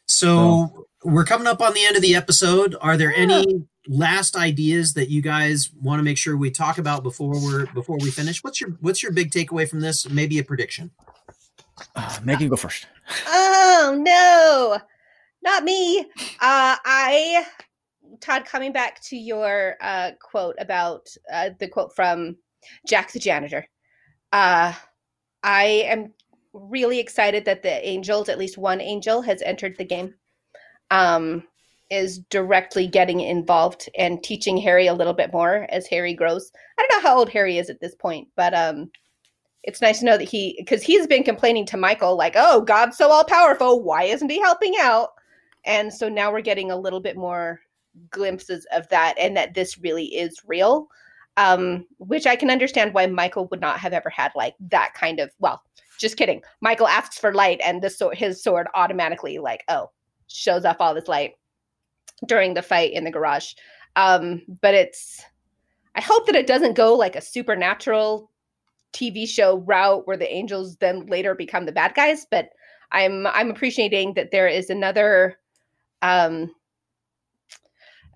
So, 0.06 0.26
so 0.26 0.86
we're 1.04 1.24
coming 1.24 1.46
up 1.46 1.60
on 1.60 1.74
the 1.74 1.84
end 1.84 1.96
of 1.96 2.02
the 2.02 2.14
episode. 2.14 2.76
Are 2.80 2.96
there 2.96 3.12
yeah. 3.12 3.18
any 3.22 3.66
last 3.86 4.36
ideas 4.36 4.92
that 4.94 5.08
you 5.08 5.22
guys 5.22 5.70
want 5.82 5.98
to 5.98 6.02
make 6.02 6.18
sure 6.18 6.36
we 6.36 6.50
talk 6.50 6.76
about 6.76 7.02
before 7.02 7.42
we're 7.42 7.66
before 7.72 7.96
we 8.00 8.10
finish? 8.10 8.44
What's 8.44 8.60
your 8.60 8.70
what's 8.80 9.02
your 9.02 9.12
big 9.12 9.30
takeaway 9.30 9.66
from 9.66 9.80
this? 9.80 10.08
Maybe 10.08 10.38
a 10.38 10.44
prediction. 10.44 10.90
Uh, 11.94 12.18
Megan, 12.22 12.48
go 12.48 12.56
first. 12.56 12.86
Oh 13.28 13.96
no 13.98 14.78
not 15.42 15.64
me. 15.64 16.00
Uh, 16.00 16.76
I, 16.84 17.46
Todd, 18.20 18.44
coming 18.44 18.72
back 18.72 19.00
to 19.04 19.16
your 19.16 19.76
uh, 19.80 20.12
quote 20.20 20.56
about 20.58 21.06
uh, 21.32 21.50
the 21.58 21.68
quote 21.68 21.94
from 21.94 22.36
Jack 22.86 23.12
the 23.12 23.18
janitor. 23.18 23.66
Uh, 24.32 24.72
I 25.42 25.64
am 25.86 26.12
really 26.52 26.98
excited 26.98 27.44
that 27.44 27.62
the 27.62 27.86
angels, 27.86 28.28
at 28.28 28.38
least 28.38 28.58
one 28.58 28.80
angel, 28.80 29.22
has 29.22 29.42
entered 29.42 29.76
the 29.78 29.84
game. 29.84 30.14
Um, 30.90 31.44
is 31.90 32.18
directly 32.30 32.86
getting 32.86 33.20
involved 33.20 33.88
and 33.96 34.22
teaching 34.22 34.56
Harry 34.58 34.86
a 34.86 34.94
little 34.94 35.14
bit 35.14 35.32
more 35.32 35.66
as 35.70 35.86
Harry 35.86 36.12
grows. 36.12 36.50
I 36.78 36.86
don't 36.86 37.02
know 37.02 37.08
how 37.08 37.18
old 37.18 37.30
Harry 37.30 37.58
is 37.58 37.70
at 37.70 37.80
this 37.80 37.94
point, 37.94 38.28
but 38.36 38.54
um, 38.54 38.90
it's 39.62 39.80
nice 39.80 40.00
to 40.00 40.04
know 40.04 40.18
that 40.18 40.28
he 40.28 40.56
because 40.58 40.82
he's 40.82 41.06
been 41.06 41.22
complaining 41.24 41.66
to 41.66 41.76
Michael 41.76 42.16
like, 42.16 42.34
"Oh, 42.36 42.60
God's 42.60 42.96
so 42.96 43.10
all 43.10 43.24
powerful, 43.24 43.82
why 43.82 44.04
isn't 44.04 44.30
he 44.30 44.40
helping 44.40 44.74
out?" 44.78 45.10
And 45.64 45.92
so 45.92 46.08
now 46.08 46.32
we're 46.32 46.40
getting 46.40 46.70
a 46.70 46.76
little 46.76 47.00
bit 47.00 47.16
more 47.16 47.60
glimpses 48.10 48.66
of 48.72 48.88
that 48.88 49.14
and 49.18 49.36
that 49.36 49.54
this 49.54 49.78
really 49.78 50.06
is 50.06 50.40
real. 50.46 50.88
Um, 51.36 51.86
which 51.98 52.26
I 52.26 52.34
can 52.34 52.50
understand 52.50 52.94
why 52.94 53.06
Michael 53.06 53.46
would 53.52 53.60
not 53.60 53.78
have 53.78 53.92
ever 53.92 54.10
had 54.10 54.32
like 54.34 54.56
that 54.58 54.94
kind 54.94 55.20
of 55.20 55.30
well, 55.38 55.62
just 55.98 56.16
kidding. 56.16 56.42
Michael 56.60 56.88
asks 56.88 57.16
for 57.16 57.32
light 57.32 57.60
and 57.64 57.80
the 57.80 57.90
sword 57.90 58.16
his 58.16 58.42
sword 58.42 58.66
automatically 58.74 59.38
like, 59.38 59.62
oh, 59.68 59.90
shows 60.26 60.64
off 60.64 60.80
all 60.80 60.94
this 60.94 61.06
light 61.06 61.34
during 62.26 62.54
the 62.54 62.62
fight 62.62 62.92
in 62.92 63.04
the 63.04 63.10
garage. 63.10 63.52
Um, 63.94 64.42
but 64.60 64.74
it's 64.74 65.22
I 65.94 66.00
hope 66.00 66.26
that 66.26 66.36
it 66.36 66.46
doesn't 66.46 66.76
go 66.76 66.94
like 66.94 67.16
a 67.16 67.20
supernatural 67.20 68.30
TV 68.92 69.28
show 69.28 69.58
route 69.58 70.06
where 70.06 70.16
the 70.16 70.32
angels 70.32 70.76
then 70.76 71.06
later 71.06 71.34
become 71.34 71.66
the 71.66 71.72
bad 71.72 71.94
guys, 71.94 72.26
but 72.30 72.50
I'm 72.92 73.26
I'm 73.26 73.50
appreciating 73.50 74.14
that 74.14 74.30
there 74.30 74.48
is 74.48 74.70
another 74.70 75.38
um 76.02 76.50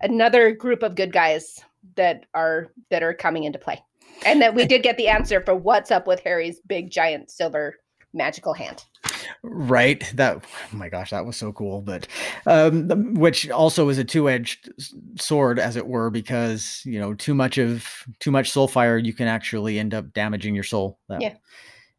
another 0.01 0.51
group 0.51 0.83
of 0.83 0.95
good 0.95 1.11
guys 1.11 1.59
that 1.95 2.25
are 2.33 2.67
that 2.89 3.03
are 3.03 3.13
coming 3.13 3.43
into 3.43 3.59
play. 3.59 3.81
And 4.25 4.41
that 4.41 4.53
we 4.53 4.65
did 4.67 4.83
get 4.83 4.97
the 4.97 5.07
answer 5.07 5.41
for 5.41 5.55
what's 5.55 5.91
up 5.91 6.07
with 6.07 6.19
Harry's 6.21 6.59
big 6.67 6.91
giant 6.91 7.31
silver 7.31 7.75
magical 8.13 8.53
hand. 8.53 8.83
Right. 9.41 10.09
That 10.15 10.43
oh 10.73 10.77
my 10.77 10.89
gosh, 10.89 11.09
that 11.09 11.25
was 11.25 11.35
so 11.35 11.51
cool. 11.51 11.81
But 11.81 12.07
um 12.45 13.15
which 13.15 13.49
also 13.49 13.89
is 13.89 13.97
a 13.97 14.03
two-edged 14.03 14.71
sword 15.19 15.59
as 15.59 15.75
it 15.75 15.87
were 15.87 16.09
because, 16.09 16.81
you 16.85 16.99
know, 16.99 17.13
too 17.13 17.33
much 17.33 17.57
of 17.57 17.87
too 18.19 18.31
much 18.31 18.51
soul 18.51 18.67
fire 18.67 18.97
you 18.97 19.13
can 19.13 19.27
actually 19.27 19.79
end 19.79 19.93
up 19.93 20.13
damaging 20.13 20.55
your 20.55 20.63
soul. 20.63 20.99
That 21.09 21.21
Yeah. 21.21 21.35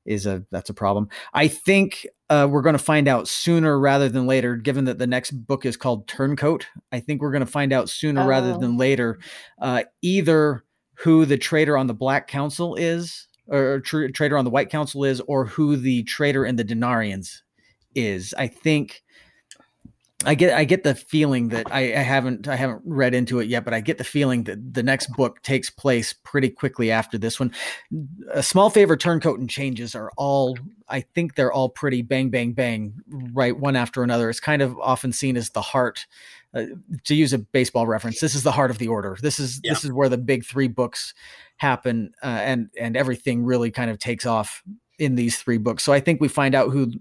Is 0.07 0.27
a 0.27 0.45
that's 0.51 0.71
a 0.71 0.75
problem. 0.75 1.09
I 1.33 1.49
think 1.49 2.07
uh, 2.31 2.49
we're 2.51 2.63
going 2.63 2.75
to 2.75 2.79
find 2.83 3.07
out 3.09 3.29
sooner 3.29 3.79
rather 3.79 4.09
than 4.09 4.27
later. 4.27 4.57
Given 4.57 4.85
that 4.87 4.99
the 4.99 5.07
next 5.07 5.31
book 5.33 5.65
is 5.67 5.77
called 5.77 6.07
Turncoat, 6.09 6.67
I 6.93 7.01
think 7.01 7.21
we're 7.21 7.31
going 7.33 7.45
to 7.45 7.51
find 7.51 7.73
out 7.73 7.89
sooner 7.89 8.27
rather 8.27 8.53
Oh. 8.53 8.59
than 8.59 8.77
later. 8.77 9.19
Uh, 9.61 9.85
either 10.03 10.65
who 10.99 11.25
the 11.25 11.39
traitor 11.39 11.77
on 11.77 11.87
the 11.87 11.95
Black 11.95 12.29
Council 12.29 12.75
is, 12.77 13.29
or 13.49 13.81
tr- 13.81 14.09
traitor 14.09 14.39
on 14.39 14.45
the 14.45 14.51
White 14.51 14.71
Council 14.71 15.05
is, 15.05 15.21
or 15.27 15.45
who 15.47 15.77
the 15.77 16.03
traitor 16.05 16.45
in 16.47 16.57
the 16.57 16.65
Denarians 16.65 17.41
is. 17.95 18.35
I 18.39 18.47
think. 18.49 19.03
I 20.27 20.35
get 20.35 20.53
I 20.55 20.65
get 20.65 20.83
the 20.83 20.95
feeling 20.95 21.49
that 21.49 21.67
I, 21.73 21.95
I 21.95 22.03
haven't 22.03 22.49
I 22.49 22.57
haven't 22.57 22.83
read 22.85 23.15
into 23.15 23.41
it 23.41 23.49
yet, 23.49 23.65
but 23.65 23.75
I 23.75 23.81
get 23.81 23.99
the 23.99 24.05
feeling 24.05 24.45
that 24.45 24.75
the 24.75 24.83
next 24.83 25.09
book 25.17 25.43
takes 25.43 25.71
place 25.71 26.13
pretty 26.13 26.51
quickly 26.51 26.91
after 26.91 27.19
this 27.19 27.39
one. 27.39 27.53
A 28.33 28.43
small 28.43 28.71
favor, 28.71 28.97
turncoat, 28.97 29.39
and 29.39 29.49
changes 29.49 29.95
are 29.95 30.11
all 30.17 30.57
I 30.89 31.01
think 31.01 31.35
they're 31.35 31.53
all 31.53 31.69
pretty 31.69 32.03
bang 32.03 32.31
bang 32.31 32.53
bang 32.53 32.95
right 33.33 33.59
one 33.59 33.77
after 33.77 34.03
another. 34.03 34.31
It's 34.31 34.41
kind 34.41 34.63
of 34.63 34.79
often 34.81 35.13
seen 35.13 35.37
as 35.37 35.51
the 35.51 35.63
heart. 35.63 36.07
Uh, 36.55 36.67
to 37.03 37.17
use 37.17 37.33
a 37.33 37.39
baseball 37.39 37.85
reference, 37.85 38.21
this 38.21 38.33
is 38.33 38.45
the 38.45 38.53
heart 38.53 38.71
of 38.71 38.79
the 38.79 38.87
order. 38.87 39.17
This 39.21 39.41
is 39.41 39.61
Yeah. 39.65 39.73
this 39.73 39.85
is 39.85 39.91
where 39.91 40.09
the 40.09 40.17
big 40.19 40.45
three 40.45 40.69
books 40.69 41.13
happen, 41.57 42.13
uh, 42.23 42.27
and 42.27 42.71
and 42.81 42.97
everything 42.97 43.45
really 43.45 43.73
kind 43.73 43.91
of 43.91 43.99
takes 43.99 44.25
off 44.25 44.63
in 44.99 45.15
these 45.15 45.39
three 45.39 45.59
books. 45.59 45.83
So 45.83 45.93
I 45.93 46.01
think 46.01 46.21
we 46.21 46.29
find 46.29 46.55
out 46.55 46.71
who 46.71 46.93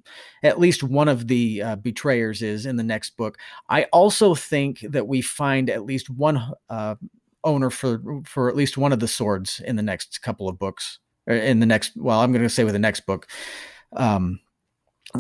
at 0.44 0.60
least 0.60 0.84
one 0.84 1.08
of 1.08 1.28
the 1.28 1.62
uh, 1.62 1.76
betrayers 1.76 2.42
is 2.42 2.66
in 2.66 2.76
the 2.76 2.84
next 2.84 3.18
book. 3.18 3.38
I 3.70 3.84
also 3.86 4.36
think 4.36 4.80
that 4.82 5.08
we 5.08 5.22
find 5.22 5.70
at 5.70 5.86
least 5.86 6.10
one 6.10 6.42
uh, 6.70 6.96
owner 7.44 7.70
for 7.70 8.02
for 8.26 8.50
at 8.50 8.56
least 8.56 8.78
one 8.78 8.94
of 8.94 9.00
the 9.00 9.08
swords 9.08 9.62
in 9.66 9.76
the 9.76 9.84
next 9.84 10.22
couple 10.22 10.48
of 10.50 10.60
books. 10.60 11.00
Or 11.28 11.36
in 11.36 11.60
the 11.60 11.66
next, 11.66 11.94
well, 11.96 12.20
I'm 12.20 12.32
going 12.32 12.44
to 12.44 12.50
say 12.50 12.64
with 12.64 12.74
the 12.74 12.80
next 12.80 13.06
book. 13.06 13.28
Um, 13.96 14.40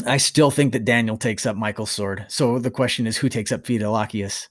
I 0.06 0.18
still 0.18 0.52
think 0.52 0.74
that 0.74 0.86
Daniel 0.86 1.18
takes 1.18 1.46
up 1.46 1.56
Michael's 1.56 1.92
sword. 1.92 2.26
So 2.28 2.60
the 2.60 2.72
question 2.72 3.08
is, 3.08 3.18
who 3.18 3.30
takes 3.30 3.52
up 3.52 3.64
Fidelacchius? 3.64 4.50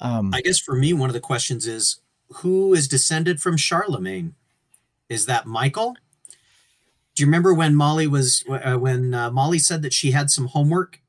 Um, 0.00 0.32
I 0.34 0.40
guess 0.40 0.58
for 0.58 0.74
me, 0.74 0.92
one 0.92 1.10
of 1.10 1.14
the 1.14 1.20
questions 1.20 1.66
is 1.66 2.00
who 2.28 2.74
is 2.74 2.88
descended 2.88 3.40
from 3.40 3.56
Charlemagne? 3.56 4.34
Is 5.08 5.26
that 5.26 5.46
Michael? 5.46 5.96
Do 7.14 7.22
you 7.22 7.26
remember 7.26 7.54
when 7.54 7.74
Molly 7.74 8.06
was 8.06 8.44
uh, 8.48 8.76
when 8.76 9.14
uh, 9.14 9.30
Molly 9.30 9.58
said 9.58 9.82
that 9.82 9.92
she 9.92 10.10
had 10.10 10.30
some 10.30 10.46
homework 10.46 11.00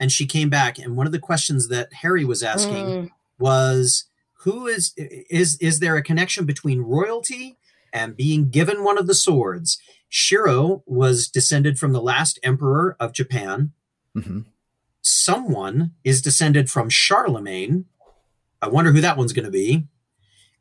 and 0.00 0.10
she 0.10 0.26
came 0.26 0.50
back 0.50 0.78
and 0.78 0.96
one 0.96 1.06
of 1.06 1.12
the 1.12 1.18
questions 1.20 1.68
that 1.68 1.92
Harry 1.94 2.24
was 2.24 2.42
asking 2.42 2.86
Mm, 2.86 3.10
was 3.38 4.04
who 4.40 4.66
is 4.66 4.92
is 4.96 5.56
is 5.60 5.78
there 5.80 5.96
a 5.96 6.02
connection 6.02 6.44
between 6.44 6.80
royalty 6.80 7.56
and 7.92 8.16
being 8.16 8.50
given 8.50 8.82
one 8.84 8.98
of 8.98 9.06
the 9.06 9.14
swords? 9.14 9.78
Shiro 10.08 10.82
was 10.86 11.28
descended 11.28 11.78
from 11.78 11.92
the 11.92 12.02
last 12.02 12.38
emperor 12.42 12.96
of 13.00 13.12
Japan. 13.12 13.72
mhm. 14.16 14.44
Someone 15.00 15.92
is 16.04 16.22
descended 16.22 16.70
from 16.70 16.88
Charlemagne. 16.88 17.86
I 18.60 18.68
wonder 18.68 18.92
who 18.92 19.00
that 19.00 19.16
one's 19.16 19.32
going 19.32 19.44
to 19.46 19.50
be. 19.50 19.86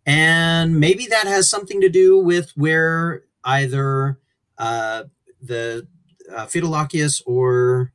And 0.05 0.79
maybe 0.79 1.05
that 1.07 1.27
has 1.27 1.47
something 1.49 1.79
to 1.81 1.89
do 1.89 2.17
with 2.17 2.51
where 2.55 3.23
either 3.43 4.17
uh, 4.61 5.03
the 5.41 5.87
uh, 6.33 6.45
Fidelacchius 6.45 7.21
or 7.25 7.91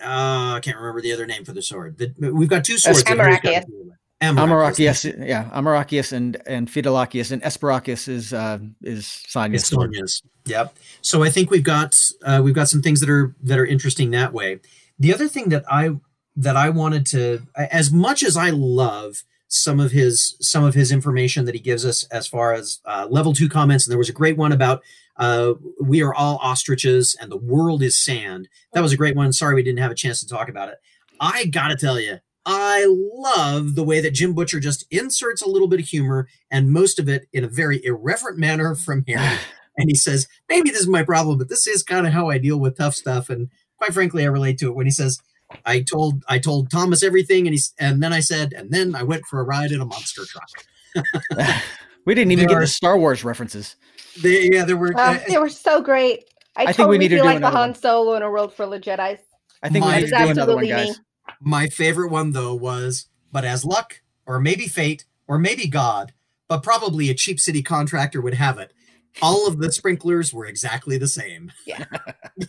uh, 0.00 0.54
I 0.56 0.60
can't 0.62 0.76
remember 0.76 1.00
the 1.00 1.12
other 1.12 1.26
name 1.26 1.44
for 1.44 1.52
the 1.52 1.62
sword. 1.62 1.98
The, 1.98 2.14
we've 2.32 2.48
got 2.48 2.64
two 2.64 2.78
swords. 2.78 3.02
that 3.02 3.18
Harry's 3.18 3.40
got 3.40 3.66
to 3.66 3.88
Amoracchius. 4.20 4.36
Amoracchius. 4.36 5.12
Amoracchius, 5.12 5.28
yeah, 5.28 5.50
Amoracchius 5.50 6.12
and 6.12 6.42
and 6.46 6.68
Fidelacchius 6.68 7.32
and 7.32 7.42
Esperacchius 7.42 8.08
is 8.08 8.32
uh, 8.32 8.58
is 8.82 9.04
Sanya's 9.04 9.62
It's 9.62 9.70
sword. 9.70 9.92
Sanya's. 9.92 10.22
Yep. 10.46 10.76
So 11.02 11.22
I 11.22 11.30
think 11.30 11.50
we've 11.50 11.64
got 11.64 12.00
uh, 12.24 12.40
we've 12.42 12.54
got 12.54 12.68
some 12.68 12.82
things 12.82 13.00
that 13.00 13.10
are 13.10 13.34
that 13.42 13.58
are 13.58 13.66
interesting 13.66 14.10
that 14.12 14.32
way. 14.32 14.60
The 14.98 15.12
other 15.14 15.28
thing 15.28 15.50
that 15.50 15.64
I 15.70 15.96
that 16.36 16.56
I 16.56 16.70
wanted 16.70 17.06
to, 17.06 17.42
as 17.56 17.92
much 17.92 18.22
as 18.22 18.36
I 18.36 18.50
love 18.50 19.24
some 19.48 19.80
of 19.80 19.92
his 19.92 20.36
some 20.40 20.64
of 20.64 20.74
his 20.74 20.92
information 20.92 21.44
that 21.46 21.54
he 21.54 21.60
gives 21.60 21.84
us 21.84 22.04
as 22.04 22.26
far 22.26 22.54
as 22.54 22.80
uh, 22.84 23.06
level 23.08 23.32
two 23.32 23.48
comments, 23.48 23.86
and 23.86 23.90
there 23.90 23.98
was 23.98 24.08
a 24.10 24.12
great 24.12 24.36
one 24.36 24.52
about 24.52 24.82
uh, 25.18 25.54
we 25.80 26.02
are 26.02 26.14
all 26.14 26.38
ostriches 26.42 27.16
and 27.20 27.30
the 27.30 27.36
world 27.36 27.82
is 27.82 27.96
sand. 27.96 28.48
That 28.72 28.82
was 28.82 28.92
a 28.92 28.96
great 28.96 29.16
one. 29.16 29.32
Sorry 29.32 29.54
we 29.54 29.62
didn't 29.62 29.80
have 29.80 29.90
a 29.90 29.96
chance 29.96 30.20
to 30.20 30.28
talk 30.28 30.48
about 30.48 30.68
it. 30.68 30.78
I 31.20 31.46
gotta 31.46 31.76
tell 31.76 31.98
you, 31.98 32.18
I 32.46 32.86
love 32.88 33.74
the 33.74 33.82
way 33.82 34.00
that 34.00 34.14
Jim 34.14 34.32
Butcher 34.32 34.60
just 34.60 34.86
inserts 34.90 35.42
a 35.42 35.48
little 35.48 35.68
bit 35.68 35.80
of 35.80 35.86
humor 35.86 36.28
and 36.50 36.70
most 36.70 36.98
of 36.98 37.08
it 37.08 37.28
in 37.32 37.44
a 37.44 37.48
very 37.48 37.84
irreverent 37.84 38.38
manner 38.38 38.74
from 38.74 39.04
Harry. 39.06 39.38
and 39.76 39.90
he 39.90 39.94
says, 39.94 40.28
maybe 40.48 40.70
this 40.70 40.80
is 40.80 40.88
my 40.88 41.02
problem, 41.02 41.38
but 41.38 41.48
this 41.48 41.66
is 41.66 41.82
kind 41.82 42.06
of 42.06 42.12
how 42.12 42.30
I 42.30 42.38
deal 42.38 42.58
with 42.58 42.78
tough 42.78 42.94
stuff. 42.94 43.28
And 43.28 43.48
quite 43.76 43.92
frankly, 43.92 44.22
I 44.22 44.28
relate 44.28 44.58
to 44.58 44.68
it 44.68 44.74
when 44.74 44.86
he 44.86 44.92
says, 44.92 45.20
I 45.64 45.80
told 45.80 46.22
I 46.28 46.38
told 46.38 46.70
Thomas 46.70 47.02
everything, 47.02 47.46
and 47.46 47.54
he's 47.54 47.72
and 47.78 48.02
then 48.02 48.12
I 48.12 48.20
said, 48.20 48.52
and 48.52 48.70
then 48.70 48.94
I 48.94 49.02
went 49.02 49.24
for 49.24 49.40
a 49.40 49.44
ride 49.44 49.72
in 49.72 49.80
a 49.80 49.86
monster 49.86 50.22
truck. 50.26 50.50
we 52.04 52.14
didn't 52.14 52.32
even 52.32 52.46
There 52.46 52.48
get 52.48 52.58
are- 52.58 52.60
the 52.60 52.66
Star 52.66 52.98
Wars 52.98 53.24
references. 53.24 53.76
They, 54.22 54.50
yeah, 54.52 54.64
there 54.64 54.76
were. 54.76 54.96
uh, 54.96 55.14
uh, 55.14 55.18
they 55.28 55.38
were 55.38 55.48
so 55.48 55.80
great. 55.80 56.24
I, 56.56 56.62
I 56.62 56.66
think 56.66 56.76
totally 56.76 56.98
we 56.98 57.04
need 57.04 57.08
to 57.08 57.16
feel 57.16 57.24
do 57.24 57.30
like 57.30 57.40
the 57.40 57.50
Han. 57.50 57.74
Solo 57.74 58.14
in 58.14 58.22
a 58.22 58.30
world 58.30 58.52
full 58.52 58.72
of 58.72 58.82
Jedi's. 58.82 59.20
I 59.62 59.68
think 59.68 59.84
we 59.84 59.92
need 59.92 60.06
to 60.06 60.18
do 60.18 60.28
another 60.28 60.56
one, 60.56 60.66
guys. 60.66 60.88
me. 60.88 60.94
my 61.40 61.66
favorite 61.68 62.10
one 62.10 62.32
though 62.32 62.54
was, 62.54 63.06
but 63.32 63.44
as 63.44 63.64
luck, 63.64 64.00
or 64.26 64.40
maybe 64.40 64.66
fate, 64.66 65.04
or 65.26 65.38
maybe 65.38 65.66
God, 65.66 66.12
but 66.48 66.62
probably 66.62 67.10
a 67.10 67.14
cheap 67.14 67.38
city 67.40 67.62
contractor 67.62 68.20
would 68.20 68.34
have 68.34 68.58
it. 68.58 68.72
All 69.20 69.48
of 69.48 69.58
the 69.58 69.72
sprinklers 69.72 70.32
were 70.32 70.46
exactly 70.46 70.96
the 70.98 71.08
same. 71.08 71.52
Yeah. 71.66 71.84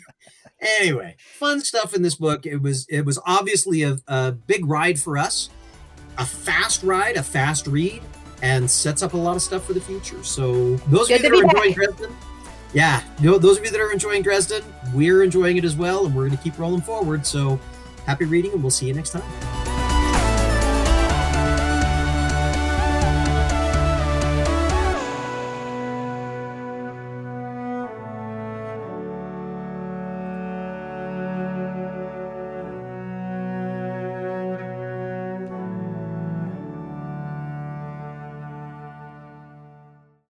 anyway, 0.80 1.16
fun 1.38 1.62
stuff 1.62 1.96
in 1.96 2.02
this 2.02 2.16
book. 2.16 2.46
It 2.46 2.62
was 2.62 2.86
it 2.90 3.06
was 3.06 3.20
obviously 3.26 3.84
a, 3.84 3.98
a 4.08 4.32
big 4.32 4.66
ride 4.66 5.00
for 5.00 5.18
us, 5.18 5.50
a 6.18 6.26
fast 6.26 6.84
ride, 6.84 7.16
a 7.16 7.24
fast 7.24 7.68
read, 7.68 8.02
and 8.42 8.70
sets 8.70 9.04
up 9.04 9.14
a 9.14 9.18
lot 9.18 9.36
of 9.36 9.42
stuff 9.42 9.66
for 9.66 9.74
the 9.74 9.82
future. 9.82 10.24
So 10.24 10.76
those 10.88 11.08
Good 11.08 11.26
of 11.26 11.26
you 11.26 11.30
that 11.30 11.38
are 11.38 11.44
enjoying 11.44 11.74
Dresden, 11.74 12.16
yeah, 12.74 13.04
you 13.20 13.32
know, 13.32 13.38
those 13.38 13.58
of 13.58 13.66
you 13.66 13.72
that 13.72 13.82
are 13.82 13.92
enjoying 13.92 14.22
Dresden, 14.22 14.64
we're 14.94 15.24
enjoying 15.24 15.58
it 15.58 15.66
as 15.66 15.76
well, 15.76 16.06
and 16.06 16.16
we're 16.16 16.28
going 16.28 16.38
to 16.38 16.44
keep 16.44 16.58
rolling 16.60 16.82
forward. 16.82 17.26
So 17.26 17.60
happy 18.06 18.26
reading, 18.26 18.54
and 18.54 18.62
we'll 18.62 18.72
see 18.72 18.88
you 18.88 18.94
next 18.94 19.12
time. 19.12 19.69